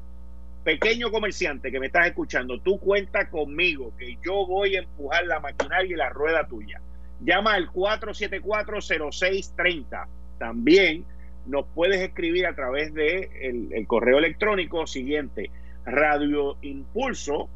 Pequeño 0.64 1.12
comerciante 1.12 1.72
que 1.72 1.80
me 1.80 1.88
estás 1.88 2.06
escuchando, 2.06 2.62
tú 2.62 2.80
cuenta 2.80 3.32
conmigo 3.32 3.98
que 3.98 4.20
yo 4.24 4.46
voy 4.46 4.76
a 4.76 4.82
empujar 4.82 5.26
la 5.26 5.40
maquinaria 5.40 5.92
y 5.92 5.98
la 5.98 6.10
rueda 6.10 6.48
tuya. 6.48 6.80
Llama 7.24 7.54
al 7.54 7.72
474-0630. 7.72 10.08
También 10.40 11.06
nos 11.46 11.68
puedes 11.74 12.02
escribir 12.02 12.48
a 12.48 12.56
través 12.56 12.94
de 12.94 13.30
el, 13.42 13.88
correo 13.88 14.18
electrónico 14.18 14.86
siguiente, 14.88 15.50
radio 15.86 16.58
impulso, 16.62 17.50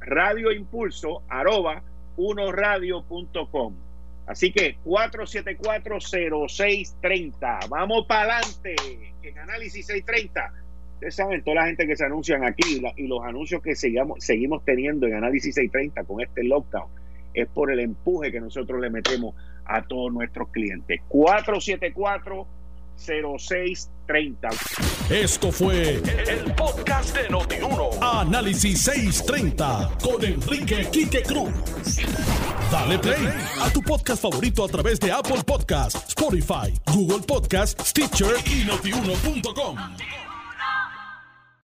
radio 0.00 0.50
impulso, 0.52 1.22
arroba, 1.28 1.82
unoradio.com. 2.16 3.74
Así 4.26 4.50
que 4.52 4.76
474-0630. 4.84 7.68
Vamos 7.68 8.06
para 8.06 8.38
adelante. 8.38 8.74
En 9.22 9.38
Análisis 9.38 9.86
630. 9.86 10.52
Ustedes 10.94 11.14
saben, 11.16 11.42
toda 11.42 11.56
la 11.56 11.66
gente 11.66 11.86
que 11.86 11.96
se 11.96 12.04
anuncian 12.04 12.44
aquí 12.44 12.80
y, 12.96 13.08
los 13.08 13.24
anuncios 13.24 13.60
que 13.62 13.74
seguimos, 13.74 14.24
seguimos 14.24 14.64
teniendo 14.64 15.06
en 15.06 15.14
Análisis 15.14 15.56
630 15.56 16.04
con 16.04 16.22
este 16.22 16.44
lockdown 16.44 17.01
es 17.34 17.48
por 17.48 17.70
el 17.70 17.80
empuje 17.80 18.30
que 18.30 18.40
nosotros 18.40 18.80
le 18.80 18.90
metemos 18.90 19.34
a 19.64 19.82
todos 19.82 20.12
nuestros 20.12 20.48
clientes. 20.50 21.00
474 21.08 22.46
0630. 22.96 24.48
Esto 25.10 25.50
fue 25.50 25.96
el, 25.96 26.54
podcast 26.54 27.16
de 27.16 27.28
Notiuno. 27.28 27.90
Análisis 28.00 28.82
630 28.82 29.98
con 30.02 30.24
Enrique 30.24 30.86
Quique 30.90 31.22
Cruz. 31.22 31.52
Dale 32.70 32.98
play 32.98 33.28
a 33.60 33.70
tu 33.70 33.82
podcast 33.82 34.22
favorito 34.22 34.64
a 34.64 34.68
través 34.68 35.00
de 35.00 35.10
Apple 35.10 35.42
Podcasts, 35.44 36.08
Spotify, 36.08 36.72
Google 36.92 37.20
Podcasts, 37.26 37.90
Stitcher 37.90 38.34
y 38.46 38.64
notiuno.com. 38.64 39.76